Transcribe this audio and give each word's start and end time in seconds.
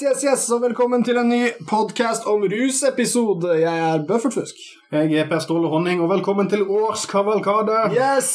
Yes, 0.00 0.22
yes, 0.22 0.22
yes, 0.24 0.42
og 0.54 0.62
velkommen 0.62 1.02
til 1.04 1.18
en 1.20 1.28
ny 1.28 1.40
podkast 1.68 2.24
om 2.30 2.46
rusepisode. 2.48 3.50
Jeg 3.60 3.80
er 3.84 4.04
Bøffert 4.08 4.32
Fusk. 4.32 4.62
Jeg 4.94 5.12
er 5.12 5.26
Per 5.28 5.42
Ståle 5.44 5.68
Honning, 5.68 6.00
og 6.00 6.08
velkommen 6.08 6.48
til 6.48 6.62
årskavalkade. 6.64 7.90
Yes! 7.92 8.30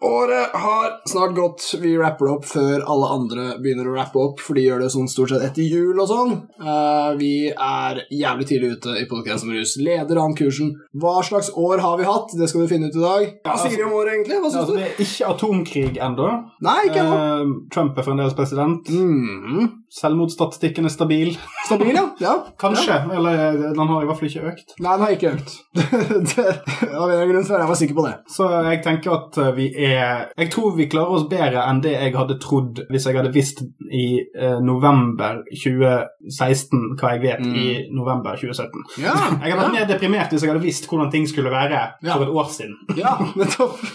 Året 0.00 0.54
har 0.56 0.94
snart 1.10 1.34
gått. 1.36 1.66
Vi 1.82 1.92
rapper 2.00 2.30
opp 2.38 2.46
før 2.48 2.86
alle 2.88 3.10
andre 3.12 3.42
begynner 3.60 3.90
å 3.90 3.98
rappe 3.98 4.16
opp, 4.16 4.40
for 4.40 4.56
de 4.56 4.64
gjør 4.64 4.86
det 4.86 4.88
sånn 4.94 5.10
stort 5.12 5.34
sett 5.34 5.44
etter 5.50 5.60
jul 5.60 6.00
og 6.00 6.08
sånn. 6.08 6.32
Uh, 6.56 7.12
vi 7.20 7.50
er 7.50 8.00
jævlig 8.08 8.48
tidlig 8.48 8.70
ute 8.78 8.96
i 9.02 9.04
podkast 9.10 9.44
om 9.44 9.52
rus. 9.52 9.76
Leder 9.76 10.22
an 10.24 10.38
kursen. 10.38 10.72
Hva 10.96 11.18
slags 11.26 11.52
år 11.52 11.84
har 11.84 12.00
vi 12.00 12.08
hatt? 12.08 12.32
Det 12.32 12.48
skal 12.48 12.64
vi 12.64 12.70
finne 12.72 12.88
ut 12.88 12.96
i 12.96 13.04
dag. 13.04 13.28
Hva 13.44 13.58
sier 13.60 13.76
de 13.76 13.84
om 13.90 13.98
året, 14.00 14.14
egentlig? 14.16 14.40
Hva 14.40 14.54
Ja, 14.54 14.64
altså, 14.64 14.72
du? 14.72 14.80
det 14.80 14.88
er 14.88 15.04
ikke 15.04 15.34
atomkrig 15.34 16.00
ennå. 16.00 16.32
Eh, 16.64 17.54
Trump 17.76 18.00
er 18.00 18.08
fremdeles 18.08 18.40
president. 18.40 18.88
Mm. 18.88 19.79
Selvmordsstatistikken 19.90 20.86
er 20.86 20.92
stabil. 20.94 21.32
Stabil, 21.66 21.90
ja. 21.96 22.04
ja. 22.22 22.34
Kanskje. 22.62 22.94
Ja. 22.94 23.10
Eller 23.18 23.40
eh, 23.48 23.54
den 23.74 23.88
har 23.90 24.04
i 24.04 24.06
hvert 24.08 24.20
fall 24.20 24.28
ikke 24.30 24.46
økt. 24.52 24.68
Nei, 24.78 24.92
den 24.94 25.02
har 25.06 25.12
ikke 25.16 25.32
økt. 25.34 25.50
det, 26.30 26.46
av 26.94 27.10
en 27.10 27.30
grunn 27.32 27.46
så 27.48 27.52
er 27.56 27.60
jeg 27.64 27.70
var 27.72 27.80
sikker 27.80 27.96
på 27.98 28.04
det. 28.06 28.14
Så 28.30 28.42
jeg 28.68 28.78
tenker 28.86 29.08
at 29.16 29.32
eh, 29.42 29.50
vi 29.56 29.66
er 29.90 30.28
Jeg 30.38 30.48
tror 30.54 30.76
vi 30.78 30.86
klarer 30.92 31.16
oss 31.18 31.26
bedre 31.30 31.60
enn 31.66 31.82
det 31.82 31.96
jeg 31.96 32.14
hadde 32.14 32.38
trodd 32.42 32.74
hvis 32.90 33.06
jeg 33.08 33.18
hadde 33.18 33.32
visst 33.34 33.58
i 33.90 34.04
eh, 34.22 34.58
november 34.62 35.42
2016 35.50 36.94
hva 37.00 37.08
jeg 37.16 37.22
vet 37.26 37.38
Mm. 37.40 37.54
i 37.56 37.88
november 37.94 38.34
2017. 38.36 38.82
Ja, 39.00 39.12
Jeg 39.42 39.52
hadde 39.54 39.62
vært 39.62 39.72
mer 39.74 39.86
deprimert 39.88 40.32
hvis 40.32 40.42
jeg 40.44 40.50
hadde 40.52 40.60
visst 40.62 40.86
hvordan 40.90 41.08
ting 41.12 41.24
skulle 41.28 41.50
være 41.52 41.78
for 42.04 42.22
et 42.26 42.32
år 42.42 42.48
siden. 42.52 42.74
Ja, 42.98 43.12
nettopp. 43.38 43.78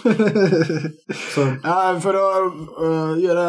For 2.02 2.18
å 2.18 2.24
uh, 2.50 3.12
gjøre 3.20 3.44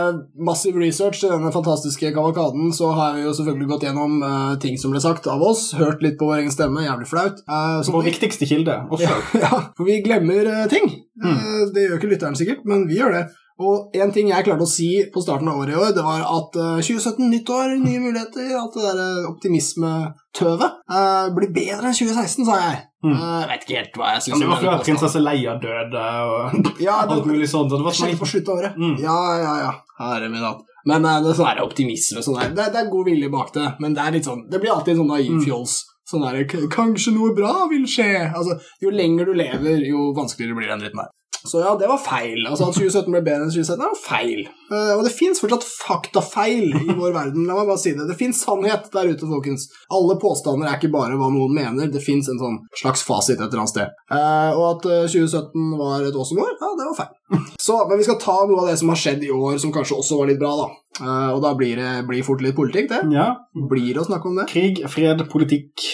massiv 0.48 0.78
research 0.80 1.18
til 1.24 1.32
denne 1.34 1.52
fantastiske 1.56 2.12
kavalkaden, 2.16 2.37
så 2.78 2.92
har 2.98 3.18
vi 3.18 3.26
jo 3.26 3.34
selvfølgelig 3.34 3.70
gått 3.72 3.88
gjennom 3.88 4.22
uh, 4.24 4.54
ting 4.62 4.78
som 4.78 4.94
ble 4.94 5.02
sagt 5.04 5.28
av 5.32 5.42
oss, 5.44 5.72
hørt 5.78 6.04
litt 6.06 6.20
på 6.20 6.30
vår 6.30 6.44
egen 6.44 6.54
stemme, 6.54 6.86
jævlig 6.86 7.10
flaut. 7.10 7.42
Uh, 7.50 7.82
vår 7.94 8.08
viktigste 8.12 8.48
kilde, 8.50 8.80
oss 8.90 9.04
ja, 9.04 9.16
selv. 9.16 9.36
ja, 9.46 9.62
for 9.78 9.90
vi 9.90 10.00
glemmer 10.06 10.48
uh, 10.48 10.64
ting. 10.72 10.90
Eh, 11.26 11.60
det 11.74 11.88
gjør 11.88 12.00
ikke 12.00 12.14
lytteren 12.14 12.38
sikkert, 12.38 12.66
men 12.70 12.88
vi 12.90 13.00
gjør 13.00 13.16
det. 13.16 13.28
Og 13.58 13.96
en 13.98 14.12
ting 14.14 14.28
jeg 14.30 14.46
klarte 14.46 14.68
å 14.68 14.70
si 14.70 14.90
på 15.10 15.22
starten 15.24 15.50
av 15.50 15.58
året 15.58 15.74
i 15.74 15.80
år, 15.80 15.94
det 15.98 16.04
var 16.06 16.22
at 16.22 16.58
øh, 16.62 16.76
2017, 16.78 17.24
nytt 17.32 17.50
år, 17.50 17.72
nye 17.82 18.02
muligheter, 18.04 18.52
alt 18.54 18.78
det 18.78 18.84
der 18.86 19.26
optimismetøvet 19.32 20.76
uh, 20.94 21.32
blir 21.34 21.50
bedre 21.56 21.90
enn 21.90 21.98
2016, 21.98 22.46
sa 22.46 22.60
jeg. 22.62 22.84
Mm. 23.02 23.16
Uh, 23.16 23.24
jeg 23.42 23.50
vet 23.50 23.66
ikke 23.66 23.80
helt 23.80 23.98
hva 23.98 24.12
jeg 24.14 24.28
syns. 24.28 24.44
Det 24.44 24.52
var 24.52 24.62
før 24.62 24.86
prinsesse 24.86 25.24
Leia 25.24 25.58
døde 25.64 26.06
og 26.30 26.62
Ja, 26.86 27.00
det, 27.10 27.18
alt 27.18 27.26
mulig 27.30 27.50
sånt. 27.50 27.74
Så 27.74 27.82
det 27.82 27.90
var 27.90 27.98
sånn 27.98 28.14
på 28.22 28.30
slutten 28.30 28.54
av 28.54 28.62
året. 28.62 28.78
Mm. 28.78 28.96
Ja, 29.02 29.20
ja, 29.42 29.58
ja. 29.64 29.74
Herre 30.04 30.30
min 30.30 30.46
hatt. 30.46 30.67
Men 30.88 31.06
eh, 31.06 31.20
det 31.26 31.34
er 31.34 31.38
sånn 31.42 31.50
der 31.52 31.66
optimisme 31.66 32.24
sånn 32.24 32.40
der. 32.40 32.54
Det, 32.56 32.70
det 32.74 32.82
er 32.86 32.90
god 32.94 33.10
vilje 33.10 33.30
bak 33.34 33.54
det, 33.58 33.68
men 33.84 33.96
det 33.98 34.24
sånn 34.26 34.46
Det 34.50 34.62
blir 34.64 34.72
alltid 34.74 35.00
sånn 35.02 35.12
naiv 35.12 35.32
Mm. 35.38 35.44
fjols. 35.46 35.78
Sånn 36.08 36.24
der 36.24 36.46
Kanskje 36.72 37.12
noe 37.14 37.34
bra 37.36 37.68
vil 37.68 37.84
skje. 37.84 38.32
Altså, 38.32 38.56
Jo 38.82 38.90
lenger 38.96 39.26
du 39.28 39.34
lever, 39.36 39.82
jo 39.84 40.14
vanskeligere 40.16 40.56
blir 40.56 40.70
den 40.72 40.80
dritten 40.86 41.04
her. 41.04 41.10
Så 41.48 41.62
ja, 41.64 41.74
det 41.80 41.90
var 41.90 42.00
feil. 42.02 42.44
Altså 42.48 42.68
At 42.68 42.78
2017 42.78 43.14
ble 43.14 43.22
bedre 43.26 43.48
enn 43.48 43.54
2017, 43.54 43.80
det 43.80 43.88
var 43.88 44.02
feil. 44.02 44.42
Eh, 44.68 44.94
og 44.98 45.04
det 45.08 45.14
fins 45.16 45.42
fortsatt 45.42 45.68
faktafeil 45.68 46.76
i 46.76 46.96
vår 46.98 47.14
verden. 47.16 47.46
La 47.48 47.58
meg 47.58 47.70
bare 47.70 47.82
si 47.82 47.94
det. 47.98 48.08
Det 48.10 48.18
fins 48.20 48.42
sannhet 48.44 48.90
der 48.94 49.12
ute, 49.14 49.30
folkens. 49.30 49.68
Alle 49.94 50.18
påstander 50.22 50.70
er 50.70 50.80
ikke 50.80 50.94
bare 50.94 51.20
hva 51.20 51.30
noen 51.34 51.56
mener. 51.56 51.92
Det 51.94 52.04
fins 52.04 52.30
en 52.32 52.42
sånn 52.42 52.60
slags 52.76 53.06
fasit 53.08 53.38
et 53.38 53.48
eller 53.48 53.64
annet 53.64 53.76
sted. 53.76 54.02
Eh, 54.12 54.52
og 54.58 54.66
at 54.74 54.90
eh, 54.92 55.06
2017 55.14 55.78
var 55.80 56.04
et 56.08 56.18
awesome 56.18 56.44
år, 56.44 56.58
ja, 56.60 56.74
det 56.80 56.90
var 56.92 57.00
feil. 57.04 57.14
Så, 57.68 57.78
Men 57.90 58.00
vi 58.00 58.08
skal 58.08 58.20
ta 58.22 58.38
noe 58.48 58.64
av 58.64 58.70
det 58.72 58.78
som 58.80 58.92
har 58.94 59.00
skjedd 59.00 59.24
i 59.28 59.32
år, 59.34 59.58
som 59.62 59.74
kanskje 59.76 59.98
også 60.00 60.20
var 60.22 60.30
litt 60.32 60.42
bra, 60.42 60.54
da. 60.62 60.68
Eh, 61.02 61.32
og 61.36 61.42
da 61.44 61.54
blir 61.58 61.80
det 61.80 61.96
blir 62.10 62.26
fort 62.26 62.44
litt 62.44 62.58
politikk, 62.58 62.92
det. 62.92 63.02
Ja. 63.16 63.32
Blir 63.72 63.94
det 63.94 64.04
å 64.04 64.08
snakke 64.10 64.30
om 64.30 64.40
det. 64.40 64.48
Krig, 64.52 64.84
fred, 64.92 65.26
politikk. 65.32 65.88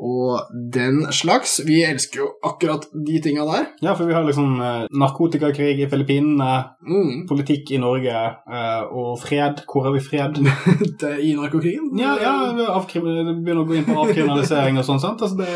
Og 0.00 0.40
den 0.74 1.04
slags. 1.14 1.60
Vi 1.66 1.82
elsker 1.86 2.20
jo 2.24 2.28
akkurat 2.44 2.86
de 3.06 3.20
tinga 3.22 3.44
der. 3.46 3.68
Ja, 3.84 3.94
for 3.94 4.08
vi 4.10 4.16
har 4.16 4.26
liksom 4.26 4.56
eh, 4.60 4.86
narkotikakrig 4.90 5.78
i 5.84 5.88
Filippinene, 5.90 6.64
Mm. 6.84 7.26
politikk 7.28 7.70
i 7.72 7.78
Norge 7.80 8.12
eh, 8.12 8.82
og 8.92 9.18
fred. 9.22 9.62
Hvor 9.70 9.86
har 9.86 9.94
vi 9.94 10.02
fred? 10.04 10.36
Det, 11.00 11.14
I 11.24 11.32
narkokrigen. 11.38 11.92
Ja, 11.98 12.16
ja 12.20 12.34
det 12.52 12.66
begynner 12.66 13.62
å 13.62 13.68
gå 13.68 13.78
inn 13.78 13.86
på 13.88 13.96
avkriminalisering 14.04 14.78
og 14.78 14.84
sånn, 14.86 15.00
sant? 15.02 15.22
Altså 15.22 15.38
det 15.40 15.48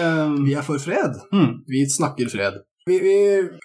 Vi 0.47 0.55
er 0.57 0.65
for 0.67 0.81
fred. 0.83 1.19
mm. 1.33 1.53
Vi 1.69 1.85
snakker 1.91 2.31
fred. 2.33 2.63
Vi, 2.89 2.97
vi 3.05 3.17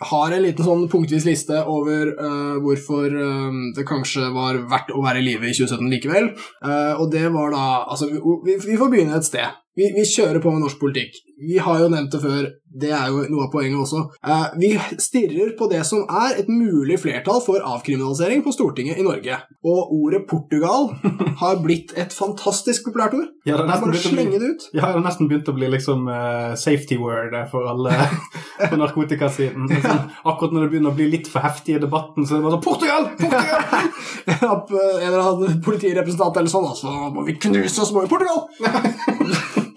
har 0.10 0.34
en 0.36 0.44
liten 0.44 0.66
sånn 0.68 0.88
punktvis 0.92 1.24
liste 1.24 1.62
over 1.72 2.10
uh, 2.18 2.58
hvorfor 2.60 3.08
uh, 3.08 3.54
det 3.78 3.86
kanskje 3.88 4.28
var 4.36 4.60
verdt 4.68 4.92
å 4.92 5.00
være 5.06 5.22
i 5.22 5.28
live 5.30 5.48
i 5.48 5.54
2017 5.56 5.88
likevel. 5.94 6.28
Uh, 6.60 7.00
og 7.00 7.08
det 7.14 7.30
var 7.32 7.54
da 7.56 7.62
Altså, 7.88 8.10
vi, 8.44 8.58
vi 8.60 8.76
får 8.80 8.92
begynne 8.92 9.16
et 9.16 9.28
sted. 9.30 9.56
Vi, 9.74 9.90
vi 9.96 10.04
kjører 10.06 10.42
på 10.42 10.52
med 10.54 10.62
norsk 10.62 10.78
politikk. 10.82 11.18
Vi 11.44 11.58
har 11.58 11.80
jo 11.82 11.90
nevnt 11.90 12.14
det 12.14 12.20
før, 12.22 12.46
det 12.74 12.90
er 12.94 13.10
jo 13.10 13.24
noe 13.30 13.48
av 13.48 13.52
poenget 13.54 13.80
også. 13.82 14.04
Eh, 14.22 14.44
vi 14.62 14.70
stirrer 15.02 15.56
på 15.58 15.66
det 15.72 15.82
som 15.88 16.04
er 16.06 16.38
et 16.42 16.50
mulig 16.50 17.00
flertall 17.02 17.42
for 17.44 17.62
avkriminalisering 17.74 18.44
på 18.46 18.54
Stortinget 18.54 19.02
i 19.02 19.06
Norge. 19.06 19.40
Og 19.66 19.96
ordet 19.98 20.24
Portugal 20.30 20.92
har 21.42 21.58
blitt 21.66 21.96
et 22.00 22.14
fantastisk 22.14 22.86
populært 22.88 23.18
ord. 23.18 23.32
Ja, 23.50 23.58
det 23.58 23.66
er 23.66 23.82
bare 23.84 23.98
å 23.98 24.04
slenge 24.04 24.40
det 24.42 24.52
ut. 24.54 24.68
ja, 24.72 24.86
det 24.86 24.92
har 24.94 25.04
nesten 25.06 25.30
begynt 25.32 25.50
å 25.50 25.58
bli 25.58 25.72
liksom 25.74 26.06
uh, 26.08 26.54
safety 26.60 27.00
word 27.02 27.36
for 27.52 27.68
alle 27.74 27.98
på 28.70 28.80
narkotikasiden. 28.80 29.68
Er 29.74 29.84
Sånn, 29.84 30.06
akkurat 30.22 30.54
når 30.56 30.68
det 30.68 30.72
begynner 30.76 30.94
å 30.94 31.00
bli 31.02 31.10
litt 31.18 31.28
for 31.32 31.44
heftig 31.44 31.80
i 31.80 31.82
debatten, 31.84 32.30
så 32.30 32.38
er 32.38 32.42
det 32.42 32.48
bare 32.48 32.60
sånn 32.60 32.68
Portugal! 32.70 33.10
Portugal! 33.20 33.92
Eh, 34.24 34.40
en 34.44 35.08
eller 35.08 35.20
annen 35.20 35.58
politirepresentant 35.64 36.38
eller 36.40 36.52
sånn, 36.52 36.66
altså, 36.70 36.94
må 37.14 37.26
vi 37.28 37.36
knuse 37.42 37.84
oss 37.84 37.92
må 37.96 38.06
i 38.06 38.12
Portugal! 38.12 38.48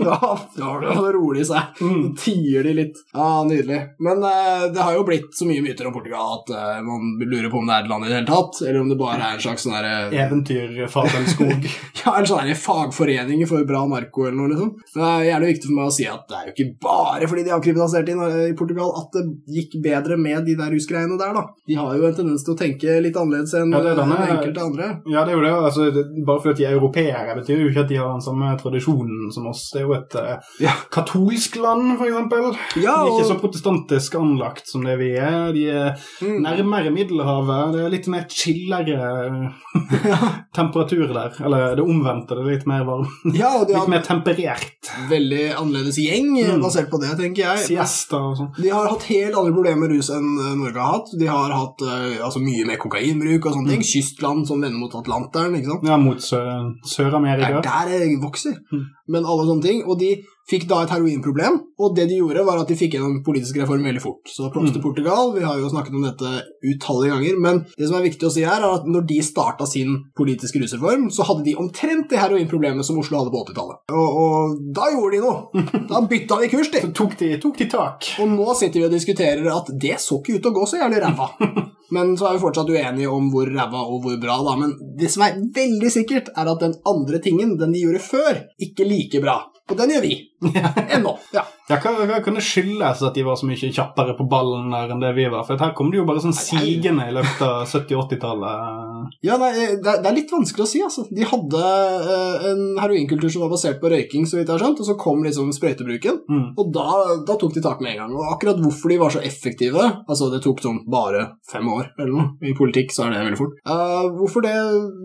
ja, 0.60 0.70
det 0.80 1.12
rolig 1.16 1.42
i 1.44 1.48
seg. 1.48 1.80
Mm. 1.80 2.04
Tier 2.20 2.66
de 2.66 2.74
litt. 2.78 3.00
Ja, 3.14 3.44
nydelig. 3.46 3.80
Men 4.02 4.22
eh, 4.24 4.66
det 4.74 4.82
har 4.82 4.94
jo 4.96 5.04
blitt 5.08 5.34
så 5.36 5.48
mye 5.48 5.62
myter 5.64 5.88
om 5.88 5.94
Portugal 5.96 6.38
at 6.40 6.52
eh, 6.54 6.80
man 6.86 7.16
lurer 7.22 7.50
på 7.52 7.60
om 7.60 7.66
det 7.68 7.76
er 7.78 7.84
et 7.86 7.90
land 7.92 8.06
i 8.06 8.10
det 8.10 8.18
hele 8.20 8.30
tatt, 8.30 8.60
eller 8.62 8.80
om 8.82 8.90
det 8.92 8.98
bare 9.00 9.18
er 9.20 9.36
en 9.38 9.44
slags 9.46 9.66
sånn 9.66 9.76
derre 9.76 9.94
Eventyr, 10.26 10.76
fabelskog. 10.92 11.68
ja, 12.02 12.14
en 12.20 12.28
sånn 12.28 12.52
fagforening 12.66 13.44
for 13.50 13.66
bra 13.68 13.82
narko 13.90 14.26
eller 14.28 14.38
noe, 14.40 14.52
liksom. 14.54 14.72
Det 14.94 15.04
er 15.06 15.26
gjerne 15.30 15.50
viktig 15.52 15.70
for 15.70 15.78
meg 15.80 15.90
å 15.90 15.96
si 15.96 16.08
at 16.10 16.26
det 16.30 16.38
er 16.40 16.48
jo 16.50 16.54
ikke 16.56 16.68
bare 16.86 17.30
fordi 17.30 17.46
de 17.46 17.54
har 17.54 17.62
kriminalisert 17.64 18.10
i, 18.12 18.16
i 18.50 18.56
Portugal 18.58 18.92
at 19.00 19.16
det 19.16 19.24
gikk 19.58 19.78
bedre 19.84 20.18
med 20.20 20.46
de 20.46 20.56
der 20.58 20.72
rusgreiene 20.74 21.18
der, 21.20 21.34
da. 21.36 21.44
De 21.66 21.78
har 21.78 21.96
jo 21.98 22.06
en 22.08 22.16
tendens 22.16 22.44
til 22.46 22.54
å 22.54 22.58
tenke 22.60 22.98
litt 23.02 23.16
annerledes 23.18 23.54
enn 23.58 23.72
Ja, 23.74 23.82
denne- 23.86 24.20
en 24.26 24.34
enkelte 24.36 24.62
andre. 24.62 24.88
Ja, 25.10 25.24
det 25.26 25.34
er 25.34 25.38
jo 25.38 25.44
det. 25.44 25.52
Altså, 25.68 25.88
det, 25.94 26.04
bare 26.26 26.42
fordi 26.44 26.62
de 26.62 26.68
er 26.70 26.76
europeere, 26.78 27.36
betyr 27.40 27.62
jo 27.64 27.70
ikke 27.70 27.84
at 27.84 27.90
de 27.92 27.98
har 28.00 28.12
den 28.14 28.24
samme 28.24 28.52
tradisjonen 28.60 29.30
som 29.34 29.48
oss. 29.50 29.66
Det 29.72 29.82
er 29.82 29.86
jo 29.86 29.95
et 29.96 30.14
eh, 30.20 30.50
Ja. 30.62 30.72
katolsk 30.92 31.56
land, 31.60 31.96
eksempel. 32.00 32.50
Ja, 32.82 32.94
er 33.02 33.10
ikke 33.14 33.28
så 33.30 33.38
protestantisk 33.40 34.14
anlagt 34.20 34.68
som 34.70 34.84
det 34.86 34.98
vi 35.00 35.10
er. 35.16 35.52
De 35.56 35.66
er 35.70 35.96
mm, 36.22 36.38
nærmere 36.46 36.92
Middelhavet. 36.94 37.74
Det 37.74 37.84
er 37.86 37.92
litt 37.96 38.08
mer 38.12 38.26
chillere 38.30 39.52
temperatur 40.56 41.06
der. 41.12 41.34
Eller 41.44 41.76
det 41.76 41.84
omvendte. 41.84 42.36
Det 42.38 42.44
er 42.44 42.50
litt 42.56 42.66
mer 42.68 42.84
varm. 42.88 43.06
ja, 43.34 43.50
og 43.60 43.66
de 43.68 43.74
Litt 43.74 43.80
har 43.82 43.90
mer 43.92 44.04
temperert. 44.06 44.90
veldig 45.10 45.44
annerledes 45.58 45.98
gjeng, 46.00 46.32
Mm. 46.36 46.60
basert 46.62 46.90
på 46.90 46.98
det, 47.00 47.10
tenker 47.18 47.42
jeg. 47.44 47.64
Siesta 47.70 48.16
og 48.20 48.36
sånn. 48.38 48.50
De 48.60 48.68
har 48.72 48.88
hatt 48.90 49.02
helt 49.10 49.34
andre 49.36 49.52
problemer 49.54 49.82
med 49.86 49.96
rus 49.96 50.10
enn 50.14 50.26
eh, 50.38 50.54
Norge 50.58 50.80
har 50.80 50.92
hatt. 50.98 51.12
De 51.18 51.26
har 51.30 51.50
hatt 51.54 51.82
eh, 51.86 52.18
altså, 52.24 52.40
mye 52.44 52.66
mer 52.68 52.76
kokainbruk 52.82 53.46
og 53.48 53.56
sånne 53.56 53.74
ting. 53.74 53.84
Kystland 53.86 54.46
som 54.48 54.60
vender 54.62 54.78
mot 54.80 54.94
Atlanteren, 54.98 55.56
ikke 55.58 55.72
sant. 55.72 55.86
Ja, 55.88 55.96
mot 56.00 56.20
Sør-Amerika. 56.22 57.58
er 57.58 57.62
der 57.62 57.92
det 57.92 58.20
vokser. 58.22 58.56
Mm. 58.72 58.84
Men 59.06 59.26
alle 59.26 59.46
sånne 59.46 59.66
ting. 59.66 59.84
Og 59.86 60.00
de 60.00 60.12
fikk 60.46 60.68
da 60.70 60.82
et 60.84 60.92
heroinproblem, 60.94 61.56
og 61.82 61.96
det 61.96 62.04
de 62.08 62.20
gjorde, 62.20 62.44
var 62.46 62.60
at 62.62 62.68
de 62.70 62.76
fikk 62.78 62.92
gjennom 62.94 63.16
politisk 63.26 63.56
reform 63.58 63.82
veldig 63.82 64.02
fort. 64.04 64.30
Så 64.30 64.46
props 64.54 64.70
til 64.70 64.78
Mm. 64.80 64.84
Portugal. 64.84 65.32
Vi 65.34 65.42
har 65.42 65.58
jo 65.58 65.68
snakket 65.72 65.94
om 65.98 66.04
dette 66.06 66.30
utallige 66.62 67.10
ganger. 67.16 67.38
Men 67.42 67.58
det 67.76 67.88
som 67.88 67.96
er 67.98 68.04
viktig 68.06 68.28
å 68.28 68.30
si 68.30 68.44
her, 68.46 68.62
er 68.62 68.76
at 68.78 68.86
når 68.86 69.06
de 69.08 69.18
starta 69.26 69.66
sin 69.66 69.96
politiske 70.16 70.60
rusreform, 70.62 71.08
så 71.10 71.26
hadde 71.26 71.44
de 71.48 71.56
omtrent 71.58 72.08
det 72.08 72.18
heroinproblemet 72.22 72.84
som 72.86 72.98
Oslo 73.02 73.18
hadde 73.18 73.32
på 73.34 73.42
80-tallet. 73.42 73.82
Og, 73.90 74.20
og 74.22 74.60
da 74.76 74.86
gjorde 74.94 75.16
de 75.16 75.24
noe. 75.24 75.64
Da 75.90 76.00
bytta 76.06 76.38
de 76.40 76.48
kurs, 76.54 76.70
de. 76.70 76.80
Så 76.86 76.92
tok 76.94 77.18
de, 77.18 77.32
tok 77.42 77.58
de 77.58 77.66
tak. 77.70 78.06
Og 78.22 78.30
nå 78.30 78.54
sitter 78.58 78.80
vi 78.80 78.86
og 78.86 78.94
diskuterer 78.94 79.50
at 79.52 79.68
det 79.74 79.98
så 80.02 80.20
ikke 80.20 80.38
ut 80.38 80.42
til 80.46 80.52
å 80.52 80.56
gå 80.60 80.66
så 80.70 80.78
jævlig 80.80 81.02
ræva. 81.02 81.28
Men 81.94 82.16
så 82.18 82.26
er 82.26 82.34
vi 82.38 82.42
fortsatt 82.42 82.70
uenige 82.70 83.10
om 83.10 83.28
hvor 83.30 83.46
ræva 83.46 83.82
og 83.86 84.00
hvor 84.02 84.16
bra, 84.22 84.38
da. 84.42 84.56
Men 84.58 84.72
det 84.98 85.10
som 85.12 85.22
er 85.26 85.36
veldig 85.54 85.90
sikkert, 85.94 86.30
er 86.34 86.48
at 86.50 86.62
den 86.64 86.74
andre 86.86 87.20
tingen, 87.22 87.54
den 87.60 87.74
de 87.76 87.82
gjorde 87.84 88.02
før, 88.02 88.40
ikke 88.62 88.86
like 88.88 89.20
bra. 89.22 89.36
Og 89.70 89.78
den 89.78 89.90
gjør 89.90 90.04
vi. 90.04 90.12
Ennå. 90.94 91.16
Ja. 91.34 91.46
Ja, 91.66 91.80
hva, 91.82 92.06
hva 92.06 92.20
kan 92.22 92.36
det 92.38 92.44
skyldes 92.46 93.02
at 93.02 93.16
de 93.16 93.24
var 93.26 93.38
så 93.38 93.48
mye 93.48 93.58
kjappere 93.58 94.14
på 94.18 94.28
ballen 94.30 94.70
der 94.70 94.92
enn 94.94 95.02
det 95.02 95.12
vi 95.16 95.26
var? 95.32 95.42
For 95.48 95.58
her 95.58 95.74
kom 95.74 95.90
det 95.90 95.98
jo 95.98 96.06
bare 96.06 96.22
sånn 96.22 96.36
sigende 96.36 97.08
i 97.10 97.14
løpet 97.16 97.42
av 97.42 97.64
70- 97.66 97.96
80-tallet. 98.06 99.16
Ja, 99.26 99.36
nei, 99.40 99.50
det, 99.54 99.86
er, 99.86 100.02
er 100.02 100.14
litt 100.16 100.32
vanskelig 100.32 100.64
å 100.64 100.68
si, 100.70 100.82
altså. 100.84 101.06
De 101.10 101.26
hadde 101.26 101.62
eh, 101.62 102.46
en 102.52 102.62
heroinkultur 102.80 103.30
som 103.32 103.44
var 103.44 103.52
basert 103.54 103.80
på 103.82 103.90
røyking, 103.90 104.26
så 104.28 104.38
vidt 104.38 104.50
jeg 104.50 104.56
har 104.56 104.62
skjønt, 104.62 104.82
og 104.82 104.88
så 104.88 104.96
kom 105.00 105.24
liksom 105.26 105.50
sprøytebruken. 105.54 106.22
Mm. 106.30 106.46
Og 106.54 106.70
da, 106.74 106.86
da 107.26 107.38
tok 107.40 107.56
de 107.56 107.64
tak 107.64 107.82
med 107.84 107.94
en 107.94 108.04
gang. 108.04 108.14
Og 108.16 108.34
akkurat 108.36 108.62
hvorfor 108.62 108.92
de 108.92 109.00
var 109.02 109.14
så 109.14 109.22
effektive 109.26 109.74
Altså, 109.76 110.28
det 110.32 110.40
tok 110.44 110.60
sånn 110.62 110.78
bare 110.90 111.22
fem 111.50 111.66
år 111.70 111.90
eller 111.98 112.12
noe. 112.12 112.26
I 112.46 112.54
politikk 112.56 112.92
så 112.94 113.06
er 113.06 113.14
det 113.14 113.24
veldig 113.26 113.38
fort. 113.40 113.58
Uh, 113.66 114.06
hvorfor 114.16 114.44
det 114.44 114.54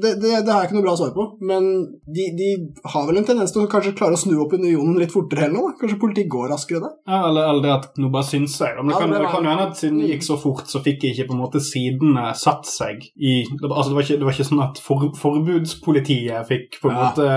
det, 0.03 0.13
det 0.21 0.31
det 0.45 0.51
har 0.51 0.63
jeg 0.63 0.69
ikke 0.69 0.77
noe 0.77 0.85
bra 0.85 0.95
svar 0.99 1.11
på, 1.15 1.25
men 1.47 1.67
de, 2.05 2.27
de 2.37 2.49
har 2.93 3.07
vel 3.07 3.19
en 3.21 3.27
tendens 3.27 3.53
til 3.53 3.63
å 3.63 3.69
kanskje 3.71 3.95
klare 3.97 4.17
å 4.17 4.21
snu 4.21 4.35
opp 4.43 4.55
unionen 4.57 4.99
litt 5.01 5.13
fortere 5.13 5.47
eller 5.47 5.57
noe? 5.57 5.75
Kanskje 5.79 5.99
politikk 6.01 6.31
går 6.35 6.50
raskere 6.51 6.81
det. 6.83 6.91
Ja, 7.07 7.21
eller, 7.29 7.49
eller 7.49 7.61
det 7.65 7.71
at 7.77 7.97
nå 8.01 8.09
bare 8.13 8.27
syns 8.27 8.57
jeg. 8.61 8.75
Men 8.77 8.87
det 8.91 8.95
Ja, 8.95 8.99
kan, 9.01 9.09
det 9.15 9.19
det 9.23 9.31
kan 9.31 9.43
jo 9.47 9.49
hende 9.55 9.67
at 9.71 9.77
siden 9.79 9.99
det 10.01 10.09
gikk 10.11 10.23
så 10.27 10.37
fort, 10.41 10.65
så 10.71 10.81
fikk 10.83 11.03
jeg 11.07 11.15
ikke 11.15 11.27
på 11.31 11.35
en 11.37 11.41
måte 11.43 11.61
sidene 11.63 12.25
satt 12.37 12.65
seg 12.69 13.03
i 13.17 13.41
det 13.49 13.67
var- 13.69 13.77
Altså, 13.81 13.89
det 13.91 13.95
var 13.97 14.05
ikke, 14.07 14.19
det 14.19 14.27
var 14.29 14.35
ikke 14.37 14.49
sånn 14.51 14.63
at 14.67 14.77
for, 14.83 15.07
forbudspolitiet 15.21 16.47
fikk 16.47 16.79
på 16.81 16.89
en 16.91 16.95
Ja. 16.97 17.09
måte 17.09 17.27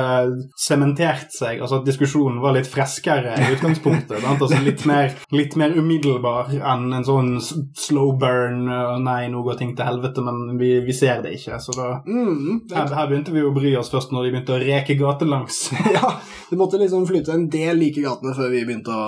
sementert 0.58 1.30
seg. 1.32 1.60
Altså 1.60 1.80
at 1.80 1.86
diskusjonen 1.86 2.40
var 2.42 2.52
litt 2.56 2.66
freskere 2.70 3.34
i 3.38 3.52
utgangspunktet. 3.54 4.22
altså 4.24 4.62
litt 4.64 4.84
mer, 4.86 5.12
litt 5.32 5.56
mer 5.56 5.70
umiddelbar 5.76 6.50
enn 6.54 6.92
en 6.94 7.04
sånn 7.06 7.34
slow 7.76 8.14
burn 8.18 8.68
øh, 8.68 8.98
Nei, 9.04 9.28
nå 9.28 9.42
går 9.44 9.58
ting 9.58 9.74
til 9.76 9.84
helvete, 9.84 10.22
men 10.24 10.56
vi, 10.58 10.80
vi 10.86 10.92
ser 10.96 11.22
det 11.24 11.34
ikke. 11.38 11.58
Så 11.60 11.74
da 11.76 11.90
Mm, 12.06 12.62
her, 12.72 12.88
her 12.94 13.06
begynte 13.10 13.32
vi 13.34 13.42
å 13.44 13.52
bry 13.54 13.74
oss 13.78 13.90
først 13.92 14.12
når 14.12 14.24
de 14.26 14.30
begynte 14.34 14.54
å 14.56 14.60
reke 14.62 14.96
gatelangs. 14.98 15.58
ja, 15.96 16.10
det 16.50 16.58
måtte 16.58 16.78
liksom 16.80 17.06
flyte 17.08 17.32
en 17.34 17.48
del 17.52 17.76
like 17.80 18.00
gatene 18.04 18.34
før 18.36 18.50
vi 18.52 18.64
begynte 18.64 18.92
å 18.94 19.03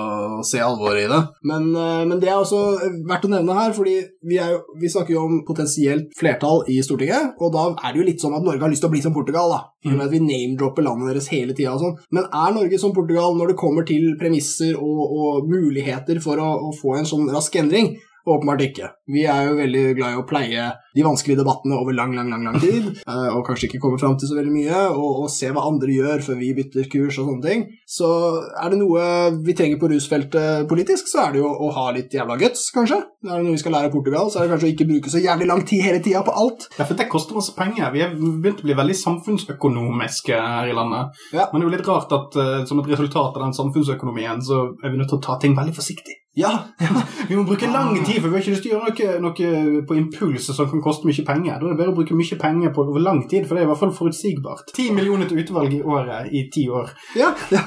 se 0.47 0.59
alvoret 0.63 1.05
i 1.05 1.09
det. 1.11 1.19
Men, 1.49 1.69
eh, 1.75 2.03
men 2.09 2.19
det 2.21 2.29
er 2.31 2.37
også 2.39 2.59
verdt 3.07 3.27
å 3.27 3.31
nevne 3.31 3.57
her, 3.57 3.73
fordi 3.77 3.95
vi, 4.27 4.39
jo, 4.39 4.59
vi 4.81 4.91
snakker 4.91 5.15
jo 5.15 5.23
om 5.25 5.39
potensielt 5.47 6.11
flertall 6.17 6.63
i 6.73 6.79
Stortinget, 6.85 7.35
og 7.41 7.53
da 7.55 7.69
er 7.75 7.93
det 7.93 8.01
jo 8.01 8.07
litt 8.09 8.23
sånn 8.23 8.35
at 8.37 8.45
Norge 8.45 8.65
har 8.65 8.73
lyst 8.73 8.85
til 8.85 8.91
å 8.91 8.95
bli 8.95 9.03
som 9.05 9.15
Portugal, 9.15 9.53
da. 9.53 9.61
I 9.85 9.93
og 9.93 9.97
med 9.99 10.07
at 10.07 10.13
vi 10.15 10.23
name-dropper 10.23 10.85
landet 10.85 11.13
deres 11.13 11.31
hele 11.33 11.55
tida 11.57 11.75
og 11.75 11.83
sånn. 11.83 11.97
Men 12.15 12.27
er 12.27 12.55
Norge 12.55 12.81
som 12.81 12.95
Portugal 12.95 13.37
når 13.37 13.53
det 13.53 13.59
kommer 13.61 13.87
til 13.87 14.13
premisser 14.19 14.75
og, 14.75 15.01
og 15.07 15.49
muligheter 15.49 16.21
for 16.23 16.41
å, 16.43 16.53
å 16.67 16.75
få 16.75 16.97
en 16.99 17.09
sånn 17.09 17.29
rask 17.33 17.55
endring? 17.61 17.95
Åpenbart 18.27 18.65
ikke. 18.65 18.91
Vi 19.07 19.23
er 19.29 19.47
jo 19.47 19.57
veldig 19.59 19.83
glad 19.97 20.15
i 20.15 20.19
å 20.19 20.25
pleie 20.27 20.67
de 20.97 21.03
vanskelige 21.05 21.39
debattene 21.39 21.77
over 21.77 21.95
lang, 21.95 22.15
lang, 22.17 22.31
lang, 22.33 22.43
lang 22.47 22.57
tid, 22.59 22.89
eh, 23.11 23.29
og 23.31 23.43
kanskje 23.47 23.69
ikke 23.69 23.81
komme 23.83 23.99
fram 24.01 24.17
til 24.19 24.31
så 24.31 24.37
veldig 24.37 24.53
mye, 24.53 24.81
og, 24.91 25.23
og 25.23 25.29
se 25.31 25.51
hva 25.53 25.63
andre 25.69 25.93
gjør 25.93 26.23
før 26.25 26.39
vi 26.41 26.53
bytter 26.57 26.89
kurs 26.91 27.19
og 27.21 27.29
sånne 27.29 27.45
ting. 27.45 27.63
Så 27.87 28.09
er 28.57 28.73
det 28.73 28.81
noe 28.81 29.05
vi 29.45 29.55
trenger 29.57 29.79
på 29.81 29.91
rusfeltet 29.93 30.67
politisk, 30.69 31.07
så 31.11 31.27
er 31.27 31.35
det 31.35 31.43
jo 31.43 31.51
å 31.51 31.71
ha 31.77 31.87
litt 31.95 32.17
jævla 32.17 32.39
guts, 32.41 32.67
kanskje. 32.75 32.99
Er 33.27 33.33
det 33.35 33.45
noe 33.45 33.55
vi 33.55 33.61
skal 33.61 33.77
lære 33.77 33.91
av 33.91 33.95
Portugal, 33.95 34.31
så 34.31 34.41
er 34.41 34.47
det 34.47 34.55
kanskje 34.55 34.69
å 34.69 34.73
ikke 34.75 34.89
bruke 34.91 35.13
så 35.13 35.23
jævlig 35.23 35.49
lang 35.49 35.63
tid 35.67 35.85
hele 35.85 36.03
tida 36.03 36.25
på 36.27 36.35
alt. 36.43 36.67
Ja, 36.75 36.83
for 36.83 36.97
det 36.99 37.09
koster 37.11 37.37
masse 37.37 37.55
penger. 37.57 37.89
Vi 37.95 38.03
er 38.03 38.13
begynt 38.17 38.61
å 38.63 38.67
bli 38.67 38.77
veldig 38.77 38.99
samfunnsøkonomiske 39.05 40.37
her 40.37 40.71
i 40.71 40.77
landet. 40.77 41.17
Ja. 41.31 41.47
Men 41.51 41.61
det 41.61 41.65
er 41.65 41.69
jo 41.69 41.75
litt 41.77 41.89
rart 41.89 42.13
at 42.17 42.39
uh, 42.39 42.61
som 42.67 42.83
et 42.83 42.91
resultat 42.91 43.37
av 43.37 43.47
den 43.47 43.57
samfunnsøkonomien, 43.57 44.43
så 44.45 44.63
er 44.81 44.93
vi 44.93 44.99
nødt 44.99 45.11
til 45.13 45.21
å 45.21 45.27
ta 45.29 45.39
ting 45.41 45.57
veldig 45.57 45.75
forsiktig. 45.77 46.17
Ja, 46.37 46.51
Vi 47.29 47.35
må 47.35 47.43
bruke 47.47 47.69
lang 47.71 47.95
tid, 48.05 48.19
for 48.21 48.29
vi 48.29 48.37
har 48.37 48.43
ikke 48.43 48.53
lyst 48.53 48.65
til 48.65 48.75
å 48.75 48.75
gjøre 48.75 48.83
noe, 48.85 48.96
noe 49.23 49.81
på 49.87 49.97
impuls 49.97 50.47
som 50.55 50.69
kan 50.69 50.81
koste 50.83 51.07
mye 51.07 51.25
penger. 51.27 51.59
Da 51.59 51.65
er 51.67 51.73
det 51.73 51.79
bedre 51.79 51.93
å 51.93 51.97
bruke 51.97 52.17
mye 52.17 52.37
penger 52.41 52.73
på 52.75 52.85
over 52.87 53.03
lang 53.03 53.23
tid, 53.29 53.45
for 53.47 53.55
det 53.55 53.63
er 53.63 53.67
i 53.67 53.71
hvert 53.71 53.81
fall 53.81 53.93
forutsigbart. 53.97 54.73
Ti 54.77 54.89
millioner 54.95 55.29
til 55.29 55.41
utvalg 55.43 55.73
i 55.77 55.81
året 55.83 56.31
i 56.31 56.45
ti 56.53 56.67
år. 56.69 56.91
ja, 57.19 57.33
ja. 57.53 57.63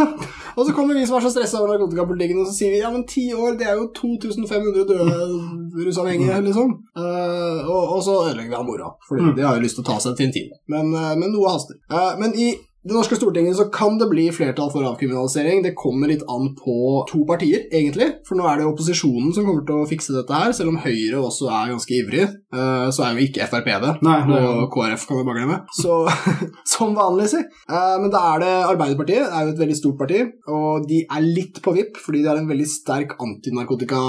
Og 0.56 0.66
så 0.66 0.72
kommer 0.74 0.98
vi 0.98 1.04
som 1.06 1.16
er 1.16 1.22
så 1.24 1.30
stressa 1.30 1.60
over 1.60 1.76
narkotikapolitikken, 1.76 2.40
og 2.42 2.48
så 2.48 2.54
sier 2.56 2.72
vi 2.74 2.80
ja, 2.82 2.90
men 2.90 3.04
ti 3.06 3.28
år, 3.32 3.54
det 3.60 3.68
er 3.70 3.76
jo 3.78 3.86
2500 3.94 4.82
døde 4.88 5.84
rusavhengige, 5.86 6.40
liksom. 6.48 6.72
Uh, 6.98 7.60
og, 7.70 7.82
og 7.96 8.00
så 8.02 8.16
ødelegger 8.24 8.50
vi 8.50 8.58
av 8.58 8.66
mora, 8.66 8.90
for 9.06 9.20
Mm. 9.20 9.34
de 9.36 9.42
har 9.46 9.54
jo 9.56 9.62
lyst 9.62 9.76
til 9.78 9.84
å 9.84 9.88
ta 9.92 9.98
seg 10.00 10.16
til 10.16 10.26
en 10.26 10.32
time. 10.32 10.58
Men, 10.72 10.90
uh, 10.96 11.12
men 11.20 11.30
noe 11.32 11.52
haster. 11.54 11.76
Uh, 11.92 12.16
men 12.18 12.34
i 12.34 12.54
det 12.80 12.94
norske 12.96 13.16
stortinget 13.18 13.56
så 13.58 13.66
kan 13.72 13.98
det 14.00 14.06
bli 14.08 14.26
flertall 14.32 14.70
for 14.72 14.86
avkriminalisering. 14.88 15.62
Det 15.66 15.74
kommer 15.76 16.08
litt 16.08 16.22
an 16.32 16.54
på 16.56 16.76
to 17.10 17.24
partier, 17.28 17.66
egentlig. 17.76 18.06
For 18.24 18.38
nå 18.38 18.46
er 18.48 18.56
det 18.62 18.68
opposisjonen 18.70 19.34
som 19.36 19.44
kommer 19.44 19.66
til 19.68 19.82
å 19.82 19.88
fikse 19.90 20.14
dette 20.16 20.32
her, 20.32 20.54
selv 20.56 20.72
om 20.72 20.78
Høyre 20.80 21.20
også 21.20 21.50
er 21.52 21.74
ganske 21.74 21.92
ivrig. 21.98 22.22
eh, 22.52 22.86
Så 22.90 23.04
er 23.04 23.14
jo 23.18 23.26
ikke 23.26 23.46
Frp 23.50 23.68
det. 23.84 23.92
Nei, 24.02 24.16
er- 24.24 24.46
og 24.64 24.70
KrF 24.72 25.04
kan 25.06 25.18
vi 25.20 25.24
bare 25.28 25.40
glemme. 25.42 25.58
Så 25.76 25.98
som 26.72 26.94
vanlig, 26.96 27.28
si. 27.34 27.36
Eh, 27.68 27.96
Men 28.00 28.10
da 28.10 28.22
er 28.34 28.38
det 28.46 28.54
Arbeiderpartiet. 28.72 29.28
Det 29.28 29.36
er 29.36 29.44
jo 29.44 29.52
et 29.52 29.60
veldig 29.60 29.76
stort 29.76 29.98
parti, 30.00 30.22
og 30.48 30.88
de 30.88 31.02
er 31.04 31.20
litt 31.20 31.60
på 31.62 31.74
vipp, 31.76 32.00
fordi 32.00 32.22
de 32.24 32.28
har 32.32 32.40
en 32.40 32.48
veldig 32.48 32.66
sterk 32.66 33.12
antinarkotika... 33.20 34.00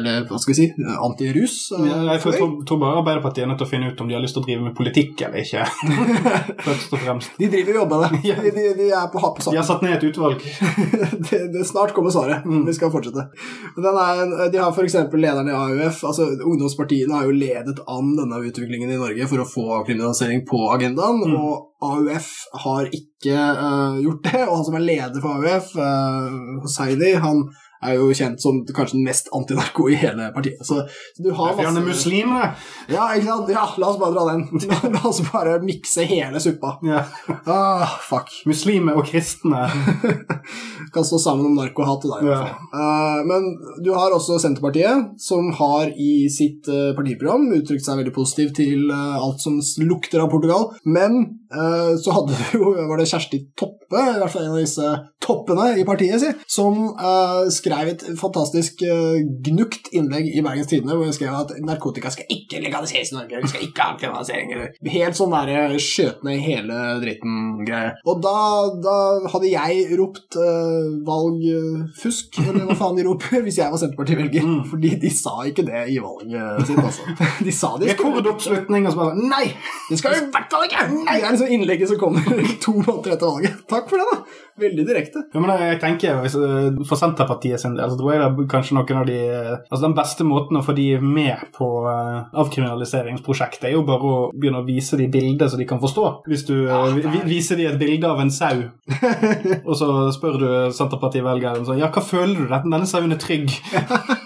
Eller 0.00 0.26
hva 0.26 0.38
skal 0.42 0.54
vi 0.54 0.58
si? 0.64 0.68
Antirus. 0.98 1.70
eh, 1.78 1.86
Ja, 1.86 2.18
jeg 2.18 2.20
tror, 2.66 2.78
bare 2.82 3.00
Arbeiderpartiet 3.04 3.44
er 3.46 3.52
nødt 3.54 3.62
til 3.62 3.68
å 3.68 3.70
finne 3.70 3.92
ut 3.94 4.00
om 4.02 4.08
de 4.10 4.14
har 4.18 4.22
lyst 4.26 4.34
til 4.34 4.42
å 4.42 4.46
drive 4.50 4.66
med 4.66 4.74
politikk 4.76 5.22
eller 5.28 5.46
ikke. 5.46 5.64
Først 6.66 6.92
og 6.98 7.02
fremst. 7.06 7.30
De 7.38 7.48
driver 7.54 7.80
og 7.84 7.88
det. 8.04 8.20
De, 8.40 8.50
de, 8.50 8.66
de 8.78 8.86
er 8.90 9.06
på, 9.12 9.20
på 9.20 9.50
De 9.50 9.58
har 9.58 9.66
satt 9.66 9.82
ned 9.84 9.96
et 9.96 10.06
utvalg. 10.10 10.42
det, 11.30 11.40
det 11.54 11.64
Snart 11.68 11.94
kommer 11.96 12.12
svaret. 12.14 12.44
Mm. 12.46 12.64
Vi 12.66 12.74
skal 12.76 12.92
fortsette. 12.92 13.26
Den 13.76 13.98
er, 14.02 14.50
de 14.52 14.60
har 14.60 14.72
f.eks. 14.72 14.96
lederen 15.12 15.50
i 15.50 15.56
AUF. 15.56 16.04
altså 16.08 16.28
Ungdomspartiene 16.38 17.16
har 17.16 17.28
jo 17.28 17.36
ledet 17.36 17.82
an 17.86 18.14
denne 18.18 18.42
utviklingen 18.48 18.92
i 18.92 19.00
Norge 19.00 19.28
for 19.30 19.42
å 19.42 19.48
få 19.48 19.66
avkriminalisering 19.80 20.44
på 20.48 20.62
agendaen. 20.74 21.24
Mm. 21.26 21.36
Og 21.40 21.90
AUF 21.90 22.30
har 22.64 22.90
ikke 22.94 23.36
uh, 23.36 23.98
gjort 24.02 24.30
det. 24.30 24.44
Og 24.46 24.54
han 24.56 24.68
som 24.68 24.78
er 24.78 24.86
leder 24.86 25.24
for 25.24 25.40
AUF, 25.40 25.74
uh, 25.80 26.62
Hussaini, 26.64 27.14
han 27.20 27.44
er 27.80 27.96
jo 27.96 28.10
kjent 28.16 28.42
som 28.42 28.60
kanskje 28.66 28.98
den 28.98 29.06
mest 29.06 29.30
antinarko 29.36 29.88
i 29.90 29.96
hele 30.00 30.28
partiet. 30.34 30.60
Så, 30.66 30.82
så 31.16 31.24
du 31.24 31.30
har 31.36 31.56
masse 31.56 31.84
muslim, 31.84 32.34
det. 32.36 32.50
Ja, 32.92 33.08
ikke 33.16 33.28
sant? 33.30 33.52
Ja, 33.54 33.64
la 33.80 33.90
oss 33.90 34.00
bare 34.00 34.16
dra 34.16 34.26
den. 34.32 34.46
La, 34.70 34.78
la 34.92 35.02
oss 35.08 35.22
bare 35.26 35.56
mikse 35.64 36.04
hele 36.08 36.42
suppa. 36.42 36.76
Ja. 36.86 37.04
Ah, 37.50 37.96
fuck. 38.04 38.28
Muslimer 38.46 38.98
og 39.00 39.08
kristne. 39.08 39.64
kan 40.94 41.06
stå 41.06 41.18
sammen 41.22 41.48
om 41.48 41.56
narkohat 41.56 42.04
i 42.04 42.10
dag. 42.10 42.22
i 42.22 42.28
hvert 42.28 42.40
Ja. 42.40 42.80
Eh, 42.82 43.20
men 43.26 43.48
du 43.82 43.90
har 43.96 44.14
også 44.14 44.38
Senterpartiet, 44.42 45.16
som 45.20 45.50
har 45.56 45.90
i 45.90 46.28
sitt 46.30 46.68
uh, 46.70 46.92
partiprogram 46.96 47.48
uttrykt 47.56 47.84
seg 47.86 47.98
veldig 48.00 48.14
positivt 48.14 48.54
til 48.60 48.86
uh, 48.92 49.18
alt 49.18 49.42
som 49.42 49.58
lukter 49.82 50.22
av 50.22 50.30
Portugal. 50.32 50.70
Men 50.84 51.22
så 51.50 52.12
hadde 52.14 52.36
du 52.38 52.60
jo 52.60 52.68
var 52.86 53.00
det 53.00 53.08
Kjersti 53.10 53.40
Toppe, 53.58 53.98
i 53.98 54.18
hvert 54.20 54.30
fall 54.30 54.44
en 54.44 54.52
av 54.52 54.60
disse 54.60 54.90
toppene 55.30 55.74
i 55.80 55.84
partiet, 55.86 56.20
sitt, 56.22 56.44
som 56.50 56.78
eh, 56.94 57.48
skrev 57.70 57.90
et 57.92 58.04
fantastisk 58.18 58.82
eh, 58.86 59.20
gnukt 59.46 59.90
innlegg 59.96 60.30
i 60.32 60.42
Bergens 60.44 60.70
Tidende, 60.70 60.96
hvor 60.96 61.08
hun 61.08 61.14
skrev 61.14 61.36
at 61.36 61.52
narkotika 61.64 62.10
skal 62.12 62.30
ikke 62.32 62.62
legaliseres 62.64 63.12
i 63.12 63.16
Norge, 63.16 63.42
vi 63.44 63.50
skal 63.52 63.66
ikke 63.66 63.86
ha 63.86 63.96
kriminalisering. 64.00 64.52
eller 64.56 64.94
Helt 64.94 65.18
sånn 65.18 65.34
der 65.34 65.76
skjøt 65.80 66.24
ned 66.26 66.42
hele 66.42 66.78
dritten-greie. 67.02 67.94
Og 68.10 68.22
da, 68.24 68.36
da 68.82 68.96
hadde 69.32 69.52
jeg 69.52 69.98
ropt 70.00 70.38
uh, 70.40 70.90
valgfusk, 71.06 72.40
eller 72.44 72.66
hva 72.68 72.78
faen 72.78 72.98
de 72.98 73.06
roper, 73.06 73.40
hvis 73.46 73.60
jeg 73.60 73.72
var 73.72 73.82
Senterparti-velger. 73.82 74.46
Mm. 74.46 74.60
Fordi 74.70 74.94
de 75.04 75.12
sa 75.14 75.36
ikke 75.48 75.66
det 75.68 75.86
i 75.94 75.98
valget 76.02 76.66
sitt, 76.68 76.80
altså. 76.80 77.06
De 77.46 77.54
sa 77.54 77.72
det. 77.80 77.92
Rekordoppslutning 77.94 78.86
og 78.88 78.94
så 78.94 79.00
bare 79.00 79.28
Nei! 79.30 79.46
Det 79.88 79.98
skal 80.00 80.14
vi 80.14 80.20
i 80.22 80.28
hvert 80.34 80.52
fall 80.52 80.66
ikke! 80.66 80.86
Nei, 81.06 81.16
det 81.20 81.26
er 81.26 81.34
liksom 81.36 81.54
innlegget 81.54 81.90
som 81.90 82.00
kommer 82.00 82.26
to 82.64 82.76
måneder 82.78 83.16
etter 83.16 83.26
valget. 83.26 83.62
Takk 83.70 83.90
for 83.90 84.00
det, 84.00 84.06
da. 84.10 84.40
Veldig 84.58 84.84
direkte. 84.88 85.22
Ja, 85.34 85.40
men 85.40 85.50
jeg 85.60 85.78
tenker, 85.80 86.24
eh, 86.24 86.80
For 86.88 86.98
Senterpartiet 86.98 87.60
sin 87.62 87.76
del 87.78 87.90
så 87.92 87.98
tror 87.98 88.12
jeg 88.12 88.20
det 88.20 88.28
er 88.44 88.48
kanskje 88.50 88.76
noen 88.76 88.98
av 89.00 89.06
de 89.08 89.18
eh, 89.20 89.56
Altså 89.70 89.82
Den 89.86 89.94
beste 89.96 90.26
måten 90.26 90.58
å 90.58 90.64
få 90.64 90.74
de 90.76 90.86
med 91.00 91.46
på 91.56 91.68
eh, 91.90 92.18
avkriminaliseringsprosjektet, 92.42 93.68
er 93.70 93.76
jo 93.76 93.84
bare 93.88 94.10
å 94.10 94.30
begynne 94.34 94.62
å 94.62 94.66
vise 94.66 94.98
de 95.00 95.08
bilder 95.12 95.48
så 95.48 95.60
de 95.60 95.68
kan 95.70 95.80
forstå. 95.82 96.06
Hvis 96.30 96.46
du 96.48 96.54
Ja, 96.66 96.82
viser 97.26 97.56
de 97.60 97.68
et 97.70 97.78
bilde 97.80 98.08
av 98.10 98.20
en 98.20 98.30
sau, 98.34 98.66
og 99.68 99.74
så 99.78 99.90
spør 100.14 100.40
du 100.40 100.48
Senterparti-velgeren 100.76 101.64
sånn 101.68 101.80
Ja, 101.80 101.90
hva 101.94 102.02
føler 102.04 102.44
du? 102.44 102.48
Denne 102.50 102.86
sauen 102.90 103.14
er 103.14 103.20
trygg. 103.22 103.52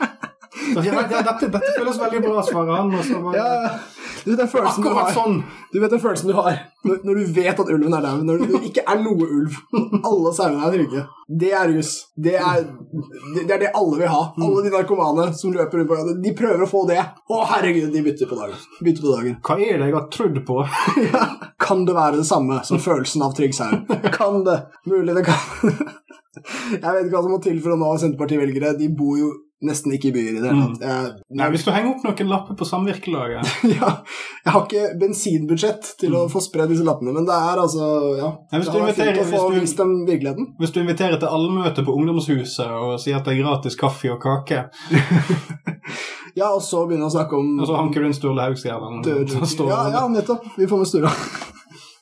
Så, 0.75 0.83
ja, 0.85 0.95
ja, 1.07 1.23
dette, 1.25 1.49
dette 1.55 1.73
føles 1.79 1.99
veldig 2.03 2.21
bra, 2.25 2.43
svarer 2.47 2.77
han. 2.77 2.91
Bare, 2.91 3.35
Ja, 3.39 3.79
du 4.25 4.31
vet 4.33 4.41
den 4.41 4.49
følelsen 4.51 4.85
du 4.85 4.91
har. 4.97 5.11
sånn! 5.15 5.43
Du 5.73 5.81
vet 5.83 5.93
den 5.93 6.01
følelsen 6.03 6.31
du 6.31 6.35
har 6.39 6.55
når, 6.85 6.99
når 7.07 7.19
du 7.21 7.33
vet 7.37 7.61
at 7.63 7.71
ulven 7.73 7.95
er 7.97 8.03
der, 8.05 8.23
når 8.29 8.43
det 8.45 8.59
ikke 8.69 8.83
er 8.93 8.99
noe 9.01 9.25
ulv. 9.25 9.55
Alle 10.09 10.33
sauene 10.37 10.67
er 10.67 10.75
trygge. 10.77 11.05
Det 11.41 11.51
er 11.57 11.71
rus. 11.73 11.93
Det 12.21 12.35
er, 12.37 12.65
det 13.35 13.45
det 13.49 13.55
er 13.57 13.63
det 13.63 13.71
alle 13.79 13.97
vil 14.03 14.11
ha. 14.13 14.21
Alle 14.45 14.65
de 14.67 14.73
narkomane 14.75 15.31
som 15.39 15.55
løper 15.55 15.81
rundt 15.81 15.89
på 15.89 15.97
gaten, 15.97 16.19
de 16.25 16.35
prøver 16.37 16.67
å 16.67 16.69
få 16.69 16.83
det. 16.91 16.99
Å, 17.01 17.39
herregud, 17.55 17.89
de 17.95 18.03
bytter 18.05 18.29
på 18.29 18.37
dagen. 18.43 18.61
Bytter 18.85 19.07
på 19.07 19.15
dagen. 19.15 19.39
Hva 19.49 19.57
er 19.65 19.81
det 19.81 19.89
jeg 19.89 19.97
har 19.97 20.09
trodd 20.13 20.41
på? 20.49 20.61
Ja. 21.15 21.25
Kan 21.65 21.87
det 21.89 21.95
være 21.97 22.19
det 22.21 22.27
samme 22.29 22.59
som 22.69 22.81
følelsen 22.83 23.23
av 23.25 23.33
trygg 23.37 23.55
sau? 23.57 23.71
Kan 24.13 24.43
det? 24.45 24.59
Mulig 24.91 25.15
det 25.17 25.25
kan. 25.31 25.41
Jeg 26.35 26.83
vet 26.83 27.07
ikke 27.07 27.15
hva 27.15 27.23
som 27.25 27.33
må 27.33 27.39
til 27.41 27.61
for 27.63 27.73
å 27.73 27.79
nå 27.79 27.93
Senterparti-velgere. 28.03 28.75
De 28.77 28.89
bor 28.99 29.17
jo 29.21 29.31
nesten 29.67 29.95
ikke 29.97 30.11
i 30.11 30.15
byer 30.15 30.37
i 30.39 30.43
det 30.43 30.51
hele 30.51 30.69
tatt. 30.75 31.23
Nei, 31.41 31.49
Hvis 31.55 31.65
du 31.67 31.71
henger 31.75 31.95
opp 31.95 32.05
noen 32.07 32.31
lapper 32.31 32.59
på 32.59 32.69
samvirkelaget 32.69 33.53
ja, 33.77 33.91
jeg 34.45 34.53
har 34.55 34.65
ikke 34.67 34.85
bensinbudsjett 35.01 35.91
til 36.01 36.17
å 36.19 36.25
få 36.33 36.43
spredd 36.45 36.73
disse 36.73 36.87
lappene, 36.87 37.15
men 37.17 37.29
det 37.29 37.35
er 37.37 37.63
altså 37.65 37.89
Ja. 38.19 38.31
Nei, 38.53 38.61
hvis 38.61 38.71
det 38.71 38.75
du 38.77 38.85
inviterer- 38.85 39.23
å 39.23 39.29
få 39.31 39.43
hvis 39.57 39.77
du- 39.77 39.95
virkeligheten. 40.09 40.51
Hvis 40.61 40.75
du 40.75 40.81
inviterer 40.83 41.21
til 41.21 41.29
allmøte 41.29 41.85
på 41.87 41.95
ungdomshuset 41.99 42.69
og 42.69 42.99
sier 43.03 43.19
at 43.19 43.25
det 43.29 43.35
er 43.37 43.43
gratis 43.43 43.77
kaffe 43.81 44.13
og 44.15 44.21
kake 44.23 44.65
Ja, 46.35 46.49
og 46.51 46.63
så 46.67 46.83
begynne 46.89 47.07
å 47.07 47.13
snakke 47.15 47.37
om 47.39 47.53
Og 47.63 47.69
så 47.69 47.77
hanker 47.79 48.03
du 48.03 48.09
inn 48.09 48.17
Sturle 48.17 48.49
står 49.47 49.69
ja, 49.71 49.83
ja, 49.95 50.07
nettopp. 50.11 50.49
Vi 50.59 50.67
får 50.67 50.81
med 50.83 50.91
Stura. 50.91 51.13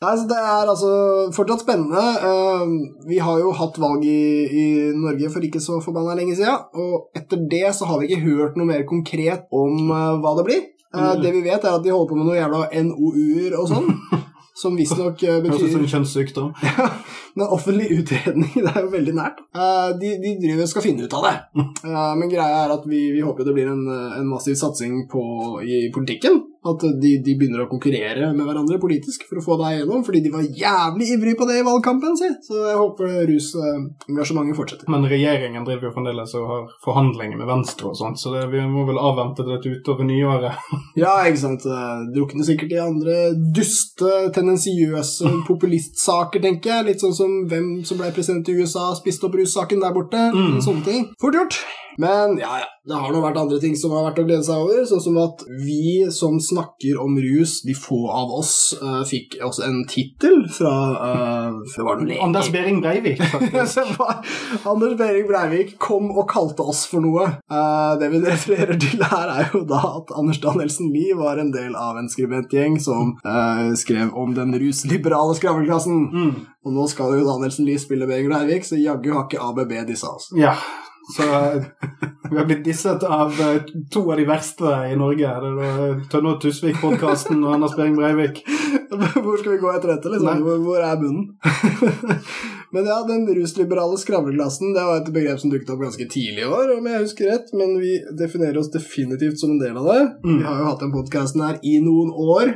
Nei, 0.02 0.12
så 0.18 0.26
Det 0.26 0.38
er 0.38 0.70
altså 0.72 0.92
fortsatt 1.36 1.62
spennende. 1.62 2.02
Eh, 2.28 2.72
vi 3.06 3.20
har 3.22 3.38
jo 3.38 3.52
hatt 3.54 3.78
valg 3.78 4.02
i, 4.04 4.22
i 4.50 4.66
Norge 4.98 5.30
for 5.30 5.46
ikke 5.46 5.62
så 5.62 5.78
forbanna 5.84 6.16
lenge 6.18 6.34
siden, 6.38 6.66
og 6.74 7.14
etter 7.18 7.44
det 7.50 7.68
så 7.78 7.86
har 7.86 8.00
vi 8.00 8.10
ikke 8.10 8.26
hørt 8.26 8.58
noe 8.58 8.66
mer 8.66 8.82
konkret 8.88 9.46
om 9.54 9.78
eh, 9.86 10.18
hva 10.22 10.36
det 10.40 10.48
blir. 10.50 10.62
Mm. 10.92 11.22
det 11.22 11.30
vi 11.32 11.40
vet, 11.40 11.62
er 11.64 11.72
at 11.72 11.80
de 11.80 11.88
holder 11.88 12.08
på 12.10 12.16
med 12.18 12.26
noe 12.28 12.34
jævla 12.36 12.66
NOU-er 12.84 13.54
og 13.56 13.70
sånn, 13.70 13.86
som 14.62 14.74
visstnok 14.76 15.22
betyr 15.22 15.54
Høres 15.54 15.62
ut 15.62 15.76
som 15.78 15.86
kjønnssykdom. 15.94 16.50
Men 17.34 17.46
offentlig 17.46 17.88
utredning, 17.98 18.50
det 18.64 18.72
er 18.74 18.84
jo 18.84 18.90
veldig 18.92 19.14
nært. 19.16 19.40
Eh, 19.56 19.90
de, 20.00 20.12
de 20.20 20.34
driver 20.42 20.68
skal 20.68 20.84
finne 20.84 21.06
ut 21.06 21.16
av 21.16 21.26
det. 21.26 21.34
Eh, 21.62 22.14
men 22.18 22.30
greia 22.30 22.64
er 22.66 22.74
at 22.74 22.84
vi, 22.88 23.06
vi 23.14 23.22
håper 23.24 23.48
det 23.48 23.54
blir 23.56 23.70
en, 23.72 23.86
eh, 23.88 24.18
en 24.20 24.28
massiv 24.28 24.58
satsing 24.60 25.06
på, 25.12 25.22
i 25.64 25.86
politikken. 25.94 26.42
At 26.62 26.84
de, 27.02 27.16
de 27.24 27.34
begynner 27.34 27.64
å 27.64 27.70
konkurrere 27.70 28.28
med 28.36 28.46
hverandre 28.46 28.78
politisk 28.82 29.24
for 29.26 29.40
å 29.40 29.42
få 29.42 29.56
deg 29.58 29.80
gjennom, 29.80 30.04
fordi 30.06 30.20
de 30.22 30.30
var 30.30 30.44
jævlig 30.46 31.08
ivrige 31.16 31.38
på 31.40 31.48
det 31.48 31.56
i 31.58 31.64
valgkampen, 31.66 32.14
sin. 32.18 32.36
Så 32.46 32.60
jeg 32.68 32.78
håper 32.78 33.16
rusengasjementet 33.30 34.58
fortsetter. 34.58 34.90
Men 34.92 35.08
regjeringen 35.10 35.66
driver 35.66 35.88
jo 35.88 35.94
fremdeles 35.96 36.36
og 36.38 36.46
har 36.52 36.68
forhandlinger 36.86 37.40
med 37.40 37.50
Venstre 37.50 37.90
og 37.90 37.98
sånt, 37.98 38.22
så 38.22 38.34
det, 38.36 38.44
vi 38.54 38.62
må 38.70 38.86
vel 38.86 39.00
avvente 39.02 39.46
dette 39.48 39.74
utover 39.74 40.06
nyåret. 40.08 40.62
Ja, 41.02 41.14
ikke 41.26 41.40
sant. 41.40 41.64
Eh, 41.66 42.02
Drukner 42.12 42.44
sikkert 42.46 42.74
i 42.74 42.80
andre 42.82 43.14
duste, 43.56 44.10
tendensiøse 44.34 45.30
populistsaker, 45.48 46.42
tenker 46.44 46.76
jeg. 46.76 46.88
Litt 46.90 47.04
sånn 47.04 47.16
som 47.16 47.38
hvem 47.50 47.70
som 47.88 47.98
ble 48.00 48.12
president 48.14 48.50
i 48.52 48.58
USA, 48.60 48.90
spiste 48.98 49.26
opp 49.28 49.38
russaken 49.40 49.82
der 49.82 49.94
borte. 49.96 50.28
Mm. 50.36 50.60
Sånne 50.64 50.86
ting. 50.86 51.08
Fort 51.22 51.38
gjort. 51.38 51.58
Men 52.00 52.38
ja, 52.40 52.58
ja, 52.62 52.68
det 52.88 52.98
har 52.98 53.12
nå 53.14 53.20
vært 53.22 53.38
andre 53.38 53.58
ting 53.62 53.74
som 53.78 53.92
har 53.94 54.08
vært 54.08 54.20
å 54.22 54.24
glede 54.26 54.44
seg 54.46 54.62
over, 54.64 54.82
sånn 54.88 55.02
som 55.04 55.18
at 55.22 55.44
vi 55.62 56.02
som 56.14 56.38
snakker 56.42 56.98
om 57.02 57.14
rus, 57.22 57.60
de 57.66 57.76
få 57.78 58.00
av 58.10 58.32
oss, 58.34 58.54
uh, 58.80 59.02
fikk 59.06 59.36
også 59.44 59.66
en 59.68 59.82
tittel 59.90 60.46
fra 60.50 60.72
uh. 60.98 62.18
Anders 62.22 62.50
Behring 62.54 62.80
Breivik, 62.82 63.22
faktisk. 63.32 63.92
Anders 64.72 64.96
Behring 64.98 65.28
Breivik 65.30 65.76
kom 65.82 66.10
og 66.10 66.26
kalte 66.32 66.66
oss 66.66 66.84
for 66.90 67.04
noe. 67.04 67.28
Uh, 67.52 67.94
det 68.00 68.10
vi 68.14 68.22
refererer 68.26 68.80
til 68.82 69.04
her, 69.12 69.30
er 69.30 69.52
jo 69.54 69.62
da 69.68 69.82
at 70.00 70.14
Anders 70.18 70.42
Danielsen 70.42 70.90
Lie 70.94 71.16
var 71.18 71.38
en 71.38 71.52
del 71.54 71.76
av 71.78 72.00
en 72.00 72.10
skribentgjeng 72.10 72.80
som 72.82 73.14
skrev 73.78 74.10
om 74.18 74.32
den 74.34 74.56
rusliberale 74.58 75.36
skravleklassen. 75.38 76.06
Mm. 76.10 76.32
Og 76.66 76.74
nå 76.74 76.86
skal 76.90 77.18
jo 77.18 77.26
Danielsen 77.26 77.66
Lie 77.68 77.80
spille 77.80 78.08
Behring 78.10 78.30
Breivik, 78.32 78.66
så 78.66 78.78
jaggu 78.80 79.12
har 79.14 79.28
ikke 79.28 79.42
ABB 79.42 79.76
disse, 79.88 80.08
altså. 80.08 80.34
Ja, 80.38 80.56
så 81.16 81.22
eh, 81.22 81.62
vi 82.30 82.38
har 82.38 82.44
blitt 82.48 82.64
disset 82.64 83.02
av 83.02 83.40
eh, 83.40 83.62
to 83.92 84.04
av 84.12 84.20
de 84.20 84.26
verste 84.28 84.76
i 84.88 84.96
Norge. 84.96 85.32
Det 85.44 85.68
er 85.68 85.98
Tønne 86.12 86.34
og 86.34 86.42
Tusvik-podkasten 86.44 87.42
og 87.44 87.56
Anders 87.56 87.76
Behring 87.76 87.98
Breivik. 87.98 88.42
Hvor 89.24 89.38
skal 89.38 89.52
vi 89.52 89.60
gå 89.62 89.70
etter 89.72 89.94
dette? 89.94 90.10
liksom? 90.12 90.42
Hvor, 90.44 90.58
hvor 90.66 90.82
er 90.84 90.96
bunnen? 91.00 91.32
men 92.74 92.88
ja, 92.88 92.98
den 93.08 93.26
rusliberale 93.36 93.98
skravleklassen 94.00 94.72
det 94.76 94.84
var 94.88 95.00
et 95.00 95.10
begrep 95.12 95.40
som 95.40 95.52
dukket 95.52 95.72
opp 95.74 95.82
ganske 95.84 96.06
tidlig 96.12 96.44
i 96.44 96.48
år, 96.48 96.74
om 96.78 96.88
jeg 96.88 97.02
husker 97.04 97.30
rett, 97.32 97.52
men 97.56 97.74
vi 97.80 97.98
definerer 98.18 98.60
oss 98.60 98.70
definitivt 98.72 99.40
som 99.40 99.54
en 99.54 99.60
del 99.60 99.76
av 99.80 99.88
det. 99.90 100.00
Mm. 100.24 100.38
Vi 100.38 100.46
har 100.48 100.60
jo 100.60 100.68
hatt 100.70 100.84
den 100.84 100.94
podkasten 100.94 101.44
her 101.44 101.60
i 101.68 101.74
noen 101.84 102.12
år. 102.12 102.54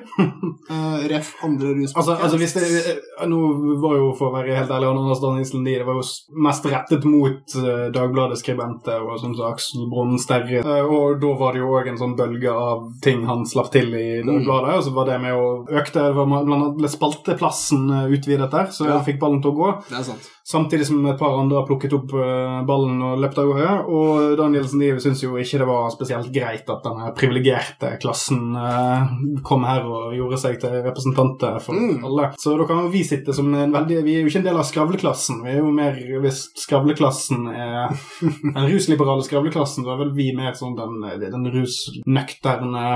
uh, 0.71 1.05
ref 1.13 1.35
andre 1.47 1.75
ruspodkast. 1.77 1.97
Altså, 2.01 2.17
altså 2.17 2.41
hvis 2.41 2.57
det, 2.57 2.65
eh, 2.93 3.27
Nå 3.27 3.41
var 3.83 3.97
jo, 3.99 4.11
for 4.19 4.31
å 4.31 4.37
være 4.37 4.57
helt 4.57 4.73
ærlig, 4.73 4.91
Anders 4.93 5.23
Danielsen 5.23 5.65
Lie 5.67 5.81
det 5.81 5.89
var 5.89 6.01
jo 6.01 6.07
mest 6.47 6.69
rettet 6.71 7.07
mot 7.09 7.57
uh, 7.61 7.87
Dagbladets 7.95 8.45
skribenter 8.45 9.05
og 9.05 9.21
sånn 9.23 9.37
som 9.37 9.51
Aksel 9.51 9.89
Brun 9.93 10.17
Sterre. 10.21 10.65
uh, 10.65 10.85
og 10.85 11.21
da 11.23 11.33
var 11.41 11.57
det 11.57 11.65
jo 11.65 11.73
òg 11.77 11.93
en 11.93 12.01
sånn 12.01 12.17
bølge 12.19 12.53
av 12.53 12.89
ting 13.05 13.25
han 13.29 13.45
slapp 13.49 13.73
til 13.75 13.93
i 13.97 14.23
Dagbladet. 14.25 14.79
Og 14.81 14.89
så 14.89 14.97
var 14.97 15.11
det 15.11 15.21
med 15.25 15.37
å 15.37 15.47
økte 15.77 16.07
det 16.07 16.17
var 16.17 16.26
Blant 16.27 16.53
annet 16.53 16.77
ble 16.79 16.89
spalteplassen 16.93 17.91
eh, 17.91 18.17
utvidet 18.19 18.51
der, 18.51 18.67
så 18.75 18.87
Ja. 18.87 18.97
jeg 18.99 19.15
fikk 19.15 19.21
ballen 19.21 19.43
til 19.43 19.53
å 19.53 19.57
gå. 19.57 19.71
Det 19.89 19.99
er 19.99 20.03
sant. 20.11 20.31
Samtidig 20.47 20.87
som 20.87 21.01
et 21.11 21.17
par 21.19 21.33
andre 21.41 21.57
har 21.59 21.65
plukket 21.67 21.91
opp 21.97 22.13
eh, 22.23 22.61
ballen 22.69 23.01
og 23.03 23.17
løpt 23.19 23.39
av 23.43 23.49
gårde. 23.51 23.71
Og 23.91 24.37
Danielsen 24.39 24.79
de 24.79 24.93
syns 25.03 25.25
jo 25.25 25.33
ikke 25.43 25.59
det 25.59 25.67
var 25.67 25.89
spesielt 25.91 26.29
greit 26.31 26.69
at 26.71 26.85
denne 26.87 27.09
privilegerte 27.19 27.91
klassen 27.99 28.55
eh, 28.55 29.09
kom 29.43 29.65
her 29.67 29.83
og 29.91 30.15
gjorde 30.15 30.39
seg 30.45 30.61
til 30.63 30.77
representanter 30.87 31.59
for 31.65 31.75
Mm. 31.77 32.05
alle. 32.07 32.29
Så 32.39 32.55
da 32.57 32.65
kan 32.69 32.87
vi 32.93 33.03
sitte 33.05 33.35
som 33.35 33.51
en 33.59 33.73
veldig 33.75 33.99
Vi 34.07 34.15
er 34.15 34.23
jo 34.23 34.31
ikke 34.31 34.39
en 34.39 34.47
del 34.47 34.61
av 34.63 34.65
skravleklassen. 34.69 35.43
Vi 35.45 35.51
er 35.51 35.59
jo 35.59 35.73
mer 35.75 35.99
Hvis 36.23 36.45
skravleklassen 36.63 37.49
er 37.51 37.91
den 38.55 38.71
rusliberale 38.71 39.27
skravleklassen, 39.27 39.83
så 39.85 39.93
er 39.97 40.01
vel 40.05 40.15
vi 40.15 40.31
mer 40.37 40.55
sånn 40.55 40.77
den, 40.79 41.03
den 41.27 41.51
rusnøkterne 41.53 42.87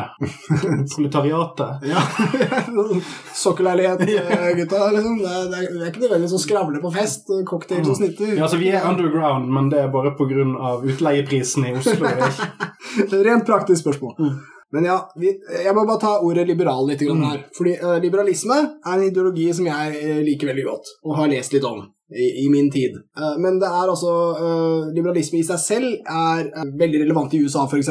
proletariatet. 0.95 1.83
Ja. 1.91 2.01
Sokkelleilighet, 3.43 4.01
eh, 4.01 4.57
gutta. 4.57 4.91
Liksom. 4.95 5.19
Det, 5.19 5.29
er, 5.35 5.45
det, 5.51 5.59
er, 5.59 5.75
det 5.75 5.83
er 5.85 5.93
ikke 5.93 6.05
nødvendigvis 6.07 6.39
å 6.39 6.43
skravle 6.47 6.81
på 6.83 6.95
fest. 6.95 7.31
Cocktails 7.49 7.89
og 7.89 7.97
snitter. 7.97 8.35
Ja, 8.37 8.45
altså 8.47 8.59
Vi 8.61 8.69
er 8.71 8.87
underground, 8.89 9.49
men 9.53 9.69
det 9.73 9.79
er 9.85 9.89
bare 9.93 10.15
pga. 10.19 10.47
utleieprisen 10.85 11.67
i 11.67 11.75
Oslo. 11.79 12.07
Rent 13.27 13.47
praktisk 13.47 13.81
spørsmål. 13.85 14.15
Mm. 14.19 14.41
Men 14.73 14.85
ja, 14.87 14.97
vi, 15.19 15.33
jeg 15.65 15.75
må 15.75 15.83
bare 15.87 15.99
ta 15.99 16.11
ordet 16.23 16.45
liberal 16.47 16.87
litt 16.87 17.01
grann 17.03 17.19
Mm. 17.19 17.31
her. 17.31 17.41
Fordi 17.57 17.73
uh, 17.83 17.97
liberalisme 18.03 18.55
er 18.87 18.93
en 19.01 19.03
ideologi 19.09 19.49
som 19.53 19.67
jeg 19.67 19.97
eh, 19.99 20.21
liker 20.23 20.47
veldig 20.53 20.65
godt, 20.69 20.93
og 21.05 21.17
har 21.19 21.29
lest 21.33 21.53
litt 21.57 21.65
om 21.67 21.81
i, 22.15 22.45
i 22.45 22.49
min 22.51 22.71
tid. 22.71 22.95
Uh, 23.19 23.35
men 23.43 23.59
det 23.59 23.67
er 23.67 23.91
altså 23.91 24.13
uh, 24.39 24.93
Liberalisme 24.95 25.41
i 25.41 25.47
seg 25.47 25.59
selv 25.59 25.91
er 26.07 26.53
veldig 26.79 27.03
relevant 27.03 27.35
i 27.35 27.43
USA, 27.43 27.67
f.eks. 27.67 27.91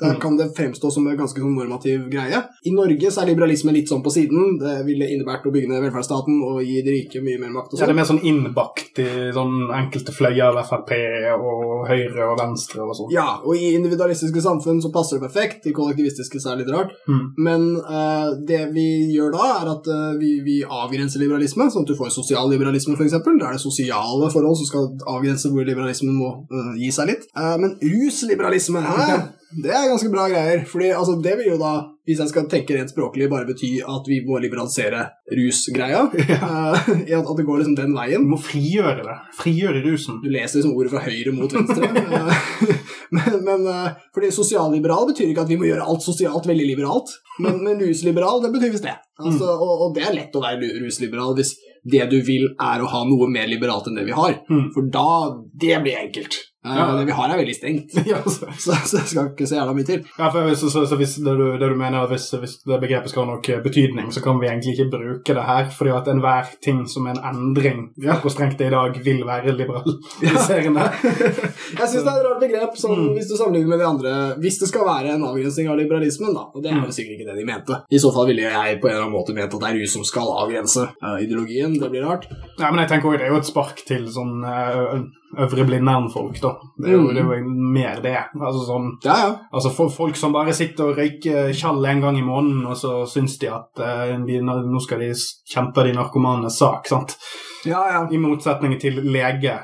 Der 0.00 0.14
Mm. 0.14 0.20
kan 0.20 0.36
det 0.36 0.56
fremstå 0.56 0.90
som 0.90 1.06
en 1.06 1.16
ganske 1.16 1.38
sånn 1.38 1.54
normativ 1.54 2.08
greie. 2.10 2.42
I 2.66 2.70
Norge 2.74 3.10
så 3.12 3.22
er 3.22 3.26
liberalisme 3.30 3.72
litt 3.72 3.88
sånn 3.88 4.02
på 4.02 4.10
siden. 4.10 4.58
Det 4.58 4.84
ville 4.84 5.06
innebært 5.06 5.46
å 5.46 5.52
bygge 5.54 5.68
ned 5.70 5.82
velferdsstaten 5.84 6.40
og 6.42 6.62
gi 6.66 6.82
de 6.82 6.90
rike 6.90 7.22
mye 7.22 7.38
mer 7.38 7.52
makt. 7.54 7.78
Ja, 7.78 7.86
det 7.86 7.86
sånn. 7.86 7.90
er 7.90 7.94
mer 8.00 8.08
sånn 8.10 8.24
innbakt 8.26 8.98
i 8.98 9.30
sånn 9.32 9.70
enkelte 9.70 10.10
fløyer 10.10 10.50
av 10.58 10.66
Frp 10.66 10.90
og 11.38 11.86
Høyre 11.86 12.26
og 12.32 12.40
Venstre 12.40 12.82
og 12.82 12.90
sånn. 12.98 13.12
Ja, 13.14 13.38
og 13.44 13.54
i 13.54 13.70
individualistiske 13.76 14.42
samfunn 14.42 14.82
så 14.82 14.90
passer 14.92 15.20
det 15.20 15.28
perfekt. 15.30 15.66
I 15.70 15.72
kollektivistiske 15.72 16.40
så 16.42 16.50
er 16.52 16.56
det 16.56 16.66
litt 16.66 16.74
rart. 16.74 16.90
Mm. 17.06 17.22
Men 17.38 17.76
uh, 17.78 18.34
det 18.50 18.72
vi 18.74 19.14
gjør 19.14 19.30
da, 19.30 19.62
er 19.62 19.70
at 19.76 19.86
uh, 19.86 20.18
vi, 20.18 20.40
vi 20.42 20.58
avgrenser 20.66 21.22
liberalisme, 21.22 21.70
sånn 21.70 21.86
at 21.86 21.92
du 21.92 21.94
får 21.94 22.10
sosial 22.10 22.50
liberalisme, 22.50 22.98
f.eks. 22.98 23.12
Da 23.12 23.46
er 23.46 23.52
det 23.52 23.62
sosiale 23.62 24.26
forhold 24.34 24.58
som 24.58 24.66
skal 24.66 24.90
avgrense 25.06 25.54
hvor 25.54 25.64
liberalismen 25.64 26.18
må 26.18 26.34
uh, 26.50 26.74
gi 26.74 26.90
seg 26.90 27.12
litt. 27.14 27.30
Men 27.34 27.78
rusliberalisme, 27.78 28.82
hæ? 28.82 29.22
Det 29.62 29.70
er 29.70 29.90
ganske 29.90 30.10
bra 30.12 30.26
greier. 30.30 30.64
Fordi 30.68 30.90
altså, 30.94 31.16
det 31.22 31.34
vil 31.38 31.52
jo 31.52 31.58
da, 31.60 31.72
hvis 32.08 32.20
jeg 32.22 32.30
skal 32.30 32.46
tenke 32.50 32.76
rent 32.76 32.92
språklig, 32.92 33.28
bare 33.30 33.46
bety 33.48 33.70
at 33.80 34.08
vi 34.10 34.20
må 34.26 34.40
liberalisere 34.42 35.06
rusgreia. 35.38 36.06
Eh, 36.44 37.18
at, 37.18 37.28
det 37.36 37.44
går 37.46 37.60
liksom 37.60 37.76
den 37.78 37.94
veien. 37.96 38.24
Du 38.24 38.32
må 38.32 38.38
frigjøre 38.40 39.04
det. 39.04 39.14
Frigjøre 39.38 39.82
rusen. 39.84 40.18
Du 40.22 40.28
leser 40.32 40.58
liksom 40.58 40.74
ordet 40.76 40.92
fra 40.92 41.02
høyre 41.04 41.34
mot 41.36 41.52
venstre. 41.52 41.90
Eh, 42.14 42.80
men, 43.14 43.34
men 43.44 43.66
eh, 43.68 43.96
fordi 44.14 44.30
sosialliberal 44.34 45.06
betyr 45.10 45.28
ikke 45.28 45.44
at 45.44 45.50
vi 45.50 45.58
må 45.60 45.66
gjøre 45.68 45.84
alt 45.86 46.02
sosialt 46.04 46.46
veldig 46.48 46.66
liberalt. 46.66 47.12
Men, 47.42 47.60
men 47.66 47.82
rusliberal, 47.82 48.40
det 48.42 48.50
betyr 48.54 48.72
visst 48.74 48.86
det. 48.86 48.96
Altså, 49.20 49.50
og, 49.54 49.86
og 49.86 49.94
det 49.96 50.06
er 50.06 50.16
lett 50.16 50.34
å 50.34 50.42
være 50.42 50.72
rusliberal 50.82 51.36
hvis 51.38 51.54
det 51.84 52.06
du 52.10 52.18
vil 52.24 52.48
er 52.52 52.82
å 52.82 52.90
ha 52.90 53.04
noe 53.08 53.28
mer 53.30 53.48
liberalt 53.50 53.88
enn 53.90 53.98
det 53.98 54.06
vi 54.08 54.16
har. 54.16 54.40
Mm. 54.48 54.66
For 54.74 54.88
da 54.92 55.08
Det 55.52 55.78
blir 55.84 56.00
enkelt. 56.00 56.40
Eh, 56.64 56.72
Ja. 56.74 56.86
Det 56.96 57.04
vi 57.06 57.12
har, 57.12 57.28
er 57.28 57.36
veldig 57.42 57.54
strengt. 57.56 57.92
Ja, 58.12 58.22
så, 58.24 58.46
Så, 58.58 58.72
så 58.88 58.96
det 58.96 59.06
skal 59.10 59.26
ikke 59.32 59.46
så 59.46 59.56
jævla 59.58 59.74
mye 59.76 59.84
til. 59.88 60.04
ja, 60.18 60.28
for 60.32 60.54
så, 60.56 60.70
så 60.86 60.96
hvis 60.96 61.16
det, 61.20 61.34
du, 61.38 61.44
det 61.60 61.68
du 61.68 61.76
mener 61.76 62.02
er 62.02 62.08
hvis, 62.08 62.30
hvis 62.40 62.54
det 62.64 62.80
begrepet 62.80 63.10
skal 63.12 63.24
ha 63.26 63.34
noe 63.34 63.60
betydning, 63.64 64.08
så 64.12 64.22
kan 64.24 64.40
vi 64.40 64.48
egentlig 64.48 64.74
ikke 64.78 64.90
bruke 64.96 65.34
det 65.36 65.44
her, 65.44 65.68
fordi 65.76 65.90
at 65.92 66.08
enhver 66.08 66.48
ting 66.64 66.84
som 66.88 67.06
er 67.06 67.18
en 67.18 67.24
endring 67.34 67.82
ja. 68.02 68.16
hvor 68.22 68.32
strengt 68.32 68.56
det 68.58 68.66
er 68.68 68.72
i 68.72 68.76
dag, 68.78 69.00
vil 69.04 69.24
være 69.28 69.52
liberaliserende. 69.58 70.86
Jeg 71.80 71.88
syns 71.90 72.04
det 72.04 72.12
er 72.12 72.18
et 72.20 72.26
rart 72.28 72.40
begrep 72.42 72.78
sånn, 72.80 72.94
Mm. 72.94 73.08
hvis 73.16 73.26
du 73.28 73.34
sammenligner 73.36 73.68
med 73.74 73.80
de 73.82 73.86
andre 73.88 74.10
Hvis 74.38 74.58
det 74.60 74.68
skal 74.70 74.84
være 74.86 75.14
en 75.16 75.24
avgrensning 75.26 75.66
av 75.72 75.76
liberalismen, 75.80 76.30
da, 76.36 76.44
og 76.54 76.62
det 76.62 76.70
er 76.70 76.76
Mm. 76.78 76.84
jo 76.86 76.94
sikkert 76.94 77.16
ikke 77.18 77.26
det 77.30 77.36
de 77.40 77.44
mente. 77.48 77.78
I 77.90 77.98
så 77.98 78.12
fall 78.14 78.26
ville 78.30 78.42
jeg 78.46 78.78
på 78.80 78.88
en 78.88 78.92
eller 78.94 79.04
annen 79.06 79.14
måte 79.16 79.34
ment 79.34 79.52
at 79.54 79.60
det 79.60 79.68
er 79.70 79.78
rus 79.80 79.92
som 79.96 80.04
skal 80.06 80.30
avgrense 80.44 80.84
eh, 81.02 81.16
ideologien. 81.26 81.74
Det 81.80 81.90
blir 81.90 82.04
rart. 82.06 82.28
Ja, 82.58 82.70
men 82.70 82.80
jeg 82.84 82.88
tenker 82.92 83.08
også, 83.10 83.18
Det 83.18 83.26
er 83.26 83.32
jo 83.34 83.40
et 83.42 83.50
spark 83.50 83.82
til 83.86 84.06
sånn 84.14 84.44
uh, 84.44 85.02
øvre 85.38 85.64
blindern-folk, 85.66 86.40
da. 86.42 86.54
Det 86.78 86.88
er, 86.88 86.92
jo, 86.96 87.00
Mm. 87.02 87.14
det 87.14 87.22
er 87.22 87.38
jo 87.38 87.48
mer 87.74 88.00
det. 88.02 88.16
Altså 88.40 88.66
sånn 88.66 88.90
Ja, 89.04 89.16
ja. 89.26 89.30
Altså 89.52 89.70
for 89.74 89.88
Folk 89.90 90.16
som 90.16 90.32
bare 90.32 90.52
sitter 90.52 90.90
og 90.90 90.96
røyker 90.98 91.52
tjall 91.52 91.84
en 91.86 92.00
gang 92.00 92.18
i 92.18 92.22
måneden, 92.22 92.66
og 92.66 92.76
så 92.76 93.06
syns 93.06 93.38
de 93.38 93.48
at 93.48 93.70
uh, 93.78 94.24
de, 94.26 94.40
nå 94.40 94.80
skal 94.82 94.98
de 95.00 95.12
kjempe 95.54 95.84
de 95.84 95.92
narkomanes 95.94 96.58
sak. 96.58 96.86
sant? 96.88 97.16
Ja, 97.66 97.80
ja. 97.92 98.00
I 98.12 98.18
motsetning 98.20 98.74
til 98.80 98.98
lege, 99.04 99.54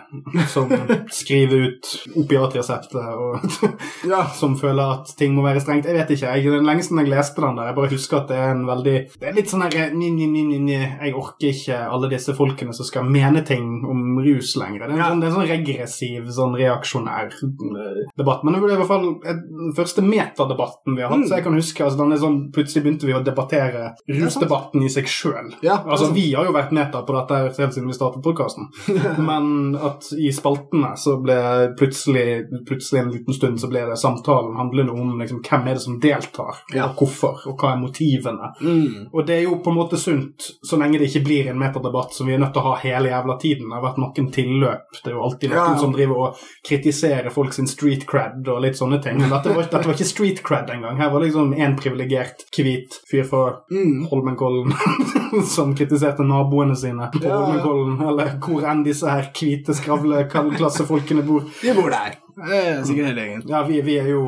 som 0.49 0.71
skriver 1.13 1.67
ut 1.69 1.91
opiatresepter, 2.17 3.09
og 3.15 3.41
ja. 4.13 4.23
som 4.37 4.57
føler 4.61 4.95
at 4.97 5.13
ting 5.19 5.35
må 5.37 5.45
være 5.45 5.61
strengt. 5.65 5.87
Jeg 5.89 5.97
vet 5.99 6.13
ikke. 6.15 6.31
Jeg, 6.37 6.45
det 6.51 6.61
er 6.61 6.67
lenge 6.67 6.85
siden 6.87 7.03
jeg 7.03 7.11
leste 7.13 7.43
den 7.45 7.59
der. 7.59 7.71
Jeg 7.71 7.79
bare 7.81 7.93
husker 7.95 8.21
at 8.23 8.31
det 8.31 8.39
er 8.41 8.55
en 8.55 8.65
veldig 8.69 8.97
Det 9.21 9.29
er 9.31 9.37
litt 9.37 9.51
sånn 9.53 9.65
her 9.67 9.95
ni, 9.97 10.11
ni, 10.15 10.27
ni, 10.31 10.45
ni, 10.49 10.59
ni. 10.65 10.79
Jeg 10.81 11.15
orker 11.19 11.51
ikke 11.53 11.79
alle 11.91 12.11
disse 12.13 12.35
folkene 12.39 12.75
som 12.77 12.89
skal 12.89 13.09
mene 13.11 13.43
ting 13.47 13.67
om 13.91 14.19
rus 14.25 14.55
lenger. 14.61 14.87
Det 14.87 14.89
er 14.89 14.95
en, 14.95 15.01
Ja. 15.01 15.11
sånn, 15.11 15.21
det 15.21 15.29
er 15.29 15.33
en 15.33 15.39
sånn 15.39 15.51
regressiv, 15.51 16.31
sånn 16.37 16.57
reaksjonær 16.61 17.35
eh, 17.37 18.03
debatt. 18.19 18.45
Men 18.45 18.55
det 18.57 18.63
var 18.65 18.75
i 18.75 18.79
hvert 18.81 18.91
fall 18.91 19.09
eh, 19.25 19.41
den 19.51 19.75
første 19.77 20.05
metadebatten 20.07 20.97
vi 20.97 21.03
har 21.05 21.11
hatt, 21.13 21.19
Mm. 21.21 21.27
så 21.29 21.37
jeg 21.37 21.45
kan 21.45 21.55
huske 21.59 21.85
altså, 21.85 21.99
den 22.01 22.13
er 22.15 22.21
sånn, 22.23 22.39
Plutselig 22.55 22.83
begynte 22.85 23.07
vi 23.07 23.13
å 23.15 23.21
debattere 23.25 23.91
rusdebatten 24.09 24.83
i 24.87 24.89
seg 24.93 25.07
sjøl. 25.11 25.51
Ja, 25.63 25.77
Altså, 25.85 26.07
altså- 26.07 26.15
vi 26.15 26.33
har 26.35 26.45
jo 26.47 26.53
vært 26.53 26.73
meta 26.73 27.03
på 27.07 27.15
dette 27.15 27.39
helt 27.61 27.75
siden 27.75 27.90
vi 27.91 27.97
startet 27.99 28.23
podkasten, 28.25 28.69
men 29.29 29.77
at 29.77 30.09
i 30.17 30.31
spaltene 30.35 30.93
så 31.01 31.17
ble 31.23 31.37
plutselig, 31.79 32.47
plutselig 32.69 33.01
en 33.03 33.11
liten 33.15 33.35
stund 33.37 33.61
så 33.61 33.69
ble 33.71 33.83
det 33.91 33.99
samtalen 34.01 34.57
handlende 34.59 34.95
om 34.95 35.17
liksom, 35.21 35.43
hvem 35.47 35.69
er 35.71 35.79
det 35.79 35.85
som 35.85 35.99
deltar, 36.03 36.63
Ja. 36.75 36.89
og 36.91 36.97
hvorfor, 37.03 37.43
og 37.51 37.59
hva 37.61 37.75
er 37.75 37.81
motivene. 37.83 38.53
Mm. 38.61 39.09
Og 39.13 39.27
det 39.27 39.37
er 39.41 39.43
jo 39.49 39.59
på 39.65 39.71
en 39.73 39.79
måte 39.81 39.99
sunt, 40.01 40.51
så 40.67 40.79
lenge 40.81 40.99
det 41.01 41.11
ikke 41.11 41.25
blir 41.27 41.51
en 41.51 41.59
metadebatt 41.61 42.15
som 42.15 42.27
vi 42.31 42.35
er 42.37 42.43
nødt 42.43 42.53
til 42.55 42.63
å 42.63 42.71
ha 42.71 42.77
hele 42.83 43.11
jævla 43.13 43.37
tiden. 43.43 43.69
Det 43.71 43.77
har 43.79 43.85
vært 43.89 44.01
noen 44.03 44.31
tilløp. 44.35 44.87
Det 45.03 45.11
er 45.13 45.17
jo 45.17 45.25
alltid 45.27 45.51
noen 45.53 45.75
Ja, 45.75 45.79
som 45.81 45.93
driver 45.95 46.23
og 46.27 46.41
kritiserer 46.69 47.31
folk 47.35 47.53
sin 47.57 47.69
street 47.71 48.07
cred 48.09 48.47
og 48.49 48.61
litt 48.65 48.79
sånne 48.79 49.01
ting. 49.03 49.19
Men 49.21 49.31
dette 49.33 49.53
var, 49.55 49.67
dette 49.71 49.83
var 49.89 49.97
ikke 49.97 50.09
street 50.09 50.43
cred 50.47 50.71
engang. 50.75 50.97
Her 51.01 51.11
var 51.13 51.21
det 51.21 51.31
liksom 51.31 51.55
en 51.57 51.77
privilegert, 51.81 52.47
hvit 52.57 53.01
fyr 53.11 53.25
fra 53.29 53.41
Mm. 53.71 54.07
Holmenkollen 54.11 54.73
som 55.55 55.73
kritiserte 55.77 56.25
naboene 56.27 56.75
sine 56.77 57.09
på 57.15 57.23
Ja, 57.25 57.39
ja. 57.57 57.63
Holmenkollen, 57.85 58.09
eller 58.11 58.39
hvor 58.45 58.67
enn 58.71 58.83
disse 58.87 59.11
her 59.11 59.31
hvite 59.37 59.77
skravleklassefolkene 59.77 61.25
bor. 61.27 61.47
Vi 61.63 61.75
bor 61.77 61.91
der. 61.93 62.19
Er 62.41 62.81
sikkert 62.87 63.11
hele 63.11 63.25
gjengen. 63.27 63.43
Ja, 63.51 63.63
vi, 63.69 63.81
vi 63.85 63.99
er 64.01 64.09
jo 64.13 64.25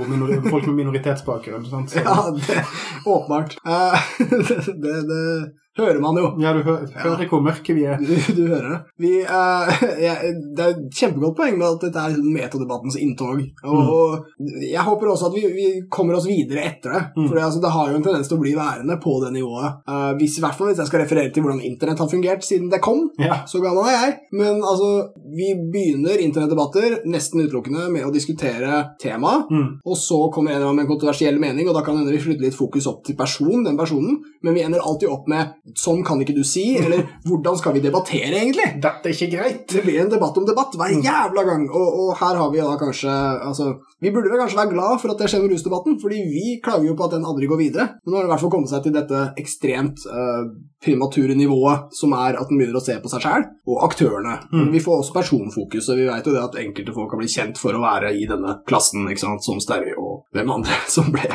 folk 0.50 0.66
med 0.68 0.76
minoritetsbakgrunn. 0.82 1.64
Sant? 1.70 1.94
Så, 1.94 2.02
Ja, 2.04 2.28
det 2.36 2.64
åpenbart. 3.06 3.56
Eh, 3.64 4.12
det, 4.82 4.96
det 5.08 5.22
hører 5.78 6.00
man 6.04 6.18
jo. 6.20 6.28
ja, 6.42 6.52
du 6.52 6.62
hører, 6.66 6.88
hører 7.04 7.28
hvor 7.30 7.42
mørke 7.44 7.74
vi 7.76 7.84
er. 7.88 7.96
Du, 8.02 8.12
du 8.36 8.42
hører 8.50 8.68
det. 8.74 8.78
Vi, 9.02 9.12
uh, 9.38 9.70
ja, 10.02 10.14
det 10.56 10.64
er 10.66 10.74
et 10.74 10.82
kjempegodt 10.98 11.36
poeng 11.38 11.56
med 11.60 11.66
at 11.68 11.86
dette 11.86 12.02
er 12.02 12.12
liksom 12.14 12.32
metadebattens 12.36 12.98
inntog. 13.00 13.42
Og, 13.64 14.18
Mm. 14.42 14.46
jeg 14.72 14.82
håper 14.84 15.08
også 15.12 15.28
at 15.30 15.34
vi, 15.36 15.42
vi 15.54 15.66
kommer 15.92 16.16
oss 16.16 16.26
videre 16.26 16.62
etter 16.66 16.92
det. 16.94 17.02
Mm. 17.16 17.26
For 17.28 17.38
altså, 17.38 17.60
det 17.62 17.70
har 17.74 17.90
jo 17.90 17.96
en 17.98 18.04
tendens 18.04 18.28
til 18.28 18.36
å 18.38 18.42
bli 18.42 18.52
værende 18.56 18.96
på 19.02 19.14
det 19.22 19.30
nivået. 19.36 19.78
Uh, 19.88 20.12
hvis, 20.18 20.36
I 20.38 20.42
hvert 20.44 20.56
fall 20.58 20.70
hvis 20.70 20.80
jeg 20.82 20.90
skal 20.90 21.02
referere 21.04 21.32
til 21.34 21.44
hvordan 21.44 21.62
internett 21.64 22.00
har 22.02 22.10
fungert 22.10 22.44
siden 22.46 22.68
det 22.72 22.80
kom. 22.84 23.04
Ja. 23.22 23.40
Så 23.48 23.60
gammel 23.64 23.86
er 23.90 23.96
jeg. 23.96 24.16
Men 24.38 24.60
altså, 24.66 24.90
vi 25.36 25.52
begynner 25.72 26.20
internettdebatter 26.24 26.98
nesten 27.10 27.44
utelukkende 27.44 27.86
med 27.94 28.06
å 28.08 28.12
diskutere 28.14 28.82
temaet. 29.02 29.48
Mm. 29.52 29.68
Og 29.86 29.96
så 30.00 30.18
kommer 30.34 30.56
en 30.58 30.68
med 30.72 30.84
en 30.86 30.90
kontroversiell 30.92 31.38
mening, 31.42 31.68
og 31.68 31.76
da 31.76 31.82
kan 31.86 31.96
hende 31.98 32.12
vi 32.14 32.20
flytter 32.22 32.46
litt 32.46 32.56
fokus 32.58 32.86
opp 32.90 33.02
til 33.06 33.16
person, 33.18 33.64
den 33.66 33.78
personen, 33.78 34.18
men 34.42 34.54
vi 34.56 34.62
ender 34.66 34.82
alltid 34.82 35.10
opp 35.12 35.28
med 35.30 35.52
'sånn 35.62 36.02
kan 36.02 36.20
ikke 36.20 36.34
du 36.34 36.42
si', 36.42 36.76
eller 36.76 37.04
'hvordan 37.26 37.58
skal 37.58 37.74
vi 37.76 37.84
debattere', 37.84 38.34
egentlig? 38.34 38.82
Dette 38.82 39.08
er 39.08 39.14
ikke 39.14 39.30
greit. 39.36 39.66
Det 39.70 39.82
blir 39.84 40.00
en 40.02 40.10
debatt 40.10 40.38
om 40.38 40.46
debatt 40.46 40.74
hver 40.74 40.90
jævla 40.90 41.44
gang, 41.46 41.68
og, 41.70 41.88
og 42.02 42.16
her 42.18 42.34
har 42.40 42.50
vi 42.50 42.58
da 42.58 42.74
kanskje 42.80 43.12
altså, 43.46 43.78
Vi 44.02 44.10
burde 44.10 44.32
vel 44.32 44.40
kanskje 44.42 44.58
være 44.58 44.74
glad 44.74 44.98
for 44.98 45.12
at 45.12 45.18
det 45.22 45.30
skjer 45.30 45.42
med 45.44 45.52
rusdebatten, 45.54 46.00
fordi 46.02 46.18
vi 46.26 46.58
klager 46.64 46.88
jo 46.88 46.96
på 46.98 47.06
at 47.06 47.14
den 47.14 47.24
aldri 47.24 47.46
går 47.46 47.60
videre. 47.60 47.86
Men 48.02 48.10
nå 48.10 48.16
har 48.16 48.24
det 48.24 48.30
i 48.30 48.32
hvert 48.34 48.42
fall 48.42 48.54
kommet 48.56 48.72
seg 48.72 48.82
til 48.82 48.96
dette 48.96 49.20
ekstremt 49.38 50.02
eh, 50.10 50.42
premature 50.84 51.34
nivået, 51.38 51.88
som 51.94 52.12
er 52.18 52.36
at 52.40 52.48
den 52.50 52.58
begynner 52.58 52.80
å 52.80 52.84
se 52.84 52.96
på 53.02 53.08
seg 53.12 53.22
sjæl, 53.22 53.44
og 53.70 53.82
aktørene. 53.86 54.36
Mm. 54.52 54.70
Vi 54.74 54.80
får 54.82 54.98
også 55.04 55.14
personfokus, 55.14 55.88
og 55.92 56.00
vi 56.00 56.08
vet 56.08 56.26
jo 56.26 56.32
det 56.34 56.42
at 56.42 56.58
enkelte 56.64 56.94
folk 56.96 57.12
har 57.14 57.20
blitt 57.22 57.34
kjent 57.36 57.60
for 57.60 57.76
å 57.78 57.82
være 57.84 58.10
i 58.18 58.26
denne 58.26 58.56
klassen, 58.68 59.06
ikke 59.10 59.22
sant, 59.22 59.44
som 59.46 59.60
Sterri 59.62 59.94
og 59.96 60.24
hvem 60.34 60.50
andre 60.56 60.78
som 60.96 61.10
ble 61.14 61.28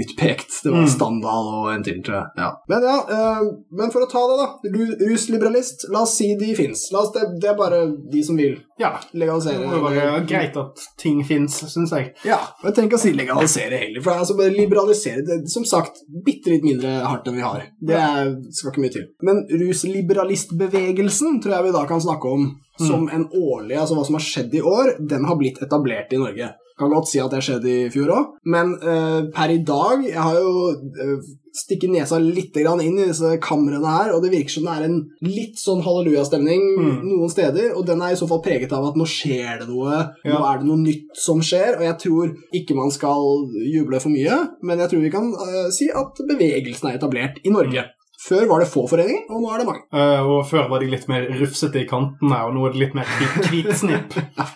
utpekt. 0.00 0.62
Det 0.64 0.70
var 0.72 0.76
Mm. 0.86 0.88
Standal 0.92 1.46
og 1.56 1.66
en 1.74 1.82
til, 1.82 1.96
tror 2.04 2.16
jeg. 2.20 2.26
Ja. 2.38 2.50
Men 2.68 2.82
ja, 2.86 2.96
eh, 3.16 3.40
men 3.80 3.90
for 3.90 4.04
å 4.04 4.08
ta 4.10 4.22
det, 4.30 4.36
da. 4.38 4.46
Ru- 4.76 5.08
Rusliberalist, 5.10 5.86
la 5.92 6.02
oss 6.04 6.16
si 6.18 6.28
de 6.38 6.52
fins. 6.54 6.86
Det, 7.14 7.24
det 7.42 7.48
er 7.50 7.56
bare 7.58 7.80
de 8.12 8.22
som 8.22 8.36
vil 8.38 8.58
Ja. 8.78 8.92
legalisere. 9.16 9.58
Det 9.64 9.78
er 9.78 9.82
bare 9.82 10.26
greit 10.28 10.56
at 10.60 10.82
ting 11.00 11.22
fins, 11.24 11.58
syns 11.72 11.90
jeg. 11.96 12.12
Ja, 12.28 12.36
og 12.60 12.68
jeg 12.68 12.74
trenger 12.76 12.90
ikke 12.92 13.00
å 13.00 13.04
si 13.06 13.12
legalisere 13.16 13.78
heller, 13.80 14.02
for 14.04 14.10
det 14.12 14.16
er 14.16 14.24
altså 14.26 14.36
bare 14.38 14.52
liberalisere 14.56 15.24
det 15.26 15.34
er, 15.38 15.46
som 15.48 15.64
sagt 15.64 16.02
bitte 16.26 16.52
litt 16.52 16.62
mindre 16.66 16.92
hardt 17.06 17.26
enn 17.30 17.38
vi 17.38 17.44
har. 17.46 17.64
Det 17.80 17.96
er, 17.96 18.34
skal 18.52 18.72
ikke 18.74 18.84
mye 18.86 18.94
til. 18.94 19.08
Men 19.26 19.42
rusliberalistbevegelsen 19.50 21.40
tror 21.42 21.56
jeg 21.58 21.68
vi 21.68 21.74
da 21.76 21.86
kan 21.88 22.02
snakke 22.02 22.36
om 22.36 22.46
som 22.76 23.08
en 23.08 23.24
årlig, 23.32 23.78
altså 23.80 23.96
hva 23.96 24.04
som 24.04 24.18
har 24.18 24.24
skjedd 24.24 24.54
i 24.58 24.60
år, 24.60 24.96
den 25.00 25.24
har 25.24 25.38
blitt 25.40 25.62
etablert 25.64 26.12
i 26.12 26.20
Norge. 26.20 26.52
Kan 26.76 26.90
godt 26.92 27.08
si 27.08 27.16
at 27.22 27.32
det 27.32 27.38
skjedde 27.40 27.70
i 27.72 27.88
fjor 27.88 28.10
òg, 28.12 28.32
men 28.52 28.74
uh, 28.82 29.30
per 29.32 29.48
i 29.48 29.62
dag 29.64 30.02
Jeg 30.04 30.20
har 30.20 30.34
jo 30.36 30.74
uh, 30.76 31.22
stikket 31.56 31.88
nesa 31.88 32.18
litt 32.20 32.52
grann 32.52 32.82
inn 32.84 32.98
i 33.00 33.06
disse 33.08 33.30
kamrene 33.40 33.80
her, 33.88 34.12
og 34.12 34.20
det 34.20 34.28
virker 34.34 34.52
som 34.58 34.68
det 34.68 34.74
er 34.74 34.84
en 34.90 34.98
litt 35.24 35.56
sånn 35.56 35.80
hallelujastemning 35.86 36.66
Mm. 36.76 36.98
noen 37.08 37.32
steder, 37.32 37.72
og 37.72 37.86
den 37.88 38.02
er 38.04 38.12
i 38.12 38.20
så 38.20 38.28
fall 38.28 38.42
preget 38.44 38.76
av 38.76 38.90
at 38.90 39.00
nå 39.00 39.08
skjer 39.08 39.62
det 39.62 39.70
noe, 39.70 40.02
nå 40.28 40.36
er 40.50 40.60
det 40.60 40.68
noe 40.68 40.82
nytt 40.84 41.16
som 41.16 41.40
skjer, 41.40 41.78
og 41.78 41.84
jeg 41.88 41.96
tror 42.04 42.36
ikke 42.60 42.76
man 42.76 42.92
skal 42.92 43.24
juble 43.72 44.02
for 44.04 44.12
mye, 44.12 44.36
men 44.60 44.84
jeg 44.84 44.92
tror 44.92 45.06
vi 45.06 45.14
kan 45.16 45.32
uh, 45.32 45.70
si 45.72 45.88
at 45.88 46.20
bevegelsen 46.28 46.90
er 46.90 47.00
etablert 47.00 47.40
i 47.40 47.56
Norge. 47.56 47.88
Før 48.26 48.46
var 48.50 48.58
det 48.62 48.66
få 48.72 48.82
foreninger, 48.90 49.24
og 49.30 49.42
nå 49.44 49.50
er 49.54 49.60
det 49.62 49.66
mange. 49.68 49.82
Uh, 49.94 50.22
og 50.26 50.40
før 50.50 50.64
var 50.72 50.82
de 50.82 50.88
litt 50.90 51.04
mer 51.10 51.28
rufsete 51.38 51.78
i 51.82 51.86
kantene, 51.86 52.38
og 52.48 52.54
nå 52.56 52.64
er 52.66 52.72
det 52.74 52.80
litt 52.82 52.96
mer 52.98 53.06
hvit- 53.20 53.46
hvitsnipp. 53.52 54.16
Ja. 54.34 54.46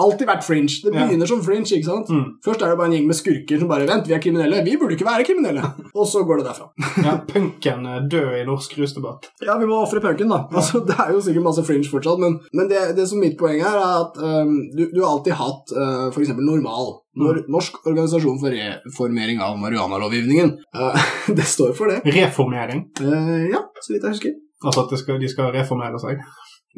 Alltid 0.00 0.26
vært 0.30 0.46
fringe. 0.46 0.72
Det 0.84 0.94
Ja. 0.94 1.04
begynner 1.06 1.28
som 1.28 1.42
fringe, 1.44 1.66
ikke 1.68 1.84
sant? 1.90 2.08
Mm. 2.08 2.24
Først 2.44 2.62
er 2.62 2.70
det 2.72 2.78
bare 2.80 2.88
en 2.88 2.96
gjeng 2.96 3.06
med 3.10 3.18
skurker 3.18 3.58
som 3.60 3.68
bare 3.68 3.86
Vent, 3.90 4.06
vi 4.08 4.14
er 4.16 4.22
kriminelle. 4.24 4.62
Vi 4.64 4.76
burde 4.80 4.96
ikke 4.96 5.04
være 5.08 5.24
kriminelle. 5.28 5.62
Og 5.98 6.06
så 6.08 6.22
går 6.24 6.40
det 6.40 6.46
derfra. 6.48 6.70
Ja, 7.04 7.18
punken 7.28 7.86
er 7.90 8.08
død 8.08 8.38
i 8.40 8.44
norsk 8.48 8.78
rusdebatt. 8.80 9.28
Ja, 9.44 9.58
vi 9.60 9.66
må 9.68 9.82
ofre 9.84 10.00
punken, 10.00 10.30
da. 10.32 10.44
Altså, 10.54 10.80
det 10.86 10.96
er 10.98 11.12
jo 11.12 11.20
sikkert 11.24 11.46
masse 11.50 11.64
fringe 11.66 11.84
fortsatt, 11.90 12.18
men, 12.22 12.38
men 12.56 12.68
det, 12.72 12.96
det 12.96 13.08
som 13.10 13.20
mitt 13.20 13.36
poeng 13.40 13.60
er, 13.60 13.76
er 13.76 14.00
at 14.06 14.16
um, 14.24 14.56
du, 14.76 14.86
du 14.94 15.02
har 15.04 15.16
alltid 15.18 15.36
hatt 15.40 15.76
uh, 15.76 16.08
f.eks. 16.14 16.32
Normal. 16.40 17.00
Nor 17.18 17.40
Norsk 17.50 17.80
organisasjon 17.86 18.38
for 18.38 18.54
reformering 18.54 19.40
av 19.42 19.56
marihuanalovgivningen. 19.58 20.52
Uh, 20.76 21.08
det 21.38 21.46
står 21.50 21.72
for 21.74 21.90
det. 21.90 22.02
Reformering. 22.06 22.84
Uh, 23.00 23.48
ja, 23.50 23.64
så 23.82 23.92
vidt 23.96 24.06
jeg 24.06 24.14
husker. 24.14 24.36
Altså 24.62 24.84
at 24.86 24.98
skal, 25.00 25.18
de 25.22 25.28
skal 25.32 25.50
reformere 25.56 25.98
seg. 26.02 26.20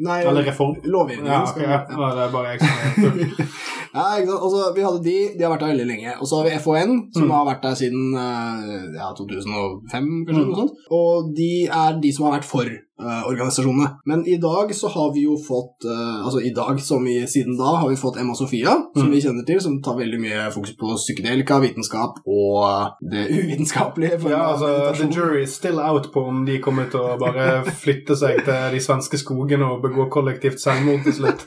Nei, 0.01 0.23
Eller 0.25 0.41
reform. 0.47 0.73
lovgivningen. 0.89 1.29
Ja, 1.29 1.43
okay, 1.45 1.67
ok, 1.67 1.69
ja. 1.69 2.01
ja, 2.01 2.07
det 2.17 2.23
er 2.23 2.31
bare 2.33 2.53
jeg 2.55 2.63
som 2.63 3.11
er. 3.13 3.51
Ja, 3.93 4.03
ikke 4.17 4.31
sant? 4.31 4.41
Altså, 4.41 4.61
vi 4.73 4.81
hadde 4.81 5.01
de, 5.05 5.11
de 5.37 5.43
har 5.45 5.51
vært 5.53 5.61
der 5.67 5.69
veldig 5.75 5.85
lenge. 5.85 6.13
Og 6.17 6.25
så 6.25 6.39
har 6.39 6.47
vi 6.47 6.53
FHN, 6.63 6.93
som 7.13 7.27
Mm. 7.27 7.33
har 7.35 7.43
vært 7.45 7.61
der 7.67 7.75
siden 7.77 8.15
eh, 8.17 8.87
ja, 8.97 9.11
2005, 9.19 10.07
kanskje. 10.25 10.33
Mm. 10.33 10.47
noe 10.49 10.57
sånt. 10.63 10.79
Og 10.97 11.27
de 11.37 11.49
er 11.69 11.99
de 12.01 12.13
som 12.15 12.25
har 12.25 12.39
vært 12.39 12.47
for 12.49 12.71
organisasjonene. 13.01 13.87
Men 14.05 14.21
i 14.27 14.37
dag 14.37 14.69
så 14.75 14.87
har 14.93 15.13
vi 15.15 15.23
jo 15.25 15.33
fått 15.41 15.85
eh, 15.89 16.19
Altså 16.25 16.39
i 16.45 16.51
dag, 16.53 16.79
som 16.81 17.07
i 17.07 17.15
siden 17.27 17.57
da, 17.57 17.71
har 17.81 17.89
vi 17.89 17.95
fått 17.99 18.17
Emma 18.21 18.35
Sofia, 18.35 18.75
som 18.95 19.07
Mm. 19.07 19.11
vi 19.11 19.21
kjenner 19.21 19.45
til, 19.47 19.59
som 19.61 19.81
tar 19.83 19.97
veldig 19.97 20.19
mye 20.21 20.51
fokus 20.53 20.75
på 20.77 20.93
psykedelika, 20.95 21.57
vitenskap 21.59 22.19
og 22.27 22.93
det 23.11 23.25
uvitenskapelige. 23.31 24.19
Ja, 24.29 24.53
altså, 24.53 24.93
The 24.97 25.09
jury 25.11 25.43
is 25.43 25.55
still 25.55 25.79
out 25.79 26.11
på 26.13 26.23
om 26.29 26.45
de 26.45 26.59
kommer 26.61 26.85
til 26.91 26.99
å 27.01 27.17
bare 27.19 27.63
flytte 27.83 28.15
seg 28.15 28.43
til 28.45 28.71
de 28.77 28.79
svenske 28.83 29.17
skogene 29.17 29.65
og 29.65 29.81
begå 29.83 30.09
kollektivt 30.13 30.61
selvmord 30.61 31.03
til 31.03 31.13
slutt. 31.13 31.45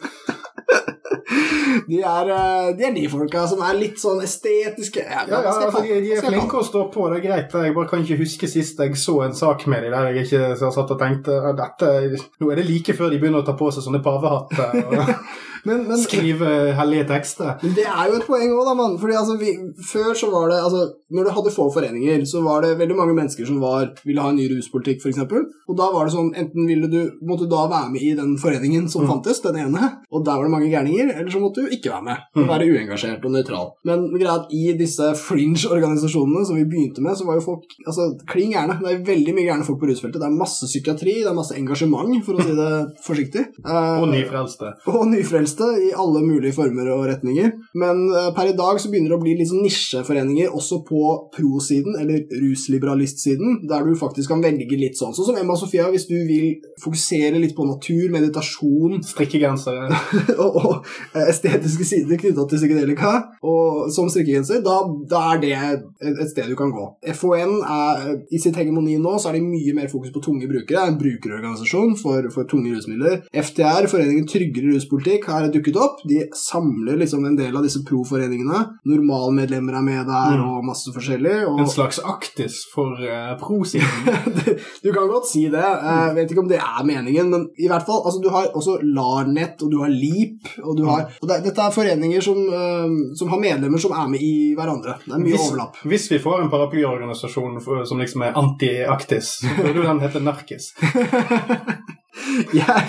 De 1.87 2.01
er, 2.03 2.31
eh, 2.35 2.69
de 2.79 2.87
er 2.89 2.95
de 2.97 3.05
folka 3.11 3.47
som 3.51 3.63
er 3.67 3.79
litt 3.79 4.01
sånn 4.03 4.23
estetiske. 4.25 5.05
Ja, 5.07 5.25
Ja, 5.27 5.41
ja, 5.43 5.53
altså, 5.53 5.83
de, 5.83 6.01
de 6.05 6.13
er 6.17 6.27
flinke 6.27 6.61
å 6.61 6.67
stå 6.67 6.87
på, 6.93 7.09
det 7.13 7.21
er 7.21 7.27
greit. 7.29 7.57
Jeg 7.67 7.75
bare 7.77 7.91
kan 7.91 8.05
ikke 8.05 8.21
huske 8.23 8.51
sist 8.51 8.81
jeg 8.83 8.97
så 9.01 9.21
en 9.27 9.37
sak 9.37 9.67
med 9.71 9.87
de 9.87 9.93
der 9.95 10.11
jeg 10.13 10.27
ikke 10.27 10.57
satt 10.63 10.95
og 10.95 10.99
tenkte 11.01 11.41
dette, 11.57 11.93
Nå 12.41 12.51
er 12.51 12.61
det 12.61 12.67
like 12.69 12.95
før 12.97 13.11
de 13.13 13.21
begynner 13.23 13.45
å 13.45 13.47
ta 13.47 13.57
på 13.59 13.71
seg 13.75 13.87
sånne 13.87 14.03
pavehatter 14.05 15.15
Men, 15.65 15.87
men, 15.89 15.99
skrive 16.03 16.51
hellige 16.77 17.07
tekster. 17.09 17.57
Men 17.63 17.75
det 17.75 17.87
er 17.87 18.11
jo 18.11 18.17
et 18.21 18.27
poeng 18.27 18.51
òg, 18.53 18.65
da, 18.69 18.75
mann. 18.75 18.99
Fordi 19.01 19.15
altså, 19.17 19.37
vi, 19.41 19.55
før 19.93 20.13
så 20.15 20.31
var 20.31 20.49
det 20.53 20.61
altså, 20.63 20.83
Når 21.11 21.25
du 21.25 21.31
hadde 21.31 21.51
få 21.55 21.69
foreninger, 21.73 22.25
så 22.27 22.41
var 22.43 22.63
det 22.67 22.73
veldig 22.81 22.97
mange 22.99 23.15
mennesker 23.15 23.47
som 23.47 23.61
var, 23.63 23.93
ville 24.05 24.21
ha 24.21 24.29
en 24.33 24.37
ny 24.41 24.49
ruspolitikk, 24.51 25.01
f.eks. 25.05 25.21
Og 25.69 25.77
da 25.79 25.87
var 25.95 26.07
det 26.09 26.15
sånn 26.17 26.33
Enten 26.35 26.67
ville 26.67 26.89
du 26.91 27.13
måtte 27.23 27.47
du 27.47 27.53
da 27.55 27.67
være 27.71 27.93
med 27.93 28.03
i 28.03 28.15
den 28.19 28.35
foreningen 28.43 28.89
som 28.91 29.05
Mm. 29.07 29.09
fantes, 29.13 29.39
den 29.45 29.55
ene, 29.61 30.03
og 30.11 30.25
der 30.27 30.35
var 30.35 30.43
det 30.43 30.51
mange 30.51 30.71
gærninger, 30.73 31.13
eller 31.15 31.31
så 31.31 31.39
måtte 31.39 31.63
du 31.63 31.69
ikke 31.71 31.93
være 31.93 32.03
med. 32.03 32.17
Mm. 32.37 32.49
være 32.49 32.67
uengasjert 32.75 33.25
og 33.25 33.31
nøytral. 33.37 33.69
Men 33.87 34.09
greia 34.19 34.35
at 34.41 34.51
i 34.51 34.73
disse 34.79 35.13
fringe-organisasjonene 35.15 36.45
som 36.47 36.57
vi 36.57 36.65
begynte 36.69 37.03
med, 37.05 37.17
så 37.17 37.25
var 37.27 37.39
jo 37.39 37.45
folk 37.45 37.65
altså, 37.87 38.09
klin 38.29 38.53
gærne. 38.55 38.77
Det 38.83 38.93
er 38.93 39.05
veldig 39.07 39.35
mye 39.37 39.47
gærne 39.49 39.67
folk 39.67 39.81
på 39.81 39.89
rusfeltet. 39.91 40.21
Det 40.21 40.27
er 40.29 40.37
masse 40.39 40.67
psykiatri, 40.69 41.15
det 41.23 41.31
er 41.31 41.37
masse 41.39 41.55
engasjement, 41.57 42.13
for 42.27 42.35
å 42.39 42.47
si 42.47 42.57
det 42.59 42.73
forsiktig. 43.07 43.47
Eh, 43.67 43.99
Og 44.01 44.09
nyfrelste. 44.13 44.69
og 44.87 45.07
nyfrelste. 45.11 45.56
Meste 45.57 45.83
i 45.83 45.93
alle 45.95 46.23
mulige 46.25 46.55
former 46.55 46.91
og 46.93 47.07
retninger. 47.09 47.53
Men 47.75 48.07
eh, 48.11 48.33
per 48.35 48.51
i 48.51 48.57
dag 48.57 48.81
så 48.81 48.91
begynner 48.91 49.13
det 49.13 49.19
å 49.19 49.23
bli 49.23 49.37
litt 49.39 49.51
sånn 49.51 49.65
nisjeforeninger 49.65 50.53
også 50.53 50.83
på 50.87 51.03
pro-siden, 51.35 51.97
eller 52.01 52.25
rusliberalistsiden, 52.43 53.63
der 53.69 53.85
du 53.85 53.97
faktisk 53.97 54.33
kan 54.33 54.43
velge 54.45 54.79
litt 54.79 54.99
sånn. 54.99 55.15
Sånn 55.17 55.31
som 55.31 55.39
Emma 55.41 55.57
Sofia, 55.57 55.89
hvis 55.93 56.07
du 56.09 56.17
vil 56.29 56.57
fokusere 56.83 57.41
litt 57.41 57.57
på 57.57 57.67
natur, 57.69 58.09
meditasjon 58.13 59.03
Strikkegensere. 59.13 59.89
og, 60.43 60.59
og 60.61 60.73
eh, 61.15 61.29
estetiske 61.31 61.87
sider 61.87 62.21
knytta 62.21 62.47
til 62.51 62.63
psykedelika, 62.63 63.15
og 63.47 63.87
som 63.95 64.11
strikkegenser, 64.13 64.63
da, 64.65 64.79
da 65.09 65.23
er 65.33 65.43
det 65.43 65.55
et, 65.57 65.87
et 66.13 66.31
sted 66.31 66.51
du 66.51 66.57
kan 66.59 66.73
gå. 66.75 66.89
FON 67.17 67.61
er 67.63 68.13
i 68.33 68.41
sitt 68.43 68.57
hegemoni 68.59 68.97
nå, 69.01 69.17
så 69.21 69.31
er 69.31 69.39
det 69.39 69.47
mye 69.47 69.75
mer 69.77 69.91
fokus 69.93 70.13
på 70.15 70.23
tunge 70.25 70.49
brukere. 70.51 70.67
Det 70.67 70.83
er 70.83 70.91
en 70.91 70.99
brukerorganisasjon 71.01 71.95
for, 72.01 72.27
for 72.35 72.49
tunge 72.51 72.75
rusmidler. 72.75 73.21
FTR, 73.31 73.87
Foreningen 73.91 74.27
Tryggere 74.29 74.75
ruspolitikk, 74.75 75.29
har 75.45 75.53
dukket 75.53 75.77
opp. 75.77 76.01
De 76.09 76.23
samler 76.35 76.97
liksom 77.01 77.25
en 77.29 77.37
del 77.37 77.57
av 77.57 77.63
disse 77.67 77.83
pro-foreningene. 77.87 78.63
Normalmedlemmer 78.87 79.75
er 79.79 79.83
med 79.83 80.07
der, 80.07 80.37
Mm. 80.37 80.45
og 80.57 80.65
masse 80.65 80.93
forskjellig. 80.95 81.35
Og 81.49 81.61
En 81.61 81.67
slags 81.69 81.99
aktis 82.05 82.65
for 82.73 82.93
uh, 83.01 83.37
pro-siden. 83.39 84.09
du 84.85 84.93
kan 84.93 85.09
godt 85.09 85.27
si 85.29 85.47
det. 85.53 85.63
Jeg 85.63 86.15
vet 86.17 86.31
ikke 86.31 86.43
om 86.45 86.49
det 86.49 86.59
er 86.59 86.85
meningen, 86.85 87.31
men 87.31 87.49
i 87.59 87.69
hvert 87.69 87.87
fall, 87.87 88.03
altså, 88.05 88.21
du 88.23 88.29
har 88.31 88.47
også 88.55 88.79
LARNET, 88.83 89.63
og 89.63 89.71
du 89.71 89.79
har 89.83 89.89
LEAP, 89.93 90.49
og 90.65 90.77
du 90.79 90.85
har 90.89 91.07
og 91.23 91.29
det, 91.29 91.43
Dette 91.45 91.61
er 91.63 91.71
foreninger 91.75 92.21
som, 92.25 92.39
uh, 92.49 93.15
som 93.19 93.29
har 93.33 93.39
medlemmer 93.43 93.79
som 93.83 93.93
er 93.93 94.09
med 94.09 94.21
i 94.23 94.55
hverandre. 94.57 94.97
Det 95.05 95.13
er 95.15 95.19
mye 95.23 95.35
Hvis- 95.37 95.51
overlapp. 95.51 95.77
Hvis 95.85 96.11
vi 96.11 96.19
får 96.19 96.43
en 96.43 96.51
paraplyorganisasjon 96.51 97.61
som 97.87 97.99
liksom 97.99 98.23
er 98.23 98.33
anti-aktis, 98.39 99.37
så 99.43 99.57
burde 99.63 99.83
den 99.87 100.01
hete 100.01 100.21
Narkis. 100.21 100.73
Jeg, 102.57 102.83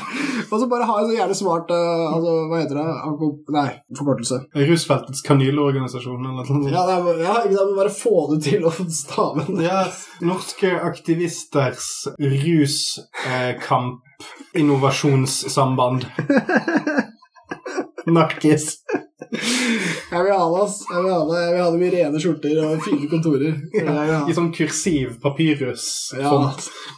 og 0.48 0.56
så 0.62 0.68
bare 0.72 0.88
ha 0.88 0.96
en 1.02 1.10
så 1.10 1.16
jævlig 1.18 1.36
smart 1.38 1.72
uh, 1.74 2.06
altså, 2.16 2.34
Hva 2.48 2.62
heter 2.62 2.80
det? 2.80 3.30
Nei, 3.56 3.68
forkortelse. 3.98 4.40
Rusfeltets 4.70 5.24
kanylorganisasjon 5.28 6.22
eller 6.22 6.40
noe 6.40 6.48
sånt. 6.48 6.70
Ja, 6.72 6.86
er, 6.96 7.22
ja, 7.24 7.36
ikke 7.44 7.58
sant, 7.60 7.76
bare 7.78 7.94
få 7.94 8.16
det 8.34 8.40
til 8.48 8.68
å 8.68 8.74
stave. 8.88 9.48
Ja, 9.64 9.84
norske 10.24 10.72
aktivisters 10.88 11.90
ruskamp 12.22 14.04
innovasjonssamband. 14.58 16.08
Narkis. 18.08 18.78
Jeg 20.08 20.24
vil 20.24 20.32
ha 20.32 20.46
det, 20.48 20.60
ass. 20.64 20.78
Jeg 20.88 21.04
vil 21.04 21.12
ha 21.12 21.20
det, 21.28 21.40
jeg 21.42 21.54
vil 21.54 21.62
ha 21.62 21.68
det 21.74 21.80
med 21.82 21.94
rene 21.98 22.22
skjorter 22.24 22.60
og 22.64 22.86
fine 22.86 23.10
kontorer. 23.12 23.58
Er. 23.82 24.14
I 24.24 24.36
sånn 24.38 24.54
kursiv 24.56 25.18
papyrus. 25.24 25.88
Ja, 26.16 26.32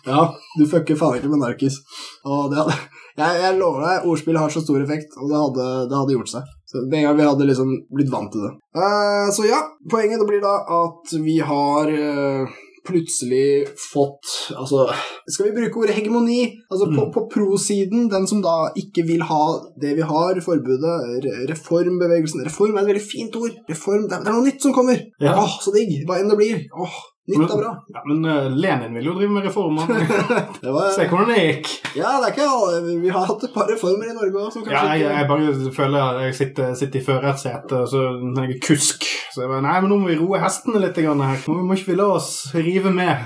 ja, 0.05 0.21
du 0.59 0.63
fucker 0.69 0.99
faen 0.99 1.17
ikke 1.17 1.31
med 1.31 1.41
narkis. 1.41 1.79
Og 2.27 2.51
det 2.53 2.61
hadde, 2.61 2.77
jeg, 3.19 3.41
jeg 3.41 3.57
lover 3.57 3.87
deg, 3.87 4.07
ordspill 4.11 4.37
har 4.39 4.53
så 4.53 4.61
stor 4.63 4.79
effekt, 4.83 5.17
og 5.17 5.31
det 5.31 5.41
hadde, 5.41 5.67
det 5.89 5.97
hadde 5.97 6.17
gjort 6.19 6.33
seg. 6.35 6.55
Så 6.69 6.85
Med 6.85 6.99
en 6.99 7.07
gang 7.07 7.17
vi 7.17 7.27
hadde 7.31 7.49
liksom 7.49 7.75
blitt 7.97 8.11
vant 8.13 8.29
til 8.33 8.45
det. 8.45 8.53
Uh, 8.77 9.27
så 9.33 9.47
ja, 9.49 9.63
poenget 9.89 10.21
det 10.21 10.29
blir 10.29 10.43
da 10.45 10.59
at 10.77 11.15
vi 11.25 11.39
har 11.41 11.89
eh, 11.89 12.59
plutselig 12.89 13.69
fått 13.77 14.33
Altså, 14.57 14.87
skal 15.29 15.47
vi 15.49 15.55
bruke 15.59 15.79
ordet 15.83 15.95
hegemoni? 15.95 16.39
Altså 16.71 16.89
på, 16.89 17.05
Mm. 17.05 17.11
på 17.13 17.23
pro-siden, 17.33 18.09
den 18.11 18.25
som 18.27 18.41
da 18.41 18.55
ikke 18.75 19.05
vil 19.07 19.21
ha 19.29 19.43
det 19.81 19.95
vi 19.95 20.01
har, 20.01 20.41
forbudet, 20.41 20.95
re 21.23 21.45
reformbevegelsen 21.53 22.43
Reform 22.45 22.75
er 22.77 22.81
et 22.83 22.91
veldig 22.93 23.05
fint 23.05 23.35
ord. 23.39 23.53
Reform, 23.69 24.07
det 24.09 24.17
er, 24.17 24.23
det 24.25 24.31
er 24.33 24.37
noe 24.37 24.47
nytt 24.49 24.61
som 24.65 24.73
kommer. 24.73 24.99
Ja. 25.21 25.35
Åh, 25.37 25.55
så 25.63 25.73
digg. 25.75 25.93
Hva 26.09 26.19
enn 26.19 26.29
det 26.33 26.37
blir. 26.41 26.65
Åh, 26.73 26.97
nytt 27.37 27.53
er 27.53 27.61
bra. 27.61 27.71
Ja, 27.93 28.01
men 28.09 28.25
eh, 28.25 28.47
Lenin 28.53 28.95
ville 28.97 29.11
jo 29.11 29.15
drive 29.17 29.35
med 29.35 29.45
reformer. 29.47 29.89
Det 30.63 30.73
var, 30.73 30.89
Se 30.95 31.05
hvordan 31.07 31.29
det 31.31 31.39
gikk. 31.39 31.69
Ja, 31.95 32.17
det 32.19 32.29
er 32.29 32.33
ikke 32.33 32.47
alle. 32.49 32.95
Vi 33.03 33.11
har 33.13 33.25
hatt 33.29 33.43
et 33.45 33.53
par 33.53 33.69
reformer 33.69 34.09
i 34.09 34.15
Norge 34.15 34.45
òg 34.49 34.69
Ja, 34.71 34.83
jeg, 34.97 35.05
jeg 35.07 35.27
bare 35.29 35.71
føler 35.75 35.99
at 36.03 36.21
jeg 36.25 36.35
sitter, 36.39 36.73
sitter 36.77 36.99
i 36.99 37.05
førersetet, 37.05 37.75
og 37.77 37.87
så 37.89 38.03
er 38.19 38.49
jeg 38.49 38.59
kusk 38.65 39.05
Så 39.33 39.43
jeg 39.43 39.51
bare 39.51 39.63
Nei, 39.65 39.75
men 39.83 39.91
nå 39.93 39.99
må 40.01 40.09
vi 40.09 40.17
roe 40.19 40.41
hestene 40.41 40.81
litt 40.83 40.97
her. 40.99 41.09
Nå 41.13 41.57
må 41.63 41.77
ikke 41.77 41.91
vi 41.93 41.97
la 41.99 42.09
oss 42.17 42.31
rive 42.55 42.91
med. 42.93 43.23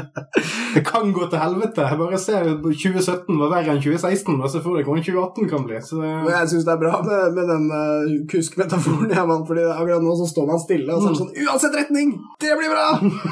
Det 0.74 0.84
kan 0.86 1.10
gå 1.14 1.26
til 1.30 1.42
helvete. 1.42 1.88
Jeg 1.90 1.98
bare 2.00 2.20
ser 2.20 2.46
at 2.46 2.62
2017 2.62 3.40
var 3.40 3.52
verre 3.52 3.74
enn 3.74 3.82
2016, 3.82 4.36
og 4.36 4.48
så 4.52 4.62
får 4.62 4.80
jeg 4.80 4.88
hvordan 4.88 5.06
2018 5.08 5.50
kan 5.50 5.66
bli. 5.66 5.80
Så 5.84 6.00
jeg 6.04 6.50
syns 6.52 6.68
det 6.68 6.74
er 6.74 6.82
bra 6.84 7.00
med, 7.06 7.34
med 7.36 7.50
den 7.50 7.66
uh, 7.72 8.14
kusk-metaforen. 8.30 9.10
Ja, 9.16 9.24
fordi 9.26 9.64
akkurat 9.66 10.04
nå 10.04 10.14
så 10.20 10.28
står 10.30 10.46
man 10.48 10.60
stille 10.62 10.94
og 10.94 11.02
så 11.02 11.10
er 11.10 11.14
det 11.14 11.20
sånn 11.20 11.34
Uansett 11.46 11.76
retning! 11.76 12.14
Det 12.40 12.54
blir 12.58 12.72
bra! 12.72 12.86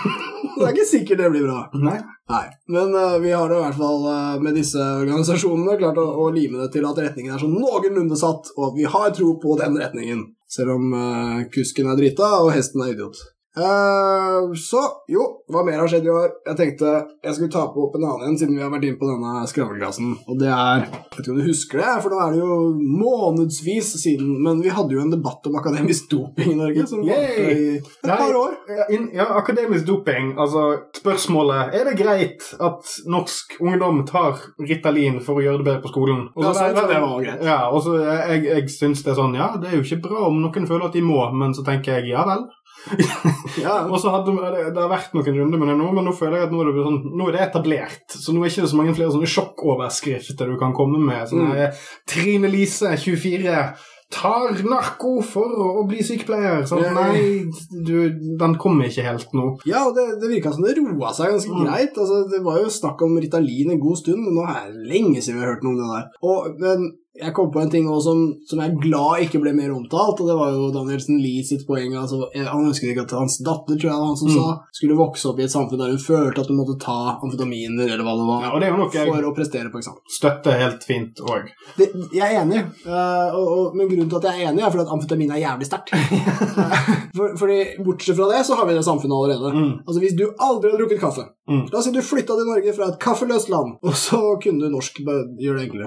det 0.58 0.64
er 0.64 0.72
ikke 0.74 0.88
sikkert 0.88 1.22
det 1.22 1.30
blir 1.34 1.46
bra. 1.46 1.58
Nei. 1.78 1.98
Nei. 2.28 2.44
Men 2.74 2.92
uh, 2.96 3.16
vi 3.22 3.32
har 3.32 3.52
i 3.52 3.61
hvert 3.62 3.78
fall 3.78 4.04
uh, 4.04 4.37
med 4.42 4.58
disse 4.58 4.82
organisasjonene 4.82 5.78
klart 5.80 6.00
å, 6.02 6.06
å 6.24 6.28
lime 6.34 6.61
det 6.64 6.72
til 6.76 6.87
at 6.88 7.00
retningen 7.00 7.34
er 7.34 7.42
sånn 7.42 7.56
noenlunde 7.56 8.18
satt, 8.18 8.52
og 8.56 8.70
at 8.70 8.78
vi 8.78 8.88
har 8.90 9.14
tro 9.16 9.34
på 9.42 9.56
den 9.61 9.78
retningen. 9.80 10.26
Selv 10.48 10.76
om 10.76 10.92
uh, 10.94 11.42
kusken 11.54 11.90
er 11.90 11.98
drita 11.98 12.38
og 12.42 12.52
hesten 12.56 12.84
er 12.84 12.94
idiot. 12.94 13.20
Eh, 13.59 14.53
så 14.62 14.81
jo, 15.11 15.25
hva 15.51 15.64
mer 15.66 15.81
har 15.83 15.90
skjedd 15.90 16.07
i 16.07 16.12
år? 16.14 16.29
Jeg 16.47 16.59
tenkte 16.61 16.92
jeg 17.25 17.35
skulle 17.37 17.51
ta 17.53 17.64
på 17.75 17.87
opp 17.88 17.97
en 17.99 18.05
annen 18.07 18.29
en, 18.31 18.38
siden 18.38 18.55
vi 18.57 18.62
har 18.62 18.71
vært 18.73 18.87
inne 18.88 19.01
på 19.01 19.09
denne 19.11 19.42
skravleglassen. 19.51 20.12
Og 20.31 20.38
det 20.40 20.51
er 20.53 20.85
Jeg 20.87 20.92
vet 21.16 21.18
ikke 21.25 21.33
om 21.35 21.40
du 21.40 21.47
husker 21.49 21.83
det, 21.83 21.94
for 22.05 22.14
nå 22.14 22.21
er 22.23 22.37
det 22.37 22.42
jo 22.42 22.59
månedsvis 23.03 23.90
siden, 24.03 24.31
men 24.44 24.62
vi 24.62 24.73
hadde 24.75 24.94
jo 24.94 25.03
en 25.03 25.12
debatt 25.12 25.47
om 25.51 25.59
akademisk 25.59 26.09
doping 26.12 26.53
i 26.55 26.59
Norge 26.59 26.87
som 26.90 27.03
varte 27.07 27.49
i 27.49 27.68
et 27.79 28.07
par 28.07 28.38
år. 28.42 28.55
Ja, 28.68 28.87
ja, 29.18 29.27
akademisk 29.40 29.87
doping. 29.88 30.35
Altså, 30.38 30.64
spørsmålet 30.99 31.75
Er 31.79 31.88
det 31.90 31.97
greit 31.99 32.47
at 32.61 32.92
norsk 33.11 33.57
ungdom 33.64 34.05
tar 34.09 34.38
Ritalin 34.62 35.18
for 35.25 35.40
å 35.40 35.44
gjøre 35.44 35.62
det 35.62 35.68
bedre 35.71 35.83
på 35.87 35.92
skolen? 35.92 36.27
Og 36.37 36.44
Ja, 36.44 36.53
så- 36.53 36.68
sånn, 36.68 36.77
så 36.77 36.88
det 36.88 37.01
var 37.03 37.21
greit. 37.25 37.42
Ja, 37.44 37.59
og 37.71 37.83
så 37.83 37.97
jeg, 37.99 38.44
jeg 38.44 38.68
syns 38.71 39.03
det 39.03 39.12
er 39.12 39.18
sånn 39.23 39.35
Ja, 39.35 39.57
det 39.57 39.73
er 39.73 39.77
jo 39.77 39.83
ikke 39.83 40.03
bra 40.09 40.27
om 40.29 40.40
noen 40.42 40.66
føler 40.68 40.87
at 40.87 40.92
de 40.92 41.01
må, 41.03 41.21
men 41.35 41.53
så 41.55 41.64
tenker 41.64 41.99
jeg 41.99 42.11
ja 42.12 42.25
vel. 42.25 42.47
Ja, 43.64 43.74
Og 43.88 43.98
så 44.03 44.12
hadde 44.14 44.35
det, 44.38 44.64
det 44.77 44.81
har 44.83 44.90
vært 44.92 45.14
noen 45.16 45.37
runder 45.40 45.59
med 45.61 45.72
det 45.72 45.77
nå, 45.81 45.90
men 45.96 46.05
nå 46.09 46.12
føler 46.16 46.38
jeg 46.42 46.48
at 46.48 46.55
nå 46.55 46.62
er 46.62 46.72
det, 46.72 46.87
sånn, 46.87 46.98
nå 47.18 47.29
er 47.29 47.37
det 47.38 47.44
etablert. 47.48 48.07
Så 48.14 48.33
nå 48.35 48.42
er 48.42 48.48
det 48.48 48.55
ikke 48.57 48.70
så 48.72 48.79
mange 48.81 48.94
flere 48.98 49.12
sånne 49.14 49.31
sjokkoverskrifter 49.35 50.51
du 50.53 50.59
kan 50.61 50.74
komme 50.77 51.01
med. 51.03 51.27
Sånn 51.31 51.48
Mm. 51.48 51.79
Trine 52.09 52.48
Lise, 52.53 52.94
24, 53.01 53.62
tar 54.11 54.55
narko 54.64 55.18
for 55.24 55.53
å, 55.61 55.83
bli 55.88 56.01
sykepleier. 56.05 56.62
Sånn, 56.68 56.81
nei, 56.96 57.42
du, 57.85 58.09
den 58.40 58.55
kommer 58.61 58.88
ikke 58.88 59.05
helt 59.05 59.35
nå. 59.37 59.51
Ja, 59.68 59.83
og 59.90 59.96
det, 59.98 60.07
det 60.22 60.31
virka 60.33 60.53
som 60.55 60.64
det 60.64 60.77
roa 60.79 61.11
seg 61.12 61.35
ganske 61.35 61.53
Mm. 61.53 61.66
greit. 61.66 61.98
Altså, 61.98 62.22
det 62.31 62.40
var 62.46 62.57
jo 62.62 62.70
snakk 62.72 63.03
om 63.05 63.18
Ritalin 63.20 63.70
en 63.74 63.81
god 63.83 63.98
stund, 64.01 64.22
men 64.24 64.35
nå 64.38 64.46
er 64.48 64.72
det 64.72 64.88
lenge 64.94 65.20
siden 65.20 65.37
vi 65.40 65.44
har 65.44 65.53
hørt 65.55 65.66
noe 65.66 65.74
om 65.77 65.83
det 65.83 65.90
der. 65.92 66.09
Og, 66.22 66.57
men 66.62 66.88
jeg 67.20 67.35
kom 67.35 67.50
på 67.52 67.61
en 67.62 67.70
ting 67.72 67.87
også 67.90 68.02
som, 68.09 68.20
som 68.48 68.61
jeg 68.62 68.70
er 68.72 68.81
glad 68.83 69.22
ikke 69.26 69.40
ble 69.42 69.52
mer 69.57 69.72
omtalt, 69.74 70.20
og 70.22 70.28
det 70.31 70.37
var 70.38 70.52
jo 70.54 70.68
Danielsen 70.74 71.18
Lie 71.22 71.42
sitt 71.44 71.66
poeng. 71.68 71.94
Altså, 71.98 72.22
han 72.35 72.68
ønsket 72.68 72.92
ikke 72.92 73.04
at 73.07 73.14
hans 73.18 73.38
datter, 73.44 73.74
tror 73.76 73.90
jeg 73.90 73.98
var 73.98 74.07
han 74.12 74.16
som 74.20 74.28
Mm. 74.28 74.37
sa, 74.38 74.59
skulle 74.72 74.96
vokse 74.98 75.28
opp 75.31 75.38
i 75.40 75.44
et 75.46 75.50
samfunn 75.54 75.78
der 75.81 75.90
hun 75.94 75.98
følte 76.02 76.40
at 76.44 76.48
hun 76.52 76.59
måtte 76.61 76.78
ta 76.81 77.18
amfetaminer, 77.24 77.88
eller 77.90 78.04
hva 78.07 78.14
det 78.18 78.26
var, 78.28 78.42
Ja, 78.46 78.52
og 78.54 78.61
det 78.61 78.68
er 78.68 79.09
for 79.12 79.28
å 79.31 79.35
prestere 79.37 79.70
på 79.72 79.81
eksamen. 79.83 80.00
støtter 80.09 80.59
helt 80.62 80.85
fint 80.85 81.18
òg. 81.24 81.48
Jeg 81.78 82.22
er 82.28 82.42
enig, 82.44 82.62
uh, 82.87 83.35
og, 83.35 83.46
og, 83.59 83.76
men 83.76 83.88
grunnen 83.88 84.09
til 84.11 84.20
at 84.20 84.28
jeg 84.31 84.44
er 84.46 84.52
enig, 84.52 84.62
er 84.64 84.70
fordi 84.70 84.87
at 84.87 84.92
amfetamin 84.94 85.33
er 85.35 85.42
jævlig 85.42 85.66
sterkt. 85.70 85.94
For, 87.18 87.33
fordi 87.40 87.83
Bortsett 87.83 88.14
fra 88.18 88.28
det, 88.31 88.44
så 88.46 88.54
har 88.54 88.66
vi 88.68 88.74
det 88.76 88.85
samfunnet 88.87 89.16
allerede. 89.16 89.50
Mm. 89.57 89.70
Altså 89.88 90.00
Hvis 90.02 90.14
du 90.18 90.26
aldri 90.38 90.70
har 90.74 90.78
drukket 90.85 91.00
kaffe 91.02 91.26
Mm. 91.48 91.62
La 91.72 91.78
oss 91.78 91.87
si 91.87 91.90
du 91.94 92.02
flytta 92.04 92.35
til 92.37 92.44
Norge 92.44 92.72
fra 92.76 92.90
et 92.90 92.98
kaffeløst 93.00 93.48
land, 93.48 93.70
og 93.81 93.94
så 93.96 94.18
kunne 94.37 94.61
du 94.61 94.68
norsk. 94.68 94.98
bare 95.07 95.22
Gjør 95.40 95.57
det 95.57 95.62
enklere. 95.64 95.87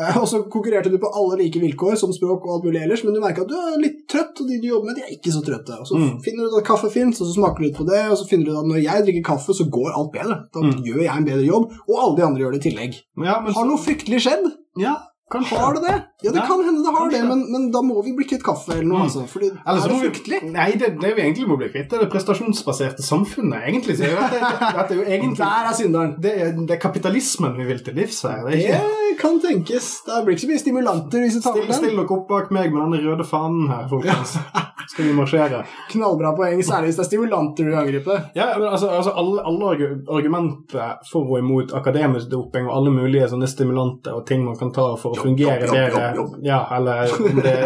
Eh, 0.00 0.16
Og 0.16 0.24
så 0.24 0.38
konkurrerte 0.48 0.71
du 0.80 0.96
på 0.98 1.10
alle 1.12 1.36
like 1.42 1.60
vilkår, 1.60 1.96
som 2.00 2.12
språk 2.12 2.46
og 2.46 2.54
alt 2.54 2.64
mulig 2.64 2.80
ellers, 2.82 3.04
men 3.04 3.12
du 3.12 3.20
merker 3.20 3.42
at 3.44 3.48
du 3.48 3.54
er 3.54 3.76
litt 3.82 4.08
trøtt, 4.08 4.40
og 4.40 4.48
de 4.48 4.60
du 4.62 4.68
jobber 4.68 4.86
med, 4.86 4.96
de 4.96 5.02
er 5.02 5.12
ikke 5.18 5.32
så 5.34 5.42
trøtte. 5.44 5.76
Og 5.80 5.86
så 5.86 5.94
Mm. 6.00 6.22
finner 6.24 6.44
du 6.48 6.48
ut 6.56 6.58
at 6.62 6.64
kaffe 6.64 6.88
fins, 6.90 7.20
og 7.20 7.26
så 7.28 7.34
smaker 7.36 7.58
du 7.58 7.64
litt 7.68 7.76
på 7.76 7.84
det, 7.84 8.00
og 8.10 8.16
så 8.16 8.24
finner 8.26 8.44
du 8.46 8.52
ut 8.52 8.58
at 8.64 8.70
når 8.72 8.82
jeg 8.82 9.04
drikker 9.04 9.22
kaffe, 9.28 9.52
så 9.52 9.68
går 9.68 9.92
alt 9.92 10.12
bedre. 10.12 10.36
Da 10.54 10.60
Mm. 10.60 10.82
gjør 10.82 11.02
jeg 11.04 11.16
en 11.16 11.24
bedre 11.28 11.44
jobb, 11.46 11.64
og 11.88 11.94
alle 12.02 12.16
de 12.16 12.22
andre 12.24 12.40
gjør 12.40 12.52
det 12.52 12.64
i 12.64 12.70
tillegg. 12.70 12.94
Ja, 13.18 13.40
men 13.42 13.52
Har 13.52 13.66
noe 13.66 13.76
fryktelig 13.76 14.20
skjedd? 14.24 14.52
Ja, 14.78 14.96
kanskje. 15.32 15.58
Har 15.58 15.74
det 15.78 15.82
det? 15.86 15.94
Ja, 16.22 16.30
det 16.30 16.38
Ja, 16.38 16.46
kan 16.46 16.60
hende 16.66 16.82
det 16.84 16.92
har 16.94 17.00
kanskje. 17.08 17.18
det, 17.18 17.28
men, 17.28 17.40
men 17.52 17.70
da 17.74 17.80
må 17.82 18.02
vi 18.04 18.12
bli 18.16 18.26
kvitt 18.30 18.44
kaffe 18.46 18.72
eller 18.76 18.84
noe, 18.86 18.98
Mm. 19.02 19.06
altså. 19.08 19.24
Fordi 19.32 19.48
Eller 19.50 19.80
så 19.80 19.88
er 19.88 19.92
det 19.92 20.00
fryktelig. 20.04 20.40
vi- 20.42 20.52
Nei, 20.52 20.70
det, 20.78 20.90
det 21.00 21.14
vi 21.16 21.22
egentlig 21.22 21.48
må 21.48 21.56
bli 21.58 21.68
kvitt, 21.72 21.88
det 21.90 21.98
er 21.98 22.04
det 22.04 22.10
prestasjonsbaserte 22.12 23.02
samfunnet. 23.02 23.64
Egentlig 23.66 23.96
så 23.98 24.04
jeg 24.06 24.16
vet, 24.16 24.30
det, 24.30 24.40
det, 24.40 24.88
det 24.88 24.92
er 24.92 25.00
jo 25.00 25.06
egentlig 25.08 25.38
Der 25.38 25.68
er 25.70 25.74
synderen. 25.80 26.12
det 26.20 26.32
det 26.68 26.76
er 26.76 26.80
kapitalismen 26.80 27.56
vi 27.56 27.64
vil 27.72 27.80
til 27.84 27.94
livs 27.94 28.22
her. 28.22 28.44
Det 28.46 28.60
ikke 28.60 29.18
kan 29.20 29.40
tenkes. 29.40 29.90
Det 30.06 30.24
blir 30.24 30.36
ikke 30.36 30.46
så 30.46 30.52
mye 30.52 30.62
stimulanter 30.62 31.18
hvis 31.24 31.34
du 31.34 31.40
tar 31.42 31.56
med 31.56 31.66
den. 31.66 31.74
still 31.80 31.96
dere 31.96 32.10
opp 32.18 32.28
bak 32.28 32.50
meg 32.50 32.72
med 32.72 32.92
den 32.92 33.06
røde 33.08 33.24
fanen 33.26 33.68
her, 33.68 33.88
folkens. 33.90 34.36
Skal 34.92 35.04
vi 35.06 35.12
marsjere? 35.14 35.64
Knallbra 35.92 36.32
poeng, 36.36 36.58
særlig 36.66 36.90
hvis 36.90 36.96
det 36.98 37.04
er 37.04 37.08
stimulanter 37.10 37.64
du 37.64 37.76
angriper. 37.78 38.24
Ja, 38.34 38.58
men 38.58 38.66
altså, 38.68 38.88
altså 38.90 39.12
alle, 39.16 39.40
alle 39.46 39.86
argumenter 40.16 40.98
for 41.10 41.22
og 41.32 41.38
imot 41.38 41.72
akademisk 41.76 42.28
doping 42.32 42.66
og 42.68 42.74
alle 42.76 42.90
mulige 42.94 43.28
sånne 43.30 43.48
stimulanter 43.48 44.16
og 44.18 44.26
ting 44.28 44.42
man 44.44 44.56
kan 44.58 44.72
ta 44.74 44.88
for 45.00 45.14
å 45.14 45.21
fungerer 45.22 45.70
bedre. 45.70 46.26
Ja, 46.44 46.60
eller 46.76 47.12
om 47.18 47.40
det, 47.42 47.56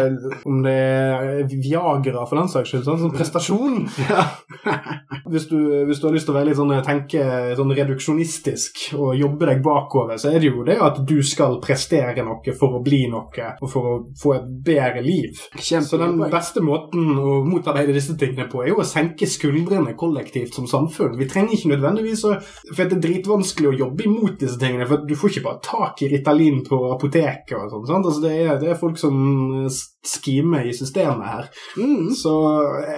om 0.47 0.61
det 0.65 0.75
er 0.77 1.43
Viagra, 1.51 2.25
for 2.27 2.39
den 2.39 2.51
saks 2.51 2.73
skyld. 2.73 2.85
Sånn 2.87 3.01
sånn 3.03 3.15
prestasjon. 3.15 3.87
Hvis 5.27 5.49
du, 5.49 5.57
hvis 5.87 5.99
du 5.99 6.07
har 6.07 6.15
lyst 6.15 6.27
til 6.29 6.33
å 6.33 6.37
være 6.37 6.49
litt 6.49 6.59
sånn, 6.59 6.71
tenke 6.85 7.23
sånn 7.57 7.73
reduksjonistisk 7.75 8.93
og 8.95 9.17
jobbe 9.19 9.49
deg 9.49 9.63
bakover, 9.65 10.15
så 10.21 10.31
er 10.31 10.39
det 10.39 10.51
jo 10.51 10.63
det 10.67 10.77
at 10.83 11.01
du 11.07 11.17
skal 11.25 11.57
prestere 11.63 12.23
noe 12.23 12.55
for 12.57 12.77
å 12.77 12.83
bli 12.83 13.03
noe, 13.11 13.49
og 13.59 13.71
for 13.71 13.89
å 13.89 13.95
få 14.17 14.37
et 14.37 14.47
bedre 14.67 15.03
liv. 15.03 15.41
Så 15.59 15.99
den 15.99 16.17
beste 16.31 16.63
måten 16.63 17.11
å 17.17 17.41
motarbeide 17.47 17.95
disse 17.95 18.15
tingene 18.19 18.47
på, 18.51 18.63
er 18.63 18.71
jo 18.71 18.81
å 18.83 18.87
senke 18.87 19.27
skuldrene 19.29 19.97
kollektivt 19.99 20.55
som 20.55 20.67
samfunn. 20.69 21.17
Vi 21.19 21.27
trenger 21.29 21.57
ikke 21.57 21.73
nødvendigvis 21.75 22.25
å 22.27 22.35
For 22.67 22.85
det 22.85 22.97
er 22.97 23.01
dritvanskelig 23.03 23.69
å 23.71 23.77
jobbe 23.81 24.05
imot 24.07 24.37
disse 24.41 24.59
tingene, 24.61 24.85
for 24.87 25.03
du 25.07 25.15
får 25.17 25.33
ikke 25.33 25.45
bare 25.47 25.63
tak 25.65 26.01
i 26.03 26.09
Ritalin 26.11 26.61
på 26.65 26.79
apoteket 26.93 27.36
og 27.77 27.87
sånn. 27.89 28.03
Altså, 28.03 28.21
det, 28.23 28.33
det 28.63 28.71
er 28.71 28.79
folk 28.79 28.99
som 29.01 29.15
skimer 30.07 30.65
i 30.69 30.73
systemet 30.75 31.27
her. 31.27 31.49
Mm. 31.77 32.09
Så 32.15 32.33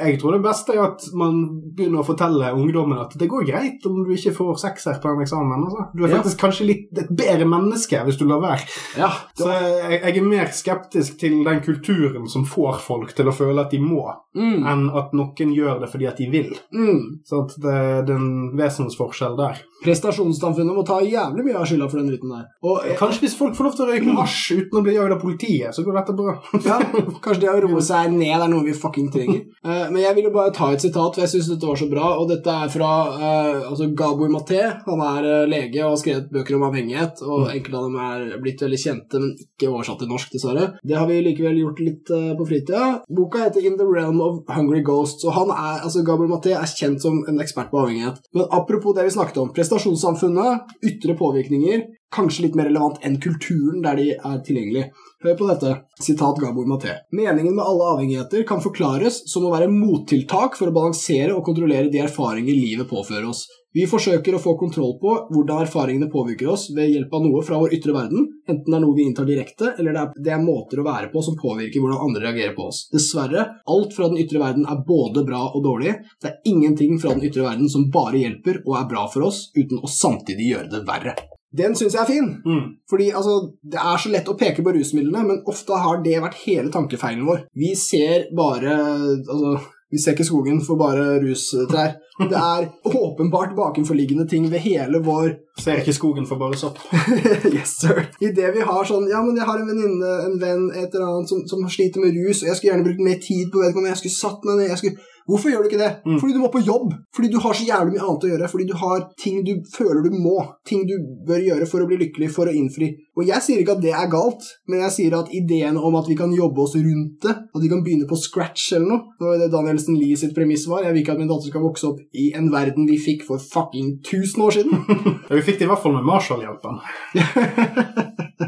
jeg 0.06 0.20
tror 0.22 0.38
det 0.38 0.44
beste 0.46 0.76
er 0.76 0.84
at 0.86 1.06
man 1.18 1.40
begynner 1.76 2.04
å 2.04 2.08
fortelle 2.08 2.54
ungdommen 2.56 3.00
at 3.02 3.16
det 3.20 3.30
går 3.32 3.48
greit 3.50 3.86
om 3.90 4.04
du 4.06 4.14
ikke 4.16 4.34
får 4.38 4.60
sekser 4.64 5.00
på 5.04 5.12
en 5.14 5.24
eksamen. 5.26 5.66
Altså. 5.68 5.88
Du 5.96 6.04
er 6.06 6.10
Ja. 6.10 6.18
faktisk 6.22 6.40
kanskje 6.46 6.68
litt 6.70 6.98
et 6.98 7.10
bedre 7.16 7.46
menneske 7.50 8.04
hvis 8.06 8.18
du 8.20 8.26
lar 8.30 8.42
være. 8.44 8.66
Ja. 8.98 9.12
Så 9.38 9.50
jeg, 9.52 10.02
jeg 10.04 10.18
er 10.18 10.30
mer 10.30 10.46
skeptisk 10.54 11.20
til 11.20 11.44
den 11.44 11.62
kulturen 11.66 12.28
som 12.30 12.46
får 12.46 12.80
folk 12.86 13.14
til 13.18 13.28
å 13.28 13.36
føle 13.36 13.62
at 13.66 13.72
de 13.72 13.80
må, 13.80 14.06
Mm. 14.36 14.62
enn 14.64 14.84
at 14.94 15.12
noen 15.18 15.54
gjør 15.56 15.80
det 15.82 15.88
fordi 15.90 16.06
at 16.08 16.18
de 16.22 16.28
vil. 16.30 16.52
Mm. 16.72 17.20
Så 17.26 17.48
det, 17.60 18.06
det 18.06 18.14
er 18.14 18.20
en 18.20 18.52
vesensforskjell 18.56 19.36
der. 19.40 19.58
Prestasjonssamfunnet 19.84 20.76
må 20.76 20.84
ta 20.86 21.00
jævlig 21.02 21.44
mye 21.48 21.58
av 21.58 21.66
skylda 21.66 21.88
for 21.90 21.98
den 21.98 22.12
dritten 22.12 22.30
der. 22.36 22.46
Og 22.64 22.86
Kanskje 23.00 23.24
hvis 23.26 23.36
folk 23.40 23.56
får 23.58 23.64
lov 23.68 23.76
til 23.78 23.86
å 23.86 23.90
røyke 23.90 24.16
hasj 24.20 24.60
uten 24.60 24.80
å 24.80 24.84
bli 24.86 24.94
jagd 25.00 25.16
av 25.16 25.22
politiet, 25.24 25.74
så 25.76 25.84
går 25.84 25.98
dette 25.98 26.16
bra. 26.20 26.36
ja, 26.62 26.78
kanskje 27.24 27.44
det 27.44 27.52
å 27.52 27.62
roe 27.66 27.82
seg 27.84 28.14
ned 28.14 28.36
er 28.36 28.52
noe 28.52 28.66
vi 28.68 28.76
fucking 28.76 29.12
trenger. 29.14 29.46
Eh, 29.60 29.90
men 29.92 30.00
jeg 30.00 30.16
ville 30.16 30.30
bare 30.32 30.54
ta 30.56 30.70
et 30.72 30.82
sitat, 30.82 31.14
for 31.14 31.22
jeg 31.22 31.30
syns 31.34 31.50
dette 31.52 31.68
var 31.68 31.78
så 31.78 31.86
bra. 31.92 32.06
Og 32.22 32.30
dette 32.30 32.54
er 32.64 32.70
fra 32.72 32.90
eh, 33.12 33.66
altså 33.68 33.90
Gabor 33.98 34.32
Maté. 34.32 34.62
Han 34.86 35.02
er 35.04 35.28
eh, 35.28 35.50
lege 35.52 35.82
og 35.84 35.92
har 35.92 36.00
skrevet 36.00 36.30
bøker 36.32 36.56
om 36.56 36.64
avhengighet. 36.70 37.20
Og 37.28 37.50
enkelte 37.52 37.82
av 37.82 37.90
dem 37.90 37.98
er 38.06 38.40
blitt 38.42 38.64
veldig 38.64 38.80
kjente, 38.80 39.20
men 39.20 39.34
ikke 39.44 39.68
oversatt 39.68 40.00
til 40.02 40.10
norsk, 40.10 40.32
dessverre. 40.32 40.70
Det 40.80 40.96
har 40.96 41.10
vi 41.12 41.20
likevel 41.28 41.60
gjort 41.60 41.84
litt 41.84 42.14
på 42.40 42.48
fritida. 42.48 42.88
Boka 43.20 43.44
heter 43.44 43.68
In 43.68 43.76
the 43.82 43.90
Realm 43.90 44.24
of 44.24 44.40
Hungry 44.56 44.80
Ghosts. 44.88 45.28
Og 45.28 45.36
han 45.36 45.52
er, 45.54 45.84
altså 45.84 46.06
Gabor 46.08 46.32
Maté 46.32 46.56
er 46.56 46.72
kjent 46.72 47.04
som 47.04 47.20
en 47.28 47.44
ekspert 47.44 47.70
på 47.74 47.84
avhengighet. 47.84 48.24
Men 48.34 48.48
apropos 48.48 48.96
det 48.96 49.10
vi 49.10 49.16
snakket 49.20 49.44
om. 49.44 49.54
Prestasjonssamfunnet, 49.60 50.72
ytre 50.88 51.20
påvirkninger, 51.20 51.84
kanskje 52.16 52.48
litt 52.48 52.58
mer 52.58 52.72
relevant 52.72 53.04
enn 53.06 53.20
kulturen 53.22 53.84
der 53.86 54.00
de 54.00 54.12
er 54.16 54.44
tilgjengelige. 54.46 54.90
Hør 55.20 55.34
på 55.36 55.48
dette. 55.50 55.74
Sitat 56.00 56.38
Gabor 56.40 56.68
Maté. 56.70 56.94
Meningen 57.12 57.56
med 57.56 57.66
alle 57.68 57.88
avhengigheter 57.94 58.46
kan 58.48 58.62
forklares 58.64 59.18
som 59.28 59.44
å 59.44 59.50
være 59.52 59.68
mottiltak 59.68 60.54
for 60.56 60.72
å 60.72 60.76
balansere 60.78 61.34
og 61.36 61.44
kontrollere 61.44 61.90
de 61.92 62.00
erfaringer 62.00 62.56
livet 62.56 62.88
påfører 62.88 63.28
oss. 63.28 63.42
Vi 63.76 63.84
forsøker 63.86 64.38
å 64.38 64.40
få 64.40 64.54
kontroll 64.58 64.94
på 65.02 65.12
hvordan 65.34 65.66
erfaringene 65.66 66.08
påvirker 66.10 66.48
oss 66.54 66.70
ved 66.72 66.94
hjelp 66.94 67.12
av 67.14 67.26
noe 67.26 67.44
fra 67.46 67.60
vår 67.60 67.76
ytre 67.76 67.94
verden, 67.94 68.30
enten 68.48 68.66
det 68.66 68.78
er 68.78 68.82
noe 68.86 68.96
vi 68.96 69.06
inntar 69.06 69.28
direkte, 69.28 69.74
eller 69.76 69.94
det 69.94 70.02
er, 70.02 70.14
det 70.26 70.34
er 70.38 70.46
måter 70.46 70.80
å 70.80 70.86
være 70.88 71.10
på 71.12 71.22
som 71.28 71.36
påvirker 71.38 71.84
hvordan 71.84 72.06
andre 72.08 72.24
reagerer 72.24 72.56
på 72.56 72.70
oss. 72.72 72.86
Dessverre, 72.94 73.44
alt 73.76 73.98
fra 73.98 74.08
den 74.08 74.22
ytre 74.24 74.40
verden 74.42 74.66
er 74.72 74.86
både 74.88 75.26
bra 75.28 75.50
og 75.52 75.66
dårlig. 75.68 75.98
Det 76.24 76.32
er 76.32 76.48
ingenting 76.50 76.96
fra 76.96 77.12
den 77.12 77.28
ytre 77.28 77.44
verden 77.44 77.68
som 77.68 77.92
bare 77.92 78.24
hjelper 78.24 78.64
og 78.64 78.80
er 78.80 78.88
bra 78.96 79.04
for 79.12 79.28
oss, 79.28 79.50
uten 79.60 79.84
å 79.84 79.92
samtidig 80.00 80.54
gjøre 80.54 80.72
det 80.78 80.82
verre. 80.88 81.18
Den 81.58 81.76
syns 81.76 81.96
jeg 81.98 82.02
er 82.04 82.10
fin. 82.10 82.30
Mm. 82.46 82.66
Fordi 82.90 83.10
altså, 83.10 83.52
Det 83.64 83.82
er 83.82 83.98
så 83.98 84.14
lett 84.14 84.30
å 84.30 84.38
peke 84.38 84.64
på 84.66 84.74
rusmidlene, 84.76 85.26
men 85.26 85.42
ofte 85.50 85.82
har 85.82 86.04
det 86.06 86.20
vært 86.22 86.44
hele 86.46 86.70
tankefeilen 86.74 87.26
vår. 87.26 87.48
Vi 87.58 87.74
ser 87.78 88.30
bare 88.38 88.78
altså, 89.18 89.58
Vi 89.90 89.98
ser 89.98 90.14
ikke 90.14 90.28
skogen 90.28 90.60
for 90.62 90.78
bare 90.78 91.18
rustrær. 91.24 91.96
Det 92.20 92.38
er 92.38 92.68
åpenbart 93.02 93.56
bakenforliggende 93.58 94.28
ting 94.30 94.46
ved 94.52 94.62
hele 94.62 95.02
vår 95.02 95.32
Ser 95.60 95.82
ikke 95.82 95.96
skogen 95.96 96.28
for 96.30 96.38
bare 96.38 96.58
sopp. 96.60 96.78
Yes, 97.56 97.80
sir. 97.82 98.06
I 98.22 98.30
det 98.36 98.54
vi 98.54 98.62
har 98.70 98.86
sånn 98.86 99.10
Ja, 99.10 99.24
men 99.26 99.40
jeg 99.40 99.50
har 99.50 99.58
en 99.58 99.72
venninne, 99.72 100.12
en 100.28 100.38
venn, 100.42 100.68
et 100.70 100.94
eller 100.94 101.08
annet 101.08 101.32
som, 101.32 101.42
som 101.50 101.66
sliter 101.66 102.04
med 102.04 102.14
rus, 102.14 102.44
og 102.44 102.52
jeg 102.52 102.60
skulle 102.60 102.76
gjerne 102.76 102.86
brukt 102.86 103.08
mer 103.08 103.18
tid 103.24 103.50
på 103.50 103.64
vedkommende. 103.64 103.96
Jeg 103.96 104.04
skulle 104.04 104.22
satt 104.22 104.46
meg 104.46 104.62
ned 104.62 104.76
jeg 104.76 104.84
skulle... 104.84 105.09
Hvorfor 105.30 105.52
gjør 105.52 105.64
du 105.64 105.70
ikke 105.70 105.82
det? 105.82 105.92
Mm. 106.06 106.18
Fordi 106.22 106.34
du 106.36 106.42
må 106.42 106.50
på 106.54 106.64
jobb. 106.66 106.94
Fordi 107.16 107.30
du 107.30 107.38
har 107.44 107.54
så 107.54 107.68
jævlig 107.68 107.96
mye 107.96 108.06
annet 108.06 108.26
å 108.26 108.32
gjøre. 108.32 108.50
Fordi 108.52 108.66
du 108.70 108.76
har 108.82 109.06
ting 109.22 109.44
du 109.46 109.54
føler 109.76 110.02
du 110.06 110.16
må. 110.16 110.38
Ting 110.68 110.86
du 110.90 110.96
bør 111.28 111.44
gjøre 111.46 111.68
for 111.70 111.84
å 111.84 111.90
bli 111.90 112.00
lykkelig, 112.02 112.32
for 112.34 112.50
å 112.50 112.56
innfri. 112.56 112.92
Og 113.20 113.28
jeg 113.28 113.46
sier 113.46 113.62
ikke 113.62 113.76
at 113.78 113.84
det 113.84 113.94
er 113.94 114.12
galt, 114.12 114.46
men 114.72 114.84
jeg 114.86 114.96
sier 114.96 115.18
at 115.18 115.32
ideen 115.36 115.78
om 115.78 115.98
at 116.00 116.10
vi 116.10 116.18
kan 116.20 116.34
jobbe 116.34 116.64
oss 116.64 116.78
rundt 116.80 117.26
det, 117.26 117.36
at 117.36 117.62
vi 117.62 117.72
kan 117.72 117.84
begynne 117.86 118.08
på 118.10 118.18
scratch 118.20 118.70
eller 118.78 118.88
noe 118.94 119.18
Det 119.20 119.28
var 119.28 119.42
det 119.42 119.50
Danielsen 119.54 119.98
Lie 120.00 120.18
sitt 120.20 120.36
premiss 120.38 120.66
var. 120.72 120.86
Jeg 120.86 120.96
vil 120.96 121.04
ikke 121.04 121.18
at 121.18 121.22
min 121.22 121.32
datter 121.32 121.52
skal 121.52 121.66
vokse 121.66 121.90
opp 121.92 122.00
i 122.16 122.30
en 122.40 122.50
verden 122.54 122.88
vi 122.90 122.98
fikk 123.02 123.26
for 123.28 123.42
fucking 123.42 124.00
1000 124.00 124.48
år 124.48 124.58
siden. 124.60 124.74
Ja, 125.30 125.36
vi 125.36 125.44
fikk 125.46 125.60
det 125.60 125.68
i 125.68 125.70
hvert 125.70 125.84
fall 125.84 125.94
med 125.94 126.08
Marshall-hjelpen. 126.08 126.80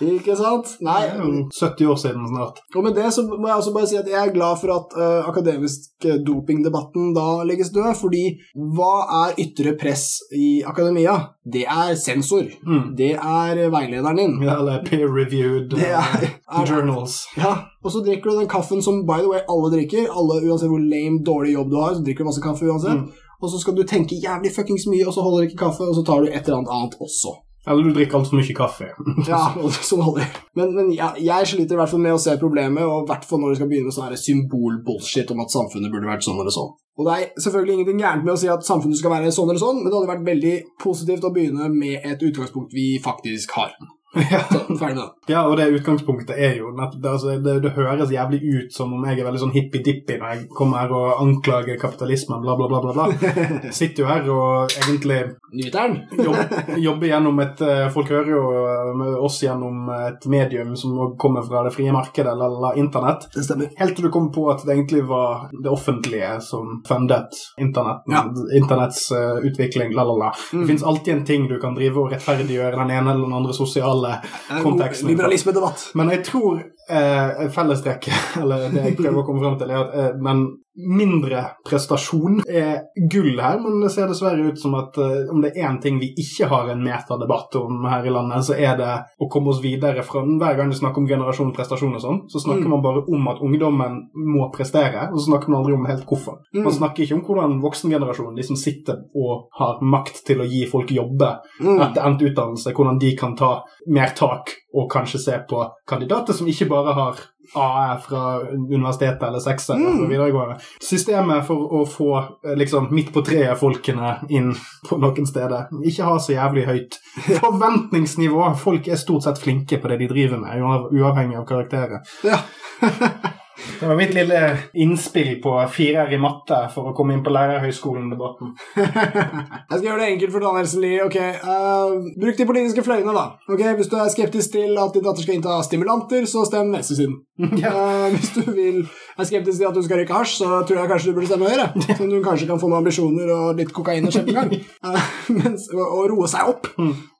ikke 0.00 0.36
sant? 0.38 0.74
Nei, 0.84 1.00
Det 1.06 1.14
er 1.14 1.22
jo 1.22 1.42
70 1.52 1.90
år 1.92 1.98
siden 2.02 2.28
snart. 2.28 2.60
Og 2.74 2.84
med 2.84 2.94
det 2.96 3.12
så 3.14 3.22
må 3.28 3.46
jeg 3.48 3.56
også 3.56 3.74
bare 3.74 3.90
si 3.90 3.98
at 4.00 4.08
jeg 4.10 4.18
er 4.20 4.32
glad 4.34 4.60
for 4.60 4.74
at 4.74 4.96
uh, 4.98 5.28
akademisk 5.28 6.06
eh, 6.08 6.18
dopingdebatten 6.26 7.12
da 7.16 7.26
legges 7.46 7.70
død, 7.74 7.92
fordi 8.00 8.24
hva 8.54 8.94
er 9.24 9.38
ytre 9.44 9.76
press 9.80 10.06
i 10.34 10.62
akademia? 10.66 11.16
Det 11.44 11.66
er 11.68 11.94
sensor. 12.00 12.48
Mm. 12.66 12.94
Det 12.98 13.12
er 13.14 13.62
veilederen 13.70 14.20
din. 14.20 14.38
Ja, 14.42 14.58
Eller 14.60 14.82
peer-reviewed 14.86 15.70
Det 15.76 15.90
er 15.92 16.64
journals. 16.66 17.24
Ja, 17.36 17.54
og 17.84 17.92
så 17.92 18.00
drikker 18.04 18.30
du 18.30 18.40
den 18.40 18.48
kaffen 18.48 18.82
som 18.82 19.04
by 19.06 19.20
the 19.22 19.30
way 19.30 19.44
alle 19.48 19.70
drikker. 19.76 20.08
Alle, 20.10 20.40
Uansett 20.48 20.72
hvor 20.72 20.80
lame, 20.80 21.22
dårlig 21.26 21.54
jobb 21.54 21.70
du 21.70 21.78
har, 21.80 21.94
så 21.94 22.04
drikker 22.04 22.24
du 22.24 22.30
masse 22.32 22.44
kaffe 22.44 22.66
uansett. 22.66 23.04
Mm. 23.04 23.24
Og 23.42 23.50
så 23.50 23.60
skal 23.60 23.76
du 23.76 23.82
tenke 23.84 24.16
jævlig 24.16 24.54
fuckings 24.54 24.86
mye, 24.88 25.04
og 25.06 25.12
så 25.14 25.24
holder 25.24 25.42
du 25.44 25.50
ikke 25.50 25.64
kaffe, 25.66 25.84
og 25.84 25.96
så 25.98 26.04
tar 26.06 26.22
du 26.24 26.30
et 26.30 26.46
eller 26.46 26.62
annet 26.62 26.72
annet 26.72 26.96
også. 27.04 27.34
Eller 27.66 27.86
du 27.86 27.94
drikker 27.96 28.18
altfor 28.18 28.38
mye 28.40 28.56
kaffe. 28.56 28.90
Ja, 29.28 29.42
som 29.80 30.02
holder. 30.04 30.28
Men, 30.58 30.74
men 30.76 30.90
jeg, 30.92 31.24
jeg 31.24 31.48
sliter 31.48 31.76
i 31.76 31.80
hvert 31.80 31.92
fall 31.92 32.02
med 32.04 32.16
å 32.16 32.20
se 32.20 32.36
problemet, 32.40 32.84
og 32.84 33.04
i 33.04 33.10
hvert 33.12 33.24
fall 33.28 33.40
når 33.40 33.54
det 33.54 33.60
skal 33.60 33.70
begynne 33.72 33.94
sånn 33.94 34.16
symbol-bullshit 34.20 35.32
om 35.32 35.42
at 35.44 35.54
samfunnet 35.54 35.92
burde 35.92 36.10
vært 36.10 36.26
sånn 36.26 36.40
eller 36.40 36.54
sånn. 36.54 36.72
Og 36.94 37.08
det 37.08 37.14
er 37.14 37.42
selvfølgelig 37.42 37.74
ingenting 37.78 38.02
gærent 38.04 38.26
med 38.26 38.36
å 38.36 38.38
si 38.38 38.50
at 38.52 38.66
samfunnet 38.66 39.00
skal 39.00 39.14
være 39.16 39.32
sånn 39.34 39.50
eller 39.50 39.62
sånn, 39.62 39.80
men 39.80 39.88
det 39.90 39.96
hadde 39.96 40.12
vært 40.12 40.28
veldig 40.28 40.54
positivt 40.84 41.26
å 41.26 41.32
begynne 41.34 41.70
med 41.72 42.04
et 42.06 42.22
utgangspunkt 42.28 42.76
vi 42.76 42.92
faktisk 43.02 43.56
har. 43.58 43.74
Det. 44.14 45.04
Ja, 45.28 45.42
og 45.48 45.56
det 45.58 45.66
utgangspunktet 45.78 46.36
er 46.36 46.56
jo 46.58 46.70
det, 46.76 47.08
altså, 47.10 47.34
det, 47.42 47.54
det 47.64 47.72
høres 47.76 48.10
jævlig 48.12 48.40
ut 48.44 48.74
som 48.74 48.92
om 48.94 49.04
jeg 49.08 49.18
er 49.20 49.26
veldig 49.26 49.40
sånn 49.42 49.54
hippie-dippie 49.54 50.18
når 50.20 50.32
jeg 50.34 50.44
kommer 50.56 50.82
her 50.84 50.92
og 50.94 51.22
anklager 51.24 51.78
kapitalismen, 51.80 52.42
bla, 52.44 52.56
bla, 52.58 52.68
bla. 52.68 52.80
bla, 52.84 52.92
bla. 52.92 53.72
Sitter 53.78 54.04
jo 54.04 54.08
her 54.10 54.28
og 54.34 54.74
egentlig 54.84 55.20
Nyteren. 55.54 55.96
jobb, 56.18 56.54
jobber 56.82 57.06
gjennom 57.12 57.38
et 57.44 57.60
eh, 57.62 57.84
Folk 57.94 58.10
hører 58.10 58.30
jo 58.32 58.42
eh, 58.66 59.18
oss 59.24 59.38
gjennom 59.44 59.88
et 59.94 60.26
medium 60.30 60.74
som 60.78 60.96
kommer 61.20 61.44
fra 61.46 61.62
det 61.68 61.74
frie 61.76 61.92
markedet, 61.94 62.32
eller, 62.32 62.56
eller 62.58 62.80
internett. 62.82 63.28
Det 63.34 63.44
stemmer. 63.46 63.70
Helt 63.78 63.94
til 63.96 64.08
du 64.08 64.10
kom 64.14 64.30
på 64.34 64.48
at 64.52 64.64
det 64.66 64.74
egentlig 64.74 65.04
var 65.08 65.46
det 65.54 65.70
offentlige 65.70 66.36
som 66.44 66.80
fundet 66.88 67.38
internett, 67.62 68.02
Ja. 68.10 68.24
internetts 68.58 69.06
eh, 69.14 69.38
utvikling, 69.46 69.94
la, 69.94 70.04
la, 70.04 70.16
la. 70.24 70.32
Mm. 70.52 70.60
Det 70.64 70.66
fins 70.72 70.82
alltid 70.90 71.14
en 71.14 71.24
ting 71.28 71.48
du 71.50 71.56
kan 71.62 71.76
drive 71.78 72.02
og 72.02 72.10
rettferdiggjøre 72.12 72.76
den 72.82 72.90
ene 72.98 73.14
eller 73.14 73.24
den 73.28 73.38
andre 73.38 73.54
sosiale 73.56 74.03
God 74.48 74.62
konteksten. 74.62 75.08
Liberalisme-debatt. 75.08 75.90
Men 75.94 76.10
jeg 76.10 76.24
tror 76.24 76.62
eh, 76.90 77.48
fellestrekket, 77.54 78.36
eller 78.42 78.68
det 78.72 78.84
jeg 78.90 78.96
prøver 79.00 79.22
å 79.22 79.26
komme 79.26 79.42
frem 79.44 79.58
til, 79.60 79.70
er 79.70 79.82
at 79.86 79.94
eh, 79.94 80.12
men 80.20 80.46
mindre 80.74 81.38
prestasjon 81.68 82.40
er 82.50 82.80
gull 83.12 83.36
her, 83.38 83.60
men 83.62 83.76
det 83.84 83.92
ser 83.94 84.08
dessverre 84.10 84.42
ut 84.50 84.58
som 84.58 84.72
at 84.74 84.96
eh, 84.98 85.28
om 85.30 85.38
det 85.44 85.52
er 85.52 85.68
én 85.68 85.76
ting 85.82 86.00
vi 86.00 86.08
ikke 86.18 86.48
har 86.50 86.72
en 86.72 86.82
metadebatt 86.82 87.54
om 87.60 87.84
her 87.86 88.08
i 88.08 88.10
landet, 88.10 88.42
så 88.48 88.56
er 88.58 88.74
det 88.80 88.88
å 89.22 89.28
komme 89.30 89.52
oss 89.52 89.60
videre 89.62 90.02
fra 90.02 90.24
Hver 90.24 90.56
gang 90.58 90.72
du 90.72 90.74
snakker 90.74 90.98
om 90.98 91.06
generasjon 91.06 91.52
prestasjon 91.54 91.94
og 91.94 92.02
sånn, 92.02 92.18
så 92.32 92.42
snakker 92.42 92.64
Mm. 92.66 92.70
man 92.74 92.82
bare 92.82 93.04
om 93.06 93.28
at 93.30 93.38
ungdommen 93.44 94.00
må 94.34 94.48
prestere, 94.50 95.06
og 95.12 95.20
så 95.20 95.28
snakker 95.28 95.52
man 95.52 95.60
aldri 95.60 95.76
om 95.78 95.86
helt 95.86 96.06
hvorfor. 96.10 96.40
Mm. 96.54 96.64
Man 96.64 96.72
snakker 96.74 97.04
ikke 97.04 97.14
om 97.20 97.24
hvordan 97.28 97.60
voksengenerasjonen, 97.62 98.34
de 98.36 98.42
som 98.42 98.56
sitter 98.58 98.98
og 99.14 99.46
har 99.60 99.78
makt 99.80 100.24
til 100.26 100.42
å 100.42 100.48
gi 100.48 100.64
folk 100.66 100.90
jobbe 100.90 101.36
Mm. 101.60 101.78
etter 101.86 102.02
endt 102.02 102.22
utdannelse, 102.26 102.74
hvordan 102.74 102.98
de 102.98 103.14
kan 103.16 103.36
ta 103.36 103.62
mer 103.86 104.10
tak 104.16 104.50
og 104.74 104.88
kanskje 104.90 105.20
se 105.22 105.38
på 105.48 105.62
kandidater 105.88 106.34
som 106.34 106.48
ikke 106.50 106.66
bare 106.70 106.94
har 106.96 107.20
AE 107.54 107.98
fra 108.00 108.22
universitetet 108.48 109.22
eller 109.28 109.38
sekser 109.44 109.76
Mm. 109.76 109.98
fra 110.00 110.08
videregående. 110.08 110.56
Systemet 110.82 111.44
for 111.46 111.56
å 111.76 111.82
få 111.86 112.08
eh, 112.44 112.54
liksom 112.56 112.88
midt 112.90 113.12
på 113.12 113.22
treet-folkene 113.26 114.14
inn 114.30 114.54
på 114.88 114.98
noen 114.98 115.26
steder. 115.28 115.68
Ikke 115.84 116.08
ha 116.08 116.16
så 116.18 116.32
jævlig 116.34 116.66
høyt 116.66 116.98
forventningsnivå. 117.44 118.48
Folk 118.58 118.88
er 118.88 118.96
stort 118.96 119.22
sett 119.28 119.38
flinke 119.38 119.78
på 119.82 119.88
det 119.92 119.98
de 120.02 120.08
driver 120.08 120.40
med, 120.40 120.58
uav- 120.62 120.90
uavhengig 120.92 121.36
av 121.38 121.46
karakterer. 121.46 122.00
Ja. 122.24 122.40
Det 123.80 123.88
var 123.88 123.96
mitt 123.96 124.14
lille 124.14 124.40
innspill 124.72 125.40
på 125.42 125.54
firer 125.72 126.12
i 126.12 126.18
matte 126.20 126.58
for 126.74 126.90
å 126.90 126.94
komme 126.96 127.16
inn 127.16 127.22
på 127.24 127.32
lærerhøyskolen-debatten. 127.34 128.52
Jeg 128.76 129.78
skal 129.78 129.86
gjøre 129.88 130.00
det 130.02 130.10
enkelt 130.12 130.34
for 130.34 130.46
Danielsen 130.46 130.84
Lie. 130.84 131.02
Okay, 131.04 131.34
uh, 131.42 131.96
Bruk 132.20 132.38
de 132.38 132.46
politiske 132.48 132.84
fløyene, 132.86 133.14
da. 133.16 133.24
Okay, 133.48 133.74
Hvis 133.78 133.90
du 133.92 133.96
er 133.98 134.12
skeptisk 134.12 134.54
til 134.56 134.78
at 134.80 134.94
din 134.94 135.04
datter 135.06 135.26
skal 135.26 135.38
innta 135.38 135.58
stimulanter, 135.66 136.28
så 136.30 136.46
stem 136.48 136.72
venstresiden. 136.74 137.20
Eh, 137.64 138.12
hvis 138.14 138.30
du 138.36 138.50
vil, 138.54 138.84
er 139.22 139.28
skeptisk 139.28 139.60
til 139.60 139.68
at 139.68 139.76
du 139.76 139.82
skal 139.86 140.00
røyke 140.00 140.16
hasj, 140.18 140.36
så 140.42 140.50
tror 140.66 140.80
jeg 140.80 140.90
kanskje 140.90 141.10
du 141.10 141.16
burde 141.18 141.30
stemme 141.30 141.50
Høyre. 141.50 141.66
Sånn 141.98 142.10
du 142.12 142.18
kanskje 142.24 142.48
kan 142.50 142.60
få 142.60 142.70
noen 142.70 142.80
ambisjoner 142.82 143.30
og 143.34 143.60
litt 143.60 143.72
kokain 143.76 144.08
og 144.08 144.14
kjempegang. 144.14 144.54
Eh, 144.84 145.78
og, 145.80 146.04
roe 146.10 146.26
seg 146.28 146.48
opp. 146.50 146.66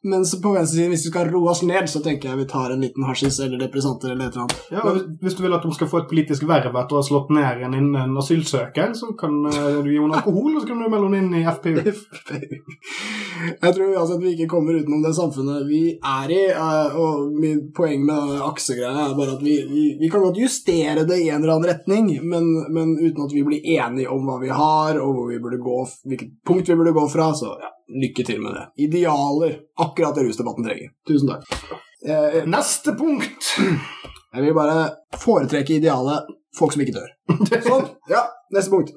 Mens 0.04 0.34
på 0.42 0.50
venstresiden, 0.52 0.90
hvis 0.92 1.06
vi 1.06 1.10
skal 1.10 1.30
roe 1.32 1.48
oss 1.48 1.62
ned, 1.64 1.86
så 1.88 2.02
tenker 2.04 2.28
jeg 2.28 2.40
vi 2.42 2.46
tar 2.50 2.74
en 2.74 2.82
liten 2.84 3.06
hasjis 3.08 3.38
eller 3.40 3.62
depressanter 3.62 4.12
eller 4.12 4.28
et 4.28 4.36
eller 4.36 4.44
annet. 4.44 4.66
Ja, 4.74 4.82
og 4.84 4.98
hvis- 5.22 5.36
du 5.38 5.42
vil 5.42 5.56
at 5.56 5.64
de 5.64 5.72
skal 5.72 5.88
få 5.88 6.02
et 6.02 6.10
politisk 6.10 6.44
verv 6.46 6.76
etter 6.76 6.98
å 6.98 7.00
ha 7.00 7.06
slått 7.06 7.32
ned 7.32 7.64
en, 7.64 7.88
en 7.96 8.16
asylsøker, 8.20 8.92
så 8.98 9.14
kan 9.18 9.38
eh, 9.48 9.80
du 9.80 9.88
gi 9.88 9.96
henne 9.96 10.18
alkohol, 10.20 10.52
og 10.52 10.60
så 10.60 10.68
kan 10.68 10.82
du 10.82 10.90
melde 10.92 11.08
henne 11.08 11.22
inn 11.24 11.40
i 11.40 11.46
FPU. 11.48 11.80
Jeg 13.44 13.74
tror 13.74 13.94
uansett 13.96 14.22
vi 14.22 14.34
ikke 14.34 14.50
kommer 14.52 14.76
utenom 14.78 15.02
det 15.02 15.14
samfunnet 15.16 15.64
vi 15.68 15.80
er 15.98 16.30
i, 16.32 16.42
eh, 16.52 16.98
og 17.00 17.32
min 17.40 17.64
poeng 17.76 18.04
med 18.06 18.36
aksegreia 18.46 19.08
er 19.08 19.16
bare 19.18 19.36
at 19.38 19.42
vi, 19.44 19.56
vi, 19.70 19.86
vi 20.00 20.10
kan 20.12 20.22
godt 20.24 20.38
justere 20.40 21.04
det 21.08 21.18
i 21.22 21.30
en 21.30 21.40
eller 21.42 21.56
annen 21.56 21.70
retning, 21.72 21.83
men, 21.86 22.46
men 22.72 22.94
uten 22.98 23.24
at 23.24 23.32
vi 23.34 23.42
blir 23.46 23.66
enige 23.76 24.08
om 24.12 24.26
hva 24.28 24.38
vi 24.42 24.48
har, 24.52 24.98
og 25.02 25.14
hvor 25.16 25.30
vi 25.32 25.40
burde 25.42 25.60
gå, 25.62 25.78
hvilket 26.10 26.30
punkt 26.46 26.68
vi 26.68 26.76
burde 26.78 26.94
gå 26.96 27.04
fra, 27.12 27.30
så 27.36 27.54
ja, 27.60 27.70
lykke 28.04 28.24
til 28.26 28.40
med 28.44 28.56
det. 28.56 28.64
Idealer. 28.86 29.58
Akkurat 29.84 30.16
det 30.16 30.24
rusdebatten 30.28 30.66
trenger. 30.66 30.94
Tusen 31.08 31.34
takk. 31.34 31.76
Eh, 32.06 32.40
Neste 32.48 32.96
punkt! 32.98 33.52
Jeg 34.34 34.42
vil 34.42 34.56
bare 34.56 34.88
foretrekke 35.20 35.76
idealet 35.78 36.26
folk 36.58 36.74
som 36.74 36.82
ikke 36.82 36.96
dør. 36.96 37.12
Sånn. 37.68 37.86
Ja, 38.10 38.24
neste 38.54 38.72
punkt. 38.72 38.94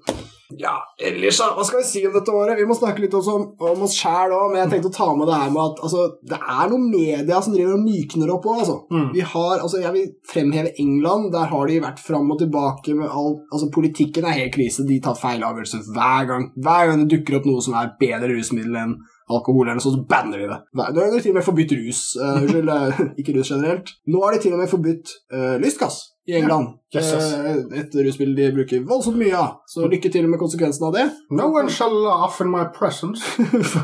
Ja, 0.55 0.77
ellers, 1.03 1.41
hva 1.41 1.63
skal 1.67 1.81
vi 1.81 1.87
si 1.89 2.01
om 2.07 2.13
dette 2.15 2.31
året? 2.31 2.55
Vi 2.59 2.67
må 2.67 2.75
snakke 2.77 3.03
litt 3.03 3.15
også 3.17 3.33
om, 3.35 3.47
om 3.67 3.81
oss 3.83 3.97
sjæl 3.99 4.31
òg, 4.31 4.53
men 4.53 4.61
jeg 4.61 4.71
tenkte 4.71 4.91
å 4.93 4.95
ta 4.95 5.07
med 5.17 5.27
det 5.27 5.39
her 5.41 5.51
med 5.51 5.63
at 5.63 5.81
altså, 5.83 6.05
det 6.31 6.39
er 6.39 6.71
noen 6.71 6.85
media 6.93 7.41
som 7.43 7.55
driver 7.55 7.75
og 7.75 7.83
mykner 7.83 8.31
opp 8.31 8.47
òg, 8.47 8.61
altså. 8.63 8.77
Mm. 8.93 9.09
Vi 9.15 9.25
har, 9.33 9.53
altså. 9.57 9.81
Jeg 9.83 9.93
vil 9.97 10.07
fremheve 10.31 10.71
England. 10.79 11.29
Der 11.35 11.51
har 11.51 11.67
de 11.67 11.81
vært 11.83 12.01
fram 12.03 12.31
og 12.31 12.39
tilbake 12.39 12.95
med 12.95 13.11
all 13.11 13.35
Altså, 13.51 13.67
politikken 13.73 14.25
er 14.27 14.37
helt 14.37 14.55
krise. 14.55 14.87
De 14.87 15.01
tar 15.03 15.19
feil 15.19 15.43
avgjørelser 15.43 15.91
hver 15.91 16.31
gang. 16.31 16.49
Hver 16.55 16.89
gang 16.89 17.03
det 17.03 17.11
dukker 17.17 17.39
opp 17.39 17.47
noe 17.49 17.63
som 17.63 17.75
er 17.79 17.93
bedre 17.99 18.31
rusmiddel 18.31 18.79
enn 18.79 18.97
alkohol, 19.27 19.65
eller 19.65 19.79
noe 19.79 19.83
sånt, 19.83 19.99
så 19.99 20.07
banner 20.07 20.39
de 20.41 20.49
det. 20.49 20.59
Nei, 20.79 20.91
Nå 20.93 21.03
har 21.03 21.11
de 21.11 21.23
til 21.23 21.33
og 21.33 21.39
med 21.39 21.47
forbudt 21.47 21.73
rus. 21.81 22.03
Unnskyld, 22.23 22.71
eh, 22.73 23.01
ikke 23.21 23.35
rus 23.37 23.51
generelt. 23.51 23.95
Nå 24.07 24.23
har 24.23 24.35
de 24.35 24.43
til 24.43 24.55
og 24.55 24.61
med 24.63 24.71
forbudt 24.71 25.17
uh, 25.35 25.55
lystgass 25.63 25.99
i 26.27 26.37
England. 26.39 26.77
Jesus. 26.93 27.23
yes. 27.33 27.65
et 27.75 27.95
russpill 27.99 28.29
de 28.35 28.45
bruker 28.55 28.83
voldsomt 28.87 29.17
mye 29.19 29.35
av. 29.35 29.57
Så 29.67 29.89
lykke 29.91 30.11
til 30.11 30.27
med 30.31 30.39
konsekvensen 30.39 30.87
av 30.87 30.95
det. 30.95 31.03
No 31.35 31.49
one 31.51 31.71
shall 31.73 31.91
laugh 31.91 32.39
in 32.43 32.51
my 32.51 32.63
presence. 32.75 33.23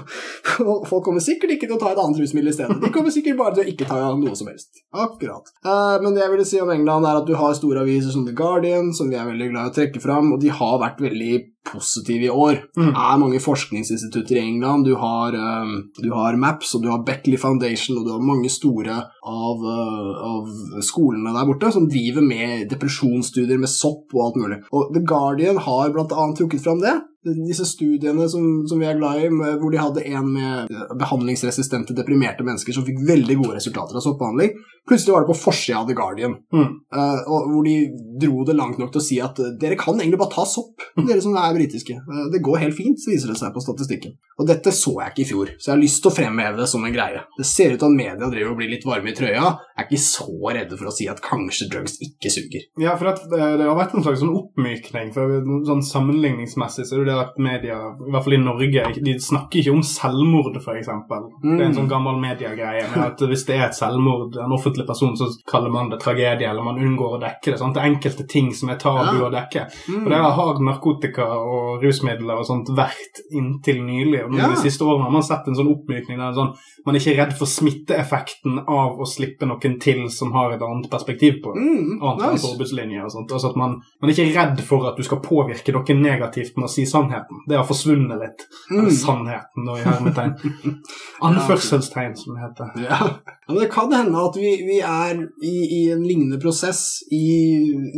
Folk 0.89 1.03
kommer 1.03 1.23
sikkert 1.23 1.57
ikke 1.57 1.67
til 1.67 1.75
å 1.75 1.81
ta 1.81 1.91
et 1.91 1.99
annet 1.99 2.21
rusmiddel 2.23 2.53
i 2.53 2.55
stedet. 2.55 2.79
De 2.79 2.91
kommer 2.95 3.11
sikkert 3.11 3.39
bare 3.41 3.57
til 3.57 3.65
å 3.65 3.73
ikke 3.73 3.89
ta 3.89 3.99
noe 4.15 4.35
som 4.39 4.51
helst. 4.51 4.83
Akkurat. 4.95 5.51
Eh, 5.65 5.97
men 6.03 6.15
det 6.15 6.23
jeg 6.23 6.35
ville 6.35 6.47
si 6.47 6.61
om 6.63 6.71
England, 6.71 7.09
er 7.09 7.19
at 7.19 7.27
du 7.27 7.35
har 7.39 7.57
store 7.57 7.83
aviser 7.83 8.15
som 8.15 8.23
The 8.27 8.35
Guardian, 8.37 8.93
som 8.95 9.11
vi 9.11 9.19
er 9.19 9.27
veldig 9.27 9.51
glad 9.51 9.67
i 9.67 9.73
å 9.73 9.75
trekke 9.81 10.03
fram, 10.03 10.31
og 10.35 10.39
de 10.43 10.53
har 10.53 10.79
vært 10.79 11.03
veldig 11.03 11.33
positive 11.63 12.27
i 12.27 12.29
år. 12.29 12.59
Mm. 12.77 12.89
Det 12.89 13.03
er 13.05 13.19
mange 13.21 13.39
forskningsinstitutter 13.41 14.37
i 14.37 14.43
England. 14.43 14.85
Du 14.85 14.95
har, 14.99 15.35
um, 15.35 15.75
du 15.95 16.09
har 16.13 16.35
MAPS, 16.35 16.75
og 16.75 16.83
du 16.83 16.89
har 16.91 17.03
Beckley 17.07 17.39
Foundation, 17.39 17.97
og 17.97 18.05
du 18.05 18.11
har 18.11 18.23
mange 18.23 18.51
store 18.51 18.97
av, 19.23 19.63
uh, 19.63 20.11
av 20.27 20.81
skolene 20.83 21.33
der 21.35 21.47
borte 21.47 21.71
som 21.73 21.87
driver 21.89 22.25
med 22.25 22.67
depresjonsstudier 22.93 23.60
med 23.60 23.69
sopp 23.69 24.13
og 24.13 24.27
alt 24.27 24.38
mulig. 24.41 24.60
Og 24.71 24.93
The 24.93 25.01
Guardian 25.06 25.58
har 25.58 25.91
blant 25.93 26.13
annet 26.13 26.38
trukket 26.38 26.63
fram 26.63 26.82
det. 26.82 26.93
Disse 27.23 27.65
studiene 27.65 28.27
som, 28.29 28.65
som 28.67 28.79
vi 28.79 28.88
er 28.88 28.97
glad 28.99 29.23
i, 29.23 29.29
med, 29.32 29.60
hvor 29.62 29.71
de 29.71 29.79
hadde 29.79 30.03
en 30.10 30.27
med 30.34 30.71
eh, 30.71 30.95
behandlingsresistente, 30.99 31.95
deprimerte 31.95 32.43
mennesker 32.43 32.75
som 32.75 32.86
fikk 32.88 32.99
veldig 33.08 33.38
gode 33.39 33.58
resultater 33.58 33.95
av 33.95 34.03
soppbehandling. 34.03 34.58
Plutselig 34.89 35.13
var 35.15 35.21
det 35.23 35.29
på 35.31 35.37
forsida 35.39 35.77
av 35.79 35.87
The 35.87 35.95
Guardian, 35.95 36.33
Mm. 36.53 36.73
uh, 36.91 37.19
hvor 37.47 37.63
de 37.63 37.75
dro 38.19 38.43
det 38.45 38.55
langt 38.57 38.77
nok 38.81 38.91
til 38.91 38.99
å 38.99 39.03
si 39.05 39.19
at 39.23 39.39
eh, 39.39 39.53
dere 39.59 39.77
kan 39.79 39.95
egentlig 39.95 40.19
bare 40.19 40.33
ta 40.35 40.43
sopp, 40.45 40.83
dere 41.07 41.21
som 41.23 41.35
er 41.39 41.55
britiske. 41.55 41.95
Uh, 42.03 42.25
det 42.33 42.41
går 42.43 42.59
helt 42.65 42.75
fint, 42.75 42.99
så 42.99 43.13
viser 43.13 43.31
det 43.31 43.37
seg 43.39 43.53
på 43.55 43.63
statistikken. 43.63 44.17
Og 44.41 44.47
dette 44.49 44.73
så 44.75 44.91
jeg 44.99 45.13
ikke 45.13 45.23
i 45.23 45.29
fjor, 45.29 45.51
så 45.61 45.69
jeg 45.69 45.73
har 45.75 45.81
lyst 45.83 46.01
til 46.03 46.11
å 46.11 46.15
fremheve 46.17 46.57
det 46.59 46.67
som 46.67 46.83
en 46.83 46.93
greie. 46.93 47.21
Det 47.37 47.45
ser 47.47 47.73
ut 47.75 47.79
til 47.79 47.87
at 47.87 47.95
media 47.95 48.27
driver 48.33 48.51
og 48.51 48.59
blir 48.59 48.71
litt 48.73 48.83
varme 48.85 49.13
i 49.13 49.15
trøya, 49.15 49.45
jeg 49.73 49.85
er 49.85 49.87
ikke 49.87 50.01
så 50.03 50.51
redde 50.57 50.77
for 50.81 50.89
å 50.91 50.95
si 50.97 51.07
at 51.09 51.21
kanskje 51.23 51.69
drugs 51.71 51.95
ikke 52.03 52.33
suger. 52.33 52.67
Ja, 52.81 52.97
for 52.99 53.13
at 53.13 53.23
det, 53.31 53.39
det 53.61 53.67
har 53.69 53.77
vært 53.79 53.95
en 53.95 54.03
slags 54.03 54.19
sånn 54.21 54.35
oppmykning. 54.35 55.13
for 55.15 55.39
sånn 55.69 55.85
Sammenligningsmessig 55.85 56.85
så 56.89 56.97
er 56.97 57.05
det 57.05 57.11
det 57.13 57.17
at 57.23 57.37
media, 57.41 57.77
i 58.03 58.11
hvert 58.11 58.25
fall 58.25 58.35
i 58.35 58.41
Norge, 58.41 58.83
de 59.05 59.13
snakker 59.21 59.61
ikke 59.61 59.73
om 59.77 59.83
selvmord, 59.85 60.57
f.eks. 60.59 60.89
Det 60.89 61.53
er 61.55 61.65
en 61.69 61.77
sånn 61.77 61.89
gammel 61.91 62.19
mediegreie 62.21 62.83
med 62.91 63.03
at 63.05 63.23
hvis 63.31 63.45
det 63.47 63.57
er 63.61 63.67
et 63.69 63.77
selvmord, 63.77 64.35
en 64.43 64.51
offentlig 64.55 64.71
person, 64.88 65.13
så 65.15 65.27
kaller 65.45 65.69
man 65.69 65.89
det 65.91 65.99
tragedie, 66.01 66.49
eller 66.49 66.63
man 66.65 66.79
unngår 66.81 67.17
å 67.17 67.21
dekke 67.21 67.51
det. 67.51 67.59
Sant? 67.59 67.75
Det 67.75 67.83
er 67.83 67.91
enkelte 67.93 68.25
ting 68.27 68.51
som 68.53 68.69
er 68.69 68.75
tabu 68.81 69.19
Ja. 69.19 69.29
å 69.29 69.31
dekke. 69.31 69.67
Mm. 69.88 70.03
Og 70.03 70.09
det 70.09 70.17
har 70.17 70.59
narkotika 70.59 71.27
og 71.38 71.83
rusmidler 71.83 72.39
og 72.39 72.45
sånt 72.45 72.67
vært 72.73 73.21
inntil 73.31 73.83
nylig. 73.86 74.23
Og 74.25 74.33
Ja. 74.36 74.47
de 74.49 74.55
siste 74.55 74.81
årene 74.81 75.03
har 75.03 75.12
man 75.12 75.21
sett 75.23 75.47
en 75.47 75.55
sånn 75.55 75.69
oppmykning 75.69 76.17
der 76.17 76.33
sånn, 76.33 76.55
man 76.86 76.95
er 76.95 76.99
ikke 76.99 77.17
redd 77.17 77.33
for 77.38 77.45
smitteeffekten 77.45 78.59
av 78.67 78.97
å 78.99 79.05
slippe 79.05 79.45
noen 79.45 79.79
til 79.79 80.09
som 80.09 80.31
har 80.31 80.51
et 80.53 80.62
annet 80.62 80.89
perspektiv 80.89 81.41
på 81.43 81.53
det 81.53 81.62
Mm, 81.62 81.99
annet 82.01 82.23
enn 82.23 82.31
nice. 82.33 82.47
forbudslinje 82.47 83.03
og 83.03 83.12
sånt. 83.12 83.31
Altså 83.31 83.49
at 83.49 83.55
man, 83.55 83.81
man 84.01 84.09
er 84.09 84.13
ikke 84.13 84.36
redd 84.36 84.59
for 84.62 84.88
at 84.88 84.95
du 84.97 85.03
skal 85.03 85.19
påvirke 85.19 85.71
noen 85.73 86.01
negativt 86.01 86.57
med 86.57 86.65
å 86.65 86.69
si 86.69 86.83
sannheten. 86.86 87.43
Det 87.47 87.57
har 87.57 87.65
forsvunnet 87.65 88.19
litt. 88.19 88.47
Mm. 88.71 88.79
Eller 88.79 88.91
sannheten, 88.91 89.65
da, 89.65 89.73
i 89.75 89.83
hermetegn. 89.83 90.81
Anførselstegn, 91.21 92.15
som 92.17 92.36
det 92.36 92.41
heter. 92.41 92.71
Ja. 92.89 92.97
ja, 92.99 93.09
men 93.47 93.57
Det 93.59 93.71
kan 93.71 93.91
hende 93.91 94.15
at 94.29 94.36
vi, 94.36 94.62
vi 94.67 94.80
er 94.86 95.19
i, 95.43 95.54
i 95.78 95.82
en 95.93 96.04
lignende 96.06 96.39
prosess 96.41 97.02
i 97.13 97.23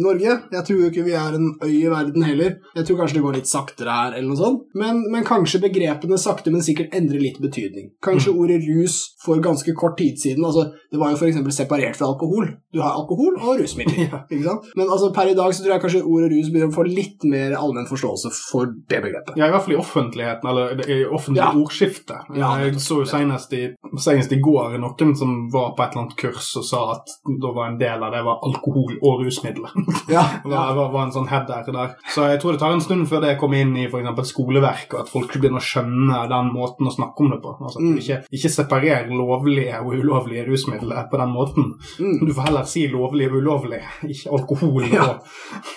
Norge. 0.02 0.36
Jeg 0.54 0.66
tror 0.68 0.84
ikke 0.90 1.06
vi 1.06 1.16
er 1.18 1.38
en 1.38 1.52
øy 1.64 1.72
i 1.76 1.90
verden 1.92 2.24
heller. 2.26 2.58
Jeg 2.76 2.88
tror 2.88 3.00
kanskje 3.02 3.18
det 3.20 3.24
går 3.26 3.38
litt 3.40 3.50
saktere 3.52 3.96
her, 3.96 4.16
eller 4.18 4.28
noe 4.32 4.40
sånt. 4.40 4.66
Men, 4.78 5.04
men 5.14 5.26
kanskje 5.28 5.62
begrepene 5.64 6.18
sakte, 6.22 6.52
men 6.54 6.64
sikkert 6.66 6.94
endrer 6.98 7.22
litt 7.24 7.40
betydning. 7.44 7.92
Kanskje 8.06 8.34
ordet 8.36 8.62
rus 8.68 8.98
for 9.24 9.42
ganske 9.44 9.74
kort 9.78 9.98
tid 10.00 10.20
siden 10.22 10.46
altså, 10.46 10.68
Det 10.92 11.00
var 11.02 11.12
jo 11.14 11.18
f.eks. 11.20 11.40
separert 11.56 11.98
fra 12.00 12.08
alkohol. 12.12 12.50
Du 12.74 12.80
har 12.84 12.96
alkohol 13.00 13.38
og 13.42 13.60
rusmidler. 13.62 13.94
Ja. 14.06 14.20
ikke 14.30 14.44
sant? 14.46 14.66
Men 14.78 14.90
altså, 14.92 15.10
per 15.16 15.30
i 15.32 15.36
dag 15.38 15.54
så 15.56 15.64
tror 15.64 15.74
jeg 15.76 15.82
kanskje 15.86 16.04
ordet 16.06 16.28
rus 16.34 16.50
begynner 16.52 16.70
å 16.72 16.76
få 16.76 16.84
litt 16.88 17.24
mer 17.32 17.56
allmenn 17.58 17.88
forståelse 17.90 18.30
for 18.52 18.70
det 18.92 19.00
begrepet. 19.04 19.38
Ja, 19.40 19.48
i 19.50 19.54
hvert 19.54 19.66
fall 19.66 19.76
i 19.76 19.80
offentligheten, 19.82 20.50
eller 20.52 20.84
i 20.92 21.00
offentlig 21.06 21.42
Ja. 21.42 21.52
ordskifte. 21.56 22.20
Ja. 22.38 22.52
Jeg 22.62 22.80
så 22.84 23.00
jo 23.02 23.08
senest 23.10 23.54
i, 23.58 23.64
senest 24.02 24.32
i 24.36 24.40
går 24.44 24.78
noen 24.84 25.16
som 25.18 25.34
var 25.54 25.74
på 25.78 25.84
et 25.86 25.96
eller 25.96 26.06
annet 26.06 26.18
kurs 26.20 26.52
og 26.60 26.66
sa 26.68 26.82
at 26.96 27.14
da 27.42 27.52
var 27.56 27.70
en 27.72 27.78
del 27.80 28.04
av 28.04 28.14
det 28.14 28.22
var 28.26 28.42
alkohol 28.48 28.98
og 29.02 29.24
rusmidler. 29.26 29.72
Ja, 30.16 30.22
Det 30.44 30.52
var, 30.54 30.94
en 31.02 31.12
sånn 31.16 31.28
header 31.32 31.66
der. 31.74 31.96
Så 32.14 32.28
jeg 32.30 32.40
tror 32.42 32.54
det 32.56 32.60
tar 32.62 32.76
en 32.76 32.84
stund 32.84 33.08
før 33.10 33.24
det 33.24 33.36
kommer 33.42 33.62
inn 33.64 33.74
i 33.78 33.88
eksempel 33.88 34.26
skoleverk, 34.28 34.94
og 34.94 35.00
at 35.04 35.10
folk 35.12 35.34
begynner 35.34 35.60
å 35.62 35.66
skjønne 35.66 36.20
den 36.30 36.52
måten 36.54 36.88
å 36.90 36.94
snakke 36.94 37.24
om 37.26 37.32
det 37.34 37.40
på. 37.44 37.56
Altså, 37.60 37.80
at 37.80 37.86
Mm. 37.86 37.96
du 37.96 38.02
ikke, 38.02 38.20
ikke 38.38 38.52
separer 38.54 39.10
lovlige 39.10 39.80
og 39.82 39.94
ulovlige 39.98 40.46
rusmidler 40.48 41.08
på 41.12 41.18
den 41.22 41.34
måten. 41.34 41.72
Mm. 42.00 42.26
Du 42.28 42.34
får 42.34 42.48
heller 42.50 42.64
si 42.70 42.86
lovlige 42.92 43.32
og 43.32 43.42
ulovlige, 43.42 43.90
ikke 44.08 44.32
alkohol. 44.38 44.86
Ja. 44.94 45.08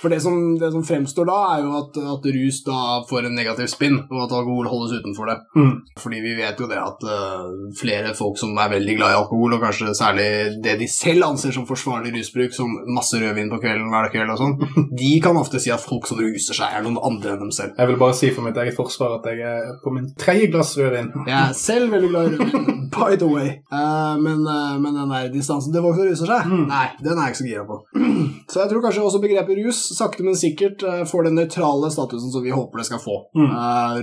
For 0.00 0.12
det 0.12 0.20
som, 0.22 0.56
det 0.60 0.70
som 0.74 0.84
fremstår 0.86 1.28
da, 1.28 1.38
er 1.56 1.64
jo 1.64 1.72
at, 1.80 1.98
at 2.14 2.28
rus 2.36 2.60
da 2.66 2.78
får 3.08 3.26
en 3.28 3.34
negativ 3.38 3.68
spinn, 3.72 3.98
og 4.10 4.24
at 4.26 4.34
alkohol 4.38 4.68
holdes 4.70 4.98
utenfor 5.00 5.30
det. 5.32 5.38
Mm. 5.56 5.72
Fordi 5.98 6.20
vi 6.24 6.36
vet 6.38 6.60
jo 6.60 6.68
det 6.70 6.78
at 6.80 7.04
uh, 7.08 7.48
flere 7.78 8.14
folk 8.18 8.38
som 8.40 8.56
er 8.58 8.72
veldig 8.76 8.96
glad 9.00 9.14
i 9.14 9.18
alkohol, 9.22 9.56
og 9.56 9.64
kanskje 9.64 9.94
særlig 9.98 10.28
det 10.68 10.76
de 10.82 10.88
selv 10.92 11.24
anser 11.30 11.54
som 11.56 11.64
forsvarlig 11.68 12.12
rusbruk, 12.14 12.52
som 12.54 12.74
masse 12.94 13.16
rødvin 13.18 13.48
på 13.52 13.58
kvelden 13.62 13.88
hver 13.92 14.10
kveld 14.12 14.32
og 14.34 14.40
sånn, 14.42 14.54
de 14.98 15.10
kan 15.24 15.36
ofte 15.40 15.60
si 15.62 15.72
at 15.74 15.82
folk 15.82 16.06
som 16.10 16.20
ruser 16.20 16.56
seg, 16.60 16.76
er 16.78 16.84
noen 16.86 17.00
andre 17.08 17.34
enn 17.34 17.42
dem 17.46 17.52
selv. 17.54 17.72
Jeg 17.78 17.90
vil 17.92 17.98
bare 18.00 18.16
si 18.18 18.30
for 18.36 18.44
mitt 18.46 18.58
eget 18.60 18.76
forsvar 18.76 19.16
at 19.18 19.28
jeg 19.32 19.40
er 19.48 19.72
på 19.82 19.92
min 19.96 20.10
tredje 20.20 20.50
glass 20.52 20.74
rødvin. 20.78 21.10
Jeg 21.26 21.36
er 21.38 21.56
selv 21.56 21.92
veldig 21.96 22.10
glad 22.12 22.28
i 22.28 22.36
rødvin, 22.36 22.80
by 22.94 23.16
the 23.20 23.28
way. 23.32 23.50
Uh, 23.72 24.14
men, 24.22 24.44
uh, 24.46 24.76
men 24.82 24.96
den 24.98 25.12
der 25.14 25.28
distansen 25.34 25.72
til 25.74 25.84
folk 25.84 25.96
som 25.98 26.08
ruser 26.12 26.32
seg, 26.34 26.46
Mm. 26.48 26.64
nei, 26.70 26.86
den 27.02 27.18
er 27.18 27.28
jeg 27.28 27.34
ikke 27.34 27.42
så 27.42 27.48
gira 27.50 27.66
på. 27.68 27.76
Så 28.52 28.60
jeg 28.62 28.70
tror 28.70 28.82
kanskje 28.84 29.02
også 29.04 29.20
begrepet 29.22 29.58
rus 29.60 29.78
sakte, 29.98 30.24
men 30.24 30.36
sikkert 30.38 30.82
uh, 30.86 31.02
får 31.08 31.28
den 31.28 31.36
nøytrale 31.38 31.90
statusen 31.92 32.32
som 32.32 32.44
vi 32.44 32.52
håper 32.54 32.80
det 32.80 32.86
skal 32.88 33.02
få. 33.02 33.16
Mm. 33.36 33.52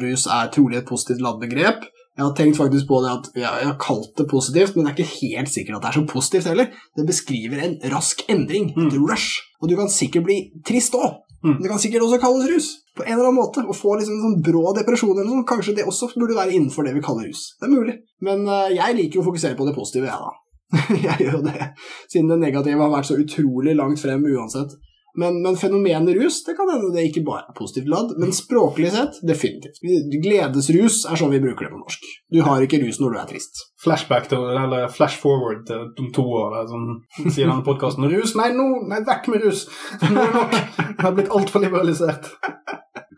Rus 0.04 0.26
er 0.32 0.50
trolig 0.54 0.78
et 0.82 0.88
positivt 0.90 1.22
ladd 1.26 1.40
begrep. 1.42 1.86
Jeg 2.16 2.24
har 2.24 2.34
tenkt 2.38 2.56
faktisk 2.58 2.88
på 2.88 3.02
det 3.04 3.12
at 3.12 3.26
ja, 3.36 3.50
jeg 3.60 3.68
har 3.68 3.78
kalt 3.82 4.14
det 4.16 4.28
positivt, 4.32 4.76
men 4.76 4.86
det 4.86 4.94
er 4.94 4.98
ikke 5.02 5.20
helt 5.20 5.52
sikkert 5.52 5.78
at 5.78 5.84
det 5.84 5.90
er 5.90 5.98
så 6.00 6.06
positivt 6.08 6.48
heller. 6.48 6.70
Det 6.96 7.06
beskriver 7.10 7.64
en 7.66 7.76
rask 7.92 8.24
endring, 8.32 8.72
Mm. 8.76 8.88
et 8.88 8.96
rush, 8.96 9.42
og 9.62 9.70
du 9.70 9.76
kan 9.76 9.92
sikkert 9.92 10.24
bli 10.24 10.38
trist 10.66 10.96
òg. 10.96 11.18
Mm. 11.44 11.60
Det 11.62 11.70
kan 11.70 11.80
sikkert 11.80 12.02
også 12.02 12.22
kalles 12.24 12.48
rus, 12.50 12.68
på 12.96 13.04
en 13.04 13.14
eller 13.14 13.28
annen 13.28 13.42
måte. 13.42 13.62
Å 13.68 13.76
få 13.76 13.98
liksom 14.00 14.16
en 14.16 14.24
sånn 14.24 14.42
brå 14.48 14.72
depresjon 14.74 15.12
eller 15.12 15.28
noe 15.28 15.42
sånt, 15.42 15.50
kanskje 15.52 15.76
det 15.76 15.86
også 15.86 16.10
burde 16.16 16.38
være 16.40 16.56
innenfor 16.56 16.88
det 16.88 16.96
vi 16.96 17.04
kaller 17.06 17.28
rus. 17.28 17.44
Det 17.60 17.68
er 17.68 17.76
mulig. 17.76 17.98
Men 18.22 18.48
uh, 18.48 18.72
jeg 18.72 18.96
liker 18.96 19.20
jo 19.20 19.26
å 19.26 19.30
fokusere 19.30 19.60
på 19.60 19.68
det 19.68 19.76
positive, 19.76 20.08
jeg, 20.08 20.18
da. 20.24 20.32
jeg 21.06 21.28
gjør 21.28 21.38
jo 21.38 21.44
det, 21.46 21.68
siden 22.10 22.32
det 22.32 22.40
negative 22.42 22.82
har 22.82 22.96
vært 22.96 23.12
så 23.12 23.20
utrolig 23.22 23.76
langt 23.76 24.02
frem 24.02 24.24
uansett. 24.26 24.74
Men, 25.16 25.42
men 25.44 25.58
fenomenet 25.60 26.18
rus 26.18 26.42
det 26.46 26.56
kan 26.58 26.70
hende 26.72 26.92
det 26.96 27.08
ikke 27.10 27.24
bare 27.28 27.46
er 27.50 27.58
positivt 27.58 27.90
ladd, 27.92 28.16
men 28.22 28.34
språklig 28.36 28.92
sett 28.96 29.22
definitivt. 29.26 29.80
Gledesrus 30.24 31.04
er 31.10 31.20
sånn 31.20 31.34
vi 31.34 31.42
bruker 31.44 31.68
det 31.68 31.74
på 31.74 31.82
norsk. 31.82 32.10
Du 32.34 32.42
har 32.46 32.64
ikke 32.66 32.82
rus 32.84 33.00
når 33.02 33.16
du 33.16 33.22
er 33.22 33.30
trist. 33.32 33.66
Flashback 33.86 34.30
til, 34.32 34.44
eller 34.56 34.90
flash 34.92 35.22
forward 35.22 35.66
til 35.70 35.88
om 36.02 36.10
to 36.16 36.26
år, 36.42 36.58
sånn, 36.72 36.88
sier 37.30 37.46
denne 37.46 37.64
podkasten. 37.66 38.08
Rus? 38.12 38.36
Nei, 38.40 38.50
nå, 38.56 38.68
nei, 38.90 39.04
vekk 39.08 39.30
med 39.34 39.46
rus! 39.46 39.68
Nå 40.08 40.16
er 40.16 40.34
det 40.34 40.42
nok. 40.42 40.58
Det 40.82 41.06
har 41.06 41.16
blitt 41.20 41.36
altfor 41.40 41.64
liberalisert. 41.64 42.34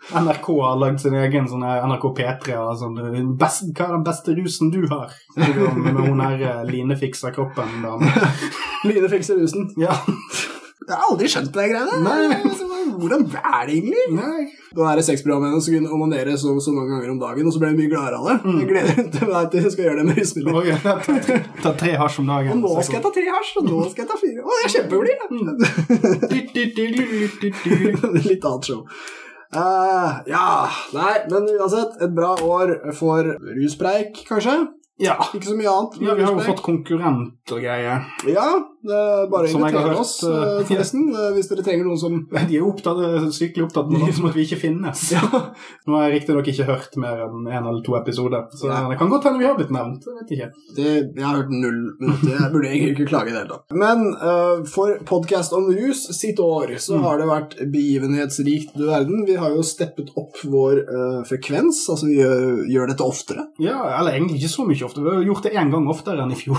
NRK 0.07 0.47
har 0.61 0.77
lagd 0.79 1.01
sin 1.01 1.15
egen 1.19 1.47
sånn 1.49 1.63
NRK 1.65 2.05
P3 2.19 2.57
og 2.61 2.75
sånn 2.79 3.33
best, 3.39 3.71
Hva 3.75 3.87
er 3.87 3.95
den 3.97 4.05
beste 4.05 4.35
rusen 4.37 4.71
du 4.71 4.83
har? 4.91 5.15
Med 5.35 5.99
hun 5.99 6.21
her 6.23 6.37
eh, 6.37 6.61
Line 6.69 6.95
fikser 6.99 7.33
kroppen-dama. 7.35 8.11
Line 8.87 9.09
fikser 9.11 9.41
rusen. 9.41 9.71
Ja. 9.81 9.97
Jeg 10.87 10.95
har 10.95 11.03
aldri 11.11 11.27
skjønt 11.27 11.51
det 11.51 11.65
greiene. 11.67 11.95
Nei. 11.99 12.21
Hvordan 13.01 13.25
er 13.35 13.65
det 13.67 13.73
egentlig? 13.75 14.03
Nei. 14.15 14.43
Det 14.71 14.85
er 14.87 15.01
sexprogrammet 15.03 15.51
hennes 15.51 15.65
skulle 15.67 15.91
onanere 15.91 16.33
så, 16.39 16.53
så 16.63 16.71
mange 16.71 16.93
ganger 16.93 17.09
om 17.11 17.19
dagen, 17.19 17.47
og 17.49 17.53
så 17.53 17.59
ble 17.61 17.69
hun 17.73 17.79
mye 17.81 17.91
gladere 17.91 18.15
av 18.21 18.23
det. 18.29 18.37
Jeg 18.61 18.67
gleder 18.71 18.93
meg 18.95 19.07
til 19.17 19.27
at 19.41 19.51
jeg 19.59 19.71
skal 19.73 19.83
gjøre 19.87 19.99
det 19.99 20.05
med 20.07 20.15
rusmidler. 20.21 20.53
Okay, 20.61 20.75
ta, 21.65 21.69
tre 21.83 21.91
hasj 21.99 22.15
om 22.23 22.27
dagen. 22.31 22.51
Og 22.55 22.59
nå 22.63 22.71
skal 22.87 22.97
jeg 22.99 23.05
ta 23.05 23.11
tre 23.17 23.27
hasj, 23.35 23.51
og 23.59 23.63
nå 23.67 23.77
skal 23.91 24.01
jeg 24.05 24.09
ta 24.13 24.17
fire. 24.23 24.39
Å, 24.39 24.49
jeg 24.55 24.63
er 24.63 24.71
kjempeblid! 24.77 25.19
Litt 28.31 28.43
annet 28.47 28.65
show. 28.71 28.81
Uh, 29.47 30.19
ja 30.27 30.67
Nei, 30.91 31.13
men 31.31 31.45
uansett, 31.55 31.93
et 32.03 32.11
bra 32.15 32.33
år 32.43 32.73
for 32.95 33.23
ruspreik, 33.59 34.23
kanskje. 34.27 34.55
Ja. 34.97 35.13
Ikke 35.29 35.45
så 35.51 35.55
mye 35.57 35.69
annet. 35.69 35.99
ja, 36.01 36.13
vi 36.17 36.23
har 36.25 36.33
jo 36.33 36.41
fått 36.41 36.63
konkurrent 36.65 37.51
og 37.53 37.59
greier. 37.61 38.07
Ja, 38.25 38.47
det 38.76 38.76
bare 38.87 39.47
å 39.47 39.51
Som 39.51 39.63
jeg 39.65 39.73
har 39.73 39.87
invitere 39.87 39.99
oss, 40.01 40.13
eh, 40.23 40.35
eh, 40.59 40.65
forresten, 40.69 41.07
eh, 41.17 41.31
hvis 41.35 41.49
dere 41.49 41.63
trenger 41.65 41.87
noen 41.87 41.99
som 42.01 42.19
De 42.49 42.57
er 42.59 42.65
opptatt, 42.67 42.99
sykelig 43.35 43.65
opptatt 43.67 43.89
med 43.91 44.13
som 44.17 44.27
at 44.29 44.35
vi 44.37 44.45
ikke 44.45 44.59
finnes. 44.61 45.01
Ja. 45.15 45.23
Nå 45.87 45.95
har 45.97 46.07
jeg 46.09 46.21
riktignok 46.21 46.47
ikke 46.51 46.67
hørt 46.69 46.97
mer 47.01 47.23
enn 47.25 47.47
én 47.49 47.65
eller 47.67 47.81
to 47.85 47.95
episoder, 47.99 48.45
så 48.53 48.69
Ja. 48.69 48.83
det 48.91 48.97
kan 48.99 49.09
godt 49.09 49.25
hende 49.27 49.39
vi 49.41 49.47
har 49.49 49.57
blitt 49.57 49.73
nevnt. 49.73 50.05
Jeg 50.05 50.19
vet 50.21 50.33
ikke. 50.37 50.49
Det, 50.77 50.87
jeg 51.17 51.25
har 51.25 51.35
hørt 51.41 51.51
null 51.55 51.79
minutter. 51.99 52.35
Jeg 52.37 52.51
burde 52.53 52.69
egentlig 52.71 52.93
ikke 52.95 53.09
klage 53.09 53.31
i 53.31 53.35
det 53.35 53.41
hele 53.41 53.55
tatt. 53.55 53.75
Men 53.77 54.05
uh, 54.21 54.63
for 54.69 54.97
podkast 55.09 55.53
om 55.57 55.67
rus 55.73 56.05
sitt 56.17 56.39
år 56.43 56.75
så 56.77 56.97
Mm. 56.97 57.03
har 57.03 57.17
det 57.19 57.27
vært 57.29 57.51
begivenhetsrikt, 58.01 58.71
du 58.77 58.85
verden. 58.87 59.25
Vi 59.27 59.35
har 59.37 59.51
jo 59.53 59.63
steppet 59.65 60.09
opp 60.17 60.37
vår 60.47 60.79
uh, 60.87 61.19
frekvens. 61.27 61.83
Altså, 61.91 62.07
vi 62.09 62.17
gjør, 62.19 62.63
gjør 62.71 62.91
dette 62.91 63.05
oftere. 63.05 63.45
Ja, 63.61 63.77
eller 63.99 64.15
egentlig 64.17 64.39
ikke 64.41 64.51
så 64.53 64.65
mye 64.67 64.85
ofte. 64.87 65.03
Vi 65.03 65.11
har 65.13 65.25
gjort 65.27 65.43
det 65.47 65.53
én 65.57 65.71
gang 65.73 65.87
oftere 65.91 66.23
enn 66.23 66.33
i 66.33 66.39
fjor. 66.39 66.57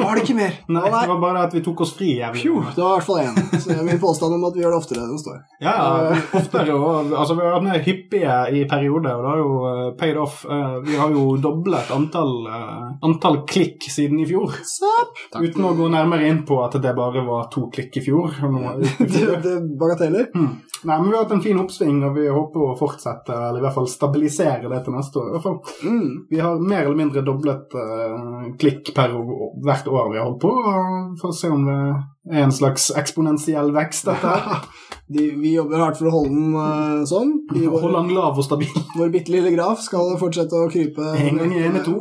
Var 0.00 0.14
det 0.18 0.24
ikke 0.26 0.36
mer? 0.38 0.58
Nei, 0.70 0.84
Å, 0.86 0.92
Det 1.00 1.10
var 1.14 1.22
bare 1.22 1.44
at 1.48 1.54
vi 1.56 1.59
tok 1.64 1.80
oss 1.84 1.94
fri. 1.96 2.10
jævlig. 2.18 2.42
Pju, 2.42 2.54
det 2.74 2.82
var 2.82 2.92
i 2.92 2.98
hvert 2.98 3.06
fall 3.06 3.20
én. 3.22 3.60
Så 3.60 3.76
min 3.84 4.00
påstand 4.00 4.34
om 4.34 4.44
at 4.48 4.56
vi 4.56 4.62
gjør 4.62 4.74
det 4.74 4.80
oftere, 4.80 5.06
det 5.10 5.20
står. 5.22 5.38
Ja, 5.60 5.74
ja, 5.74 6.16
oftere. 6.38 6.76
Og, 6.76 7.12
altså, 7.12 7.36
vi 7.36 7.44
har 7.44 7.56
vært 7.56 7.66
mer 7.68 7.84
hyppige 7.86 8.38
i 8.56 8.64
perioder, 8.70 9.16
og 9.16 9.24
det 9.24 9.30
har 9.30 9.42
jo 9.42 9.52
eh, 9.70 9.92
paid 10.00 10.20
off. 10.20 10.42
Eh, 10.44 10.76
vi 10.86 10.98
har 11.00 11.14
jo 11.14 11.24
doblet 11.42 11.92
antall, 11.94 12.34
eh, 12.50 12.88
antall 13.08 13.42
klikk 13.50 13.88
siden 13.90 14.20
i 14.22 14.28
fjor. 14.28 14.58
Sup. 14.66 15.22
Uten 15.40 15.68
å 15.68 15.74
gå 15.78 15.90
nærmere 15.92 16.28
inn 16.30 16.42
på 16.48 16.60
at 16.64 16.78
det 16.82 16.94
bare 16.96 17.24
var 17.26 17.48
to 17.52 17.68
klikk 17.72 18.00
i 18.00 18.04
fjor. 18.04 18.34
det 18.98 19.28
Det, 19.44 19.56
bagateller. 19.80 20.30
Hmm. 20.34 20.58
Nei, 20.82 20.96
men 20.96 21.10
Vi 21.10 21.16
har 21.16 21.24
hatt 21.24 21.32
en 21.36 21.42
fin 21.44 21.58
oppsving, 21.60 21.98
og 22.08 22.14
vi 22.16 22.26
håper 22.28 22.64
å 22.64 22.76
fortsette, 22.78 23.34
eller 23.36 23.60
i 23.60 23.64
hvert 23.64 23.76
fall 23.76 23.88
stabilisere 23.90 24.70
det 24.70 24.80
til 24.86 24.96
neste 24.96 25.20
år. 25.20 25.28
I 25.28 25.34
hvert 25.34 25.44
fall. 25.44 25.58
Mm. 25.84 26.12
Vi 26.30 26.40
har 26.40 26.62
mer 26.62 26.86
eller 26.86 26.96
mindre 26.96 27.24
doblet 27.26 27.76
uh, 27.76 28.48
klikk 28.60 28.92
per 28.96 29.12
hvert 29.12 29.90
år 29.90 30.08
vi 30.12 30.20
har 30.20 30.24
holdt 30.24 30.40
på. 30.40 30.54
og 30.54 31.28
å 31.30 31.36
se 31.36 31.49
om 31.54 31.66
det 31.66 31.78
er 32.30 32.44
en 32.44 32.54
slags 32.54 32.90
eksponentiell 32.98 33.72
vekst, 33.74 34.08
dette. 34.08 34.34
her. 34.34 34.66
De, 35.10 35.24
vi 35.40 35.56
jobber 35.56 35.82
hardt 35.82 35.98
for 35.98 36.06
å 36.06 36.12
holde 36.14 36.34
den 36.36 36.52
uh, 36.54 37.00
sånn. 37.08 37.32
I 37.56 37.64
vår, 37.64 37.80
Hold 37.82 37.96
den 37.98 38.12
lav 38.14 38.38
og 38.38 38.46
stabil. 38.46 38.70
vår 38.98 39.10
bitte 39.10 39.32
lille 39.34 39.50
graf 39.56 39.82
skal 39.82 40.14
fortsette 40.20 40.54
å 40.54 40.68
krype. 40.70 41.02
En 41.18 41.40
gang 41.40 41.56
i 41.56 41.64
er 41.66 41.80
to. 41.82 41.96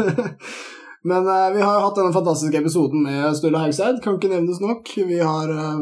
Men 1.06 1.22
uh, 1.22 1.52
vi 1.54 1.62
har 1.62 1.76
jo 1.76 1.84
hatt 1.84 2.00
denne 2.00 2.14
fantastiske 2.16 2.58
episoden 2.58 3.04
med 3.06 3.36
Sturla 3.38 3.62
Haugseid. 3.62 4.00
Kan 4.02 4.18
ikke 4.18 4.32
nevnes 4.32 4.58
nok. 4.58 4.90
Vi 4.96 5.20
har 5.22 5.52
uh, 5.54 5.78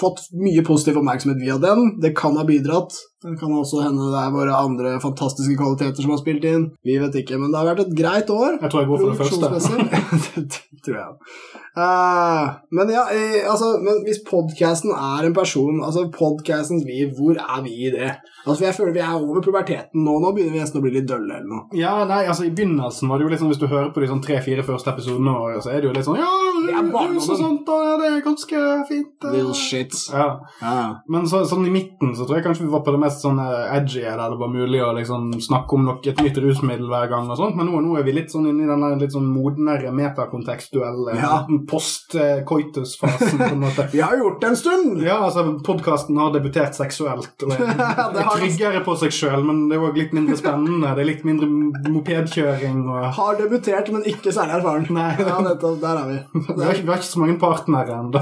fått 0.00 0.24
mye 0.32 0.64
positiv 0.64 1.02
oppmerksomhet 1.02 1.42
via 1.42 1.58
den. 1.60 1.98
Det 2.00 2.14
kan 2.16 2.38
ha 2.40 2.46
bidratt. 2.48 2.96
Det 3.22 3.38
kan 3.38 3.54
også 3.54 3.84
hende 3.84 4.10
det 4.10 4.18
er 4.18 4.34
våre 4.34 4.58
andre 4.58 4.96
fantastiske 5.02 5.54
kvaliteter 5.58 6.02
som 6.02 6.10
har 6.14 6.20
spilt 6.22 6.46
inn. 6.48 6.68
Vi 6.86 6.98
vet 6.98 7.20
ikke, 7.22 7.38
men 7.38 7.52
det 7.52 7.60
har 7.60 7.70
vært 7.70 7.86
et 7.86 7.96
greit 7.98 8.30
år. 8.34 8.58
Jeg 8.58 8.72
tror 8.72 8.82
jeg 8.82 8.90
går 8.90 9.02
for 9.02 9.12
det 9.12 9.20
første. 9.22 10.58
Det 10.82 10.86
tror 10.88 10.96
jeg 10.98 11.60
Uh, 11.72 12.52
men 12.76 12.90
ja, 12.92 13.06
altså, 13.48 13.78
men 13.80 14.02
hvis 14.04 14.18
podcasten 14.28 14.90
er 14.92 15.24
en 15.24 15.32
person, 15.32 15.78
altså 15.80 16.02
podcastens 16.12 16.84
liv, 16.84 17.14
hvor 17.16 17.38
er 17.40 17.62
vi 17.64 17.72
i 17.86 17.92
det? 17.94 18.10
Altså, 18.44 18.64
Jeg 18.66 18.74
føler 18.74 18.92
vi 18.92 19.00
er 19.00 19.14
over 19.16 19.40
puberteten 19.40 20.04
nå. 20.04 20.18
Nå 20.20 20.34
begynner 20.36 20.52
vi 20.52 20.60
nesten 20.60 20.82
å 20.82 20.84
bli 20.84 20.92
litt 20.98 21.08
dølle 21.08 21.38
eller 21.38 21.48
noe. 21.48 21.62
Ja, 21.78 21.94
nei, 22.04 22.26
altså 22.26 22.44
I 22.44 22.52
begynnelsen 22.52 23.08
var 23.08 23.16
det 23.16 23.24
jo 23.24 23.32
litt 23.32 23.40
sånn 23.40 23.52
hvis 23.54 23.62
du 23.62 23.68
hører 23.70 23.92
på 23.94 24.02
de 24.02 24.10
sånn 24.10 24.20
tre-fire 24.24 24.66
første 24.66 24.92
episodene, 24.92 25.62
så 25.64 25.72
er 25.72 25.80
det 25.80 25.88
jo 25.88 25.94
litt 25.96 26.08
sånn 26.08 26.20
Ja, 26.20 26.32
Det 26.66 26.74
er 26.76 26.90
rus 27.14 27.30
og 27.32 27.40
ja, 27.72 27.94
det 28.02 28.08
er 28.10 28.20
ganske 28.26 28.62
fint. 28.88 29.24
eh. 29.24 29.32
Little 29.36 29.56
shits. 29.56 30.10
Ja. 30.12 30.26
Ja. 30.60 30.76
Men 31.08 31.24
så, 31.30 31.40
sånn 31.48 31.66
i 31.70 31.72
midten 31.72 32.12
så 32.18 32.26
tror 32.26 32.36
jeg 32.40 32.46
kanskje 32.46 32.66
vi 32.66 32.72
var 32.74 32.84
på 32.84 32.92
det 32.92 33.00
mest 33.00 33.11
sånn 33.20 33.38
eh, 33.42 33.76
edgy, 33.76 34.00
der 34.06 34.16
det 34.32 34.38
var 34.40 34.48
mulig 34.52 34.80
å 34.84 34.92
liksom 34.96 35.32
snakke 35.42 35.76
om 35.76 35.84
nok 35.88 36.06
et 36.08 36.20
nytt 36.24 36.38
rusmiddel 36.40 36.88
hver 36.88 37.08
gang 37.10 37.28
og 37.30 37.36
sånt, 37.40 37.56
men 37.58 37.68
nå, 37.68 37.80
nå 37.84 37.98
er 38.00 38.06
vi 38.06 38.14
litt 38.16 38.32
sånn 38.32 38.46
inne 38.48 38.64
i 38.64 38.70
den 38.70 38.98
litt 39.02 39.12
sånn 39.12 39.26
modnere 39.28 39.92
metakontekstuelle 39.92 41.16
Ja. 41.18 41.42
post-coitus-fasen, 41.68 43.38
på 43.38 43.48
en 43.52 43.60
måte. 43.60 43.86
Vi 43.92 44.00
har 44.00 44.16
gjort 44.16 44.40
det 44.40 44.46
en 44.52 44.56
stund! 44.56 45.02
Ja, 45.02 45.18
altså, 45.26 45.44
podkasten 45.66 46.16
har 46.20 46.32
debutert 46.34 46.74
seksuelt 46.78 47.44
og 47.46 47.52
er, 47.56 47.74
Det 48.14 48.22
er 48.22 48.30
tryggere 48.36 48.82
på 48.86 48.96
seg 49.00 49.12
sjøl, 49.14 49.42
men 49.46 49.66
det 49.70 49.78
er 49.78 49.86
òg 49.88 49.98
litt 49.98 50.14
mindre 50.16 50.36
spennende. 50.38 50.94
Det 50.96 51.04
er 51.04 51.10
litt 51.12 51.24
mindre 51.28 51.48
mopedkjøring 51.92 52.82
og 52.88 53.10
Har 53.18 53.38
debutert, 53.40 53.90
men 53.94 54.04
ikke 54.08 54.32
særlig 54.34 54.58
erfaren. 54.60 54.88
Nei. 54.92 55.10
Ja, 55.32 55.38
nettopp. 55.40 55.78
Der 55.80 55.98
er 56.02 56.08
vi. 56.08 56.16
vi 56.34 56.64
har, 56.64 56.72
ikke, 56.74 56.82
vi 56.84 56.90
har 56.92 56.98
ikke 57.00 57.08
så 57.08 57.20
mange 57.22 57.36
partnere 57.40 57.94
ennå. 58.02 58.20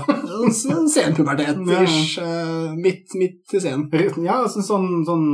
Senpubertet. 0.93 1.59
Ja. 1.66 1.80
Ja. 1.80 2.74
Midt, 2.76 3.14
midt 3.18 3.55
i 3.57 3.61
scenen. 3.62 3.88
Ja, 4.22 4.36
altså, 4.45 4.62
sånn, 4.64 4.80
sånn, 5.09 5.26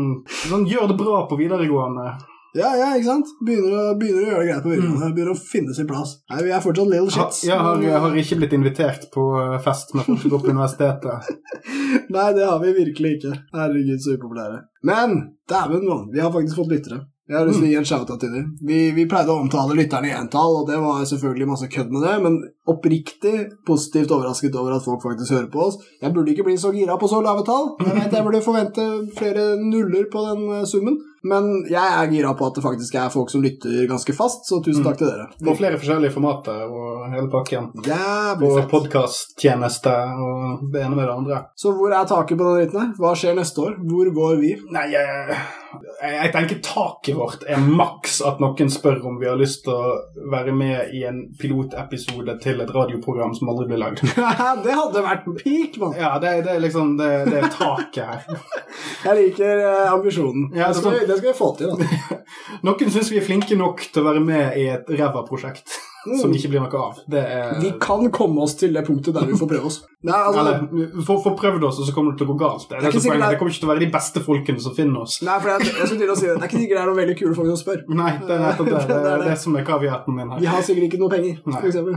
sånn 0.49 0.67
Gjør 0.71 0.91
det 0.93 0.97
bra 1.01 1.27
på 1.31 1.39
videregående. 1.41 2.07
Ja, 2.57 2.71
ja, 2.79 2.87
ikke 2.97 3.11
sant? 3.11 3.33
Begynner 3.45 3.75
å, 3.77 3.81
begynner 4.01 4.23
å 4.23 4.29
gjøre 4.31 4.43
det 4.45 4.49
greit 4.49 4.63
på 4.65 4.71
videregående. 4.73 5.09
Begynner 5.17 5.35
å 5.35 5.41
finne 5.41 5.75
sin 5.77 5.89
plass. 5.91 6.15
Nei, 6.33 6.39
Vi 6.47 6.53
er 6.57 6.63
fortsatt 6.65 6.89
little 6.89 7.11
Ha, 7.13 7.27
shits. 7.27 7.43
jeg 7.45 7.59
har, 7.67 7.83
jeg 7.85 8.01
har 8.05 8.17
ikke 8.23 8.39
blitt 8.41 8.55
invitert 8.57 9.05
på 9.13 9.25
eh, 9.43 9.59
fest 9.67 9.93
med 9.97 10.07
folk 10.07 10.23
som 10.23 10.33
går 10.33 10.45
på 10.47 10.55
universitetet. 10.55 11.29
Nei, 12.17 12.29
det 12.39 12.47
har 12.49 12.63
vi 12.63 12.73
virkelig 12.79 13.13
ikke. 13.19 13.35
Herregud, 13.59 14.01
så 14.01 14.17
upopulære. 14.17 14.63
Men 14.89 15.19
dæven, 15.53 15.85
mann, 15.85 16.09
vi 16.15 16.25
har 16.25 16.33
faktisk 16.33 16.63
fått 16.63 16.73
lyttere. 16.73 17.03
Jeg 17.27 17.41
har 17.41 17.49
lyst 17.49 17.59
til 17.59 17.67
å 17.67 17.71
gi 17.73 17.79
en 17.81 17.87
shout-out 17.89 18.21
til 18.23 18.31
dem. 18.31 18.51
Vi, 18.63 18.77
vi 18.95 19.07
pleide 19.11 19.35
å 19.35 19.41
omtale 19.43 19.75
lytterne 19.75 20.13
i 20.13 20.15
entall, 20.15 20.61
og 20.61 20.69
det 20.69 20.77
var 20.79 21.03
selvfølgelig 21.11 21.49
masse 21.51 21.67
kødd 21.73 21.91
med 21.91 22.07
det, 22.07 22.13
men 22.23 22.37
oppriktig 22.71 23.35
positivt 23.67 24.15
overrasket 24.15 24.55
over 24.59 24.77
at 24.77 24.87
folk 24.87 25.03
faktisk 25.03 25.35
hører 25.35 25.51
på 25.51 25.65
oss. 25.65 25.81
Jeg 26.03 26.15
burde 26.15 26.31
ikke 26.31 26.47
bli 26.47 26.55
så 26.61 26.71
gira 26.75 26.95
på 27.01 27.11
så 27.11 27.19
lave 27.27 27.43
tall. 27.47 27.73
Jeg 27.83 27.97
vet 27.99 28.15
jeg 28.15 28.27
burde 28.29 28.45
forvente 28.47 28.87
flere 29.19 29.49
nuller 29.59 30.07
på 30.13 30.23
den 30.29 30.47
eh, 30.61 30.65
summen, 30.71 31.01
men 31.27 31.49
jeg 31.67 31.83
er 31.83 32.11
gira 32.13 32.33
på 32.39 32.47
at 32.47 32.59
det 32.59 32.63
faktisk 32.63 32.95
er 33.01 33.11
folk 33.11 33.31
som 33.33 33.43
lytter 33.43 33.89
ganske 33.91 34.15
fast, 34.15 34.47
så 34.47 34.61
tusen 34.63 34.87
takk 34.87 35.01
til 35.01 35.11
dere. 35.11 35.27
På 35.43 35.57
flere 35.59 35.79
forskjellige 35.81 36.15
formater 36.15 36.63
og 36.71 37.09
hele 37.11 37.27
pakken. 37.33 37.73
Jævlig 37.87 38.53
Og 38.53 38.71
podkasttjeneste 38.71 39.95
og 40.23 40.67
det 40.71 40.85
ene 40.85 40.95
med 40.95 41.05
det 41.09 41.15
andre. 41.17 41.43
Så 41.59 41.75
hvor 41.75 41.91
er 41.91 42.07
taket 42.07 42.39
på 42.39 42.47
den 42.47 42.61
dritten 42.61 42.83
her? 42.85 42.95
Hva 43.03 43.15
skjer 43.19 43.35
neste 43.39 43.67
år? 43.67 43.79
Hvor 43.83 44.13
går 44.21 44.39
vi? 44.43 44.55
Nei, 44.77 44.87
jeg, 44.95 45.41
jeg, 46.01 46.31
tenker 46.35 46.61
taket 46.65 47.17
vårt 47.17 47.47
er 47.49 47.63
maks 47.63 48.19
at 48.27 48.41
noen 48.43 48.71
spør 48.73 49.03
om 49.09 49.19
vi 49.21 49.29
har 49.29 49.39
lyst 49.39 49.65
til 49.67 49.75
å 49.75 49.97
være 50.33 50.55
med 50.57 50.95
i 50.97 51.03
en 51.09 51.23
pilotepisode 51.41 52.37
til 52.43 52.63
et 52.65 52.73
radioprogram 52.75 53.35
som 53.37 53.53
aldri 53.53 53.69
blir 53.71 53.83
lagd. 53.83 54.03
det 54.67 54.77
hadde 54.81 55.05
vært 55.07 55.27
peak, 55.41 55.81
mann. 55.83 55.97
Ja, 55.99 56.15
det, 56.23 56.35
det 56.47 56.55
er 56.57 56.63
liksom 56.65 56.95
det, 57.01 57.11
det 57.31 57.43
er 57.43 57.51
taket 57.55 58.05
her. 58.05 58.47
Jeg 59.07 59.19
liker 59.21 59.65
eh, 59.65 59.93
ambisjonen. 59.93 60.51
Ja, 60.57 60.71
det, 60.71 60.81
skal 60.81 60.99
vi, 60.99 61.05
det 61.09 61.19
skal 61.21 61.31
vi 61.33 61.37
få 61.39 61.53
til. 61.59 61.75
Da. 61.77 62.21
Noen 62.67 62.95
syns 62.95 63.13
vi 63.13 63.21
er 63.21 63.27
flinke 63.27 63.59
nok 63.59 63.85
til 63.91 64.03
å 64.03 64.09
være 64.11 64.25
med 64.25 64.59
i 64.61 64.69
et 64.75 64.97
ræva 64.97 65.25
prosjekt 65.29 65.79
som 66.21 66.33
ikke 66.37 66.51
blir 66.53 66.63
noe 66.65 66.81
av. 66.83 67.01
Det 67.11 67.23
er 67.23 67.61
Vi 67.61 67.73
kan 67.83 68.11
komme 68.15 68.43
oss 68.47 68.55
til 68.61 68.73
det 68.77 68.85
punktet 68.87 69.15
der 69.17 69.27
vi 69.27 69.37
får 69.39 69.49
prøve 69.51 69.67
oss. 69.71 69.81
Nei, 70.07 70.15
altså, 70.15 70.41
Eller 70.45 71.03
få 71.07 71.17
få 71.25 71.33
prøvd 71.39 71.65
oss, 71.67 71.81
og 71.83 71.87
så 71.89 71.95
kommer 71.97 72.13
det 72.15 72.21
til 72.21 72.29
å 72.29 72.35
gå 72.35 72.39
galt. 72.45 72.67
Det, 72.69 72.77
Det 72.79 72.83
det, 72.85 72.89
ikke 72.93 72.97
er 72.97 73.05
sikkert 73.07 73.21
det 73.21 73.27
er- 73.27 73.33
det 73.35 73.39
kommer 73.41 73.53
ikke 73.53 73.63
til 73.65 73.69
å 73.69 73.73
være 73.73 73.85
de 73.87 73.91
beste 73.97 74.21
folkene 74.27 74.61
som 74.63 74.75
finner 74.77 75.01
oss. 75.03 75.17
nei, 75.27 75.39
for 75.41 75.49
jeg, 75.51 75.61
jeg 75.67 75.87
skulle 75.91 76.03
til 76.05 76.13
å 76.15 76.19
si 76.21 76.27
det. 76.27 76.35
Det 76.37 76.43
er 76.45 76.51
ikke 76.51 76.61
sikkert 76.63 76.77
det 76.77 76.83
er 76.85 76.91
noen 76.93 77.01
veldig 77.03 77.17
kule 77.19 77.35
folk 77.35 77.49
som 77.55 77.61
spør. 77.65 77.81
Nei, 78.03 78.13
det 78.23 78.37
er 78.37 78.45
det. 78.45 78.53
Det 78.67 78.87
Det 78.87 79.01
det. 79.03 79.17
det 79.27 79.39
som 79.43 79.57
er 79.57 79.65
kaviaten 79.67 80.15
min 80.15 80.31
her. 80.31 80.41
Vi 80.41 80.47
har 80.53 80.63
sikkert 80.63 80.87
ikke 80.91 81.01
noe 81.03 81.11
penger, 81.11 81.41
for 81.47 81.67
eksempel. 81.71 81.97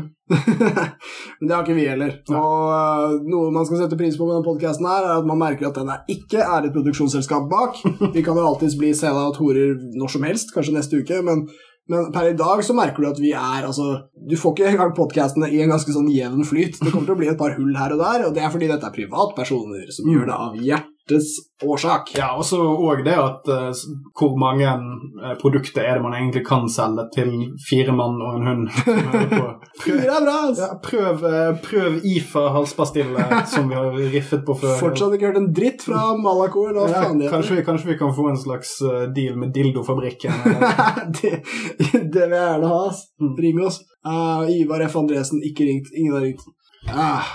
Men 1.39 1.47
det 1.49 1.55
har 1.55 1.63
ikke 1.65 1.75
vi 1.77 1.85
heller. 1.89 2.11
Og 2.29 2.73
eh, 2.73 3.15
noe 3.29 3.51
man 3.53 3.65
skal 3.67 3.81
sette 3.83 3.97
pris 3.99 4.17
på 4.17 4.27
med 4.27 4.37
denne 4.37 4.45
podcasten 4.47 4.85
her, 4.89 5.05
er 5.07 5.21
at 5.21 5.25
man 5.29 5.39
merker 5.41 5.69
at 5.69 5.77
den 5.79 5.89
er 5.93 6.03
ikke 6.11 6.41
er 6.43 6.67
et 6.67 6.73
produksjonsselskap 6.75 7.47
bak. 7.51 7.79
Vi 8.13 8.23
kan 8.25 8.37
jo 8.37 8.45
alltids 8.49 8.77
bli 8.79 8.91
sell-out 8.97 9.39
horer 9.41 9.75
når 9.97 10.13
som 10.15 10.25
helst, 10.27 10.53
kanskje 10.55 10.75
neste 10.77 11.01
uke, 11.01 11.21
men 11.25 11.45
Men 11.89 12.11
per 12.13 12.29
i 12.29 12.37
dag 12.37 12.61
så 12.65 12.75
merker 12.77 13.01
du 13.01 13.09
at 13.09 13.19
vi 13.21 13.31
er 13.33 13.65
altså 13.65 13.87
Du 14.29 14.35
får 14.37 14.53
ikke 14.53 14.67
engang 14.69 14.93
podkastene 14.97 15.49
i 15.49 15.63
en 15.63 15.73
ganske 15.73 15.93
sånn 15.95 16.09
jevn 16.13 16.45
flyt. 16.45 16.77
Det 16.77 16.91
kommer 16.93 17.09
til 17.09 17.15
å 17.15 17.19
bli 17.19 17.31
et 17.31 17.39
par 17.39 17.55
hull 17.57 17.73
her 17.73 17.95
og 17.95 18.03
der, 18.03 18.27
og 18.27 18.35
det 18.35 18.43
er 18.45 18.53
fordi 18.53 18.69
dette 18.69 18.85
er 18.85 18.93
privatpersoner 18.93 19.89
som 19.95 20.11
gjør 20.11 20.29
det 20.29 20.37
av 20.37 20.59
hjertets 20.69 20.98
årsak. 21.63 22.11
Ja, 22.17 22.29
og 22.37 22.45
så 22.47 22.59
òg 22.61 23.03
det 23.05 23.15
at 23.19 23.49
uh, 23.51 23.69
hvor 24.17 24.35
mange 24.39 24.67
uh, 24.69 25.33
produkter 25.41 25.83
er 25.83 25.97
det 25.97 26.03
man 26.05 26.15
egentlig 26.15 26.45
kan 26.47 26.69
selge 26.71 27.05
til 27.15 27.33
fire 27.65 27.95
mann 27.95 28.21
og 28.23 28.39
en 28.39 28.47
hund? 28.49 28.69
Altså. 29.79 30.65
Ja, 30.65 30.75
prøv, 30.83 31.21
uh, 31.23 31.57
prøv 31.63 31.99
IFA 32.03 32.45
halspastille, 32.55 33.25
som 33.53 33.69
vi 33.69 33.77
har 33.77 33.95
riffet 34.13 34.43
på 34.47 34.55
før. 34.59 34.75
Fortsatt 34.79 35.15
ikke 35.15 35.29
hørt 35.31 35.39
en 35.39 35.51
dritt 35.55 35.83
fra 35.85 36.01
Malaco. 36.19 36.65
Ja, 36.75 37.03
kanskje, 37.31 37.59
vi, 37.59 37.65
kanskje 37.67 37.91
vi 37.93 37.97
kan 37.99 38.13
få 38.15 38.29
en 38.31 38.39
slags 38.39 38.77
deal 39.15 39.37
med 39.39 39.53
Dildofabrikken? 39.55 40.35
det, 41.19 41.41
det 41.79 42.25
vil 42.25 42.37
jeg 42.37 42.45
gjerne 42.45 42.71
ha. 42.73 42.81
Mm. 43.23 43.35
Ring 43.45 43.61
oss. 43.65 43.81
Ivar 44.59 44.85
F. 44.87 44.97
Andresen, 44.99 45.43
ikke 45.45 45.67
ringt. 45.69 45.93
Ingen 45.95 46.17
har 46.17 46.27
ringt. 46.27 46.47
Ah, 46.89 47.31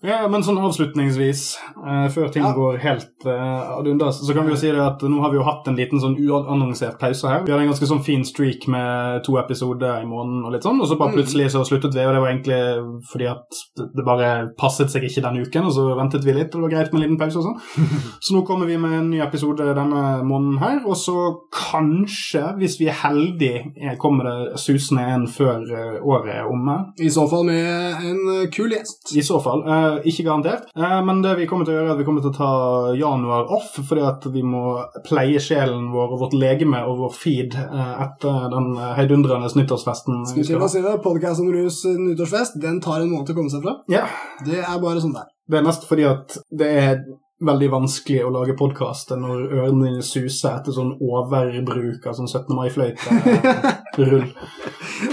Ja, 0.00 0.28
men 0.30 0.44
sånn 0.46 0.60
avslutningsvis, 0.62 1.56
eh, 1.82 2.04
før 2.14 2.28
ting 2.30 2.44
Ja. 2.44 2.52
går 2.54 2.76
helt 2.78 3.26
eh, 3.26 3.78
ad 3.78 3.86
undas, 3.90 4.20
så 4.24 4.32
kan 4.32 4.44
vi 4.46 4.52
jo 4.52 4.56
si 4.56 4.68
det 4.70 4.78
at 4.78 5.00
nå 5.02 5.20
har 5.20 5.30
vi 5.32 5.38
jo 5.38 5.42
hatt 5.42 5.66
en 5.66 5.74
liten 5.74 5.98
sånn 5.98 6.14
uannonsert 6.16 7.00
pause 7.00 7.26
her. 7.26 7.42
Vi 7.44 7.50
hadde 7.50 7.64
en 7.66 7.72
ganske 7.72 7.88
sånn 7.90 8.04
fin 8.04 8.22
streak 8.22 8.68
med 8.68 9.24
to 9.24 9.34
episoder 9.38 9.98
i 10.00 10.06
måneden 10.06 10.44
og 10.46 10.52
litt 10.54 10.62
sånn, 10.62 10.78
og 10.80 10.86
så 10.86 10.96
bare 10.96 11.10
Mm. 11.10 11.16
plutselig 11.18 11.50
så 11.50 11.64
sluttet 11.66 11.94
vi, 11.94 12.04
og 12.06 12.14
det 12.14 12.20
var 12.22 12.30
egentlig 12.30 13.02
fordi 13.10 13.26
at 13.26 13.42
det 13.76 13.88
det 13.96 14.04
bare 14.04 14.50
passet 14.56 14.88
seg 14.88 15.02
ikke 15.02 15.22
denne 15.22 15.42
uken, 15.44 15.64
og 15.66 15.72
så 15.72 15.96
ventet 15.98 16.22
vi 16.24 16.32
litt, 16.32 16.54
og 16.54 16.62
det 16.62 16.70
var 16.70 16.76
greit 16.78 16.92
med 16.92 17.02
en 17.02 17.08
liten 17.10 17.18
pause 17.18 17.36
og 17.38 17.44
sånn. 17.48 17.60
Så 18.22 18.34
nå 18.34 18.46
kommer 18.46 18.66
vi 18.66 18.76
med 18.76 18.92
en 18.92 19.10
ny 19.10 19.18
episode 19.20 19.58
denne 19.74 20.22
måneden 20.22 20.58
her, 20.60 20.80
og 20.86 20.94
så 20.94 21.40
kanskje, 21.52 22.54
hvis 22.58 22.78
vi 22.78 22.86
er 22.86 22.92
heldige, 23.02 23.72
eh, 23.82 23.96
kommer 23.98 24.22
det 24.24 24.58
susende 24.60 25.02
en 25.02 25.26
før 25.26 25.66
eh, 25.66 25.98
året 26.06 26.34
er 26.36 26.46
omme. 26.46 26.92
I 27.00 27.08
så 27.10 27.28
fall 27.28 27.44
med 27.44 28.04
en 28.04 28.42
eh, 28.44 28.46
kul 28.54 28.70
gjest. 28.70 29.10
I 29.16 29.22
så 29.26 29.42
fall. 29.42 29.62
Eh, 29.66 29.87
ikke 30.08 30.24
garantert. 30.26 30.68
Eh, 30.76 30.98
men 31.06 31.22
det 31.24 31.34
vi 31.38 31.46
kommer 31.50 31.66
til 31.68 31.74
å 31.74 31.78
gjøre, 31.78 31.88
er 31.90 31.94
at 31.96 32.00
vi 32.02 32.06
kommer 32.08 32.24
til 32.24 32.32
å 32.32 32.38
ta 32.38 32.50
januar 32.98 33.50
off, 33.56 33.70
fordi 33.88 34.04
at 34.08 34.26
vi 34.34 34.42
må 34.46 34.62
pleie 35.06 35.40
sjelen 35.42 35.90
vår 35.94 36.14
og 36.16 36.22
vårt 36.24 36.36
legeme 36.38 36.82
og 36.88 36.98
vår 37.04 37.14
feed 37.18 37.56
eh, 37.58 37.94
etter 38.06 38.48
den 38.54 38.70
eh, 38.76 38.92
heidundrende 38.98 39.50
nyttårsfesten. 39.60 40.22
Skal 40.30 40.42
vi 40.42 40.48
til 40.52 40.64
å 40.64 40.70
si 40.72 40.82
det? 40.84 40.96
Podcast 41.04 41.42
om 41.44 41.52
rus 41.54 41.82
nyttårsfest, 41.88 42.60
den 42.62 42.80
tar 42.84 43.00
en 43.02 43.10
måned 43.12 43.32
å 43.32 43.38
komme 43.38 43.52
seg 43.52 43.64
fra. 43.64 43.78
Ja, 43.92 44.06
Det 44.46 44.60
er 44.62 44.78
bare 44.82 45.00
sånn 45.04 45.16
der. 45.16 45.28
det 45.48 45.58
er 45.58 45.64
mest 45.64 45.86
fordi 45.88 46.04
at 46.04 46.38
det 46.52 46.68
er 46.82 47.00
veldig 47.44 47.68
vanskelig 47.70 48.24
å 48.26 48.32
lage 48.34 48.56
podkast 48.58 49.12
når 49.14 49.44
ørene 49.46 49.86
dine 49.86 50.04
suser 50.06 50.56
etter 50.56 50.74
sånn 50.74 50.96
overbruk 50.98 52.06
av 52.08 52.16
sånn 52.18 52.30
17. 52.30 52.50
mai-fløyte-rull. 52.58 54.28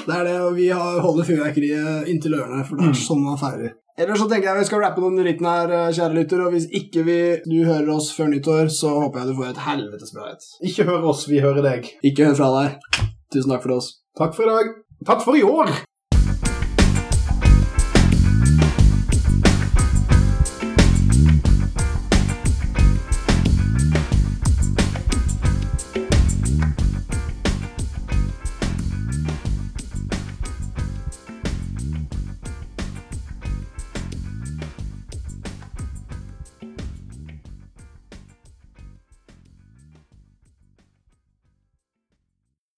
Det 0.05 0.13
er 0.13 0.25
det, 0.25 0.35
og 0.41 0.55
vi 0.57 0.67
holder 0.73 1.25
fyrverkeriet 1.27 2.07
inntil 2.09 2.39
ørene, 2.39 2.63
for 2.65 2.79
det 2.79 2.87
er 2.89 2.97
sånn 2.97 3.21
man 3.21 3.37
feirer. 3.37 3.75
Ellers 4.01 4.19
så 4.21 4.25
tenker 4.29 4.49
jeg 4.49 4.63
vi 4.63 4.67
skal 4.67 4.81
rappe 4.81 5.01
den 5.03 5.19
dritten 5.21 5.47
her, 5.47 5.71
eh, 5.71 5.93
kjære 5.93 6.17
lytter, 6.17 6.41
og 6.45 6.55
hvis 6.55 6.65
ikke 6.73 7.05
vi, 7.05 7.17
du 7.45 7.59
hører 7.67 7.91
oss 7.93 8.09
før 8.15 8.31
nyttår, 8.33 8.69
så 8.73 8.95
håper 8.97 9.21
jeg 9.21 9.29
du 9.29 9.37
får 9.39 9.51
et 9.51 9.63
helvetes 9.67 10.13
bra 10.15 10.29
et. 10.33 10.47
Ikke 10.71 10.87
hør 10.89 11.09
oss, 11.13 11.25
vi 11.29 11.41
hører 11.45 11.65
deg. 11.65 11.91
Ikke 12.05 12.29
hør 12.29 12.39
fra 12.41 12.51
deg. 12.57 13.05
Tusen 13.33 13.53
takk 13.53 13.65
for 13.65 13.77
oss. 13.77 13.91
Takk 14.17 14.37
for 14.37 14.49
i 14.49 14.55
dag. 14.55 14.73
Takk 15.05 15.25
for 15.25 15.37
i 15.37 15.45
år! 15.45 15.73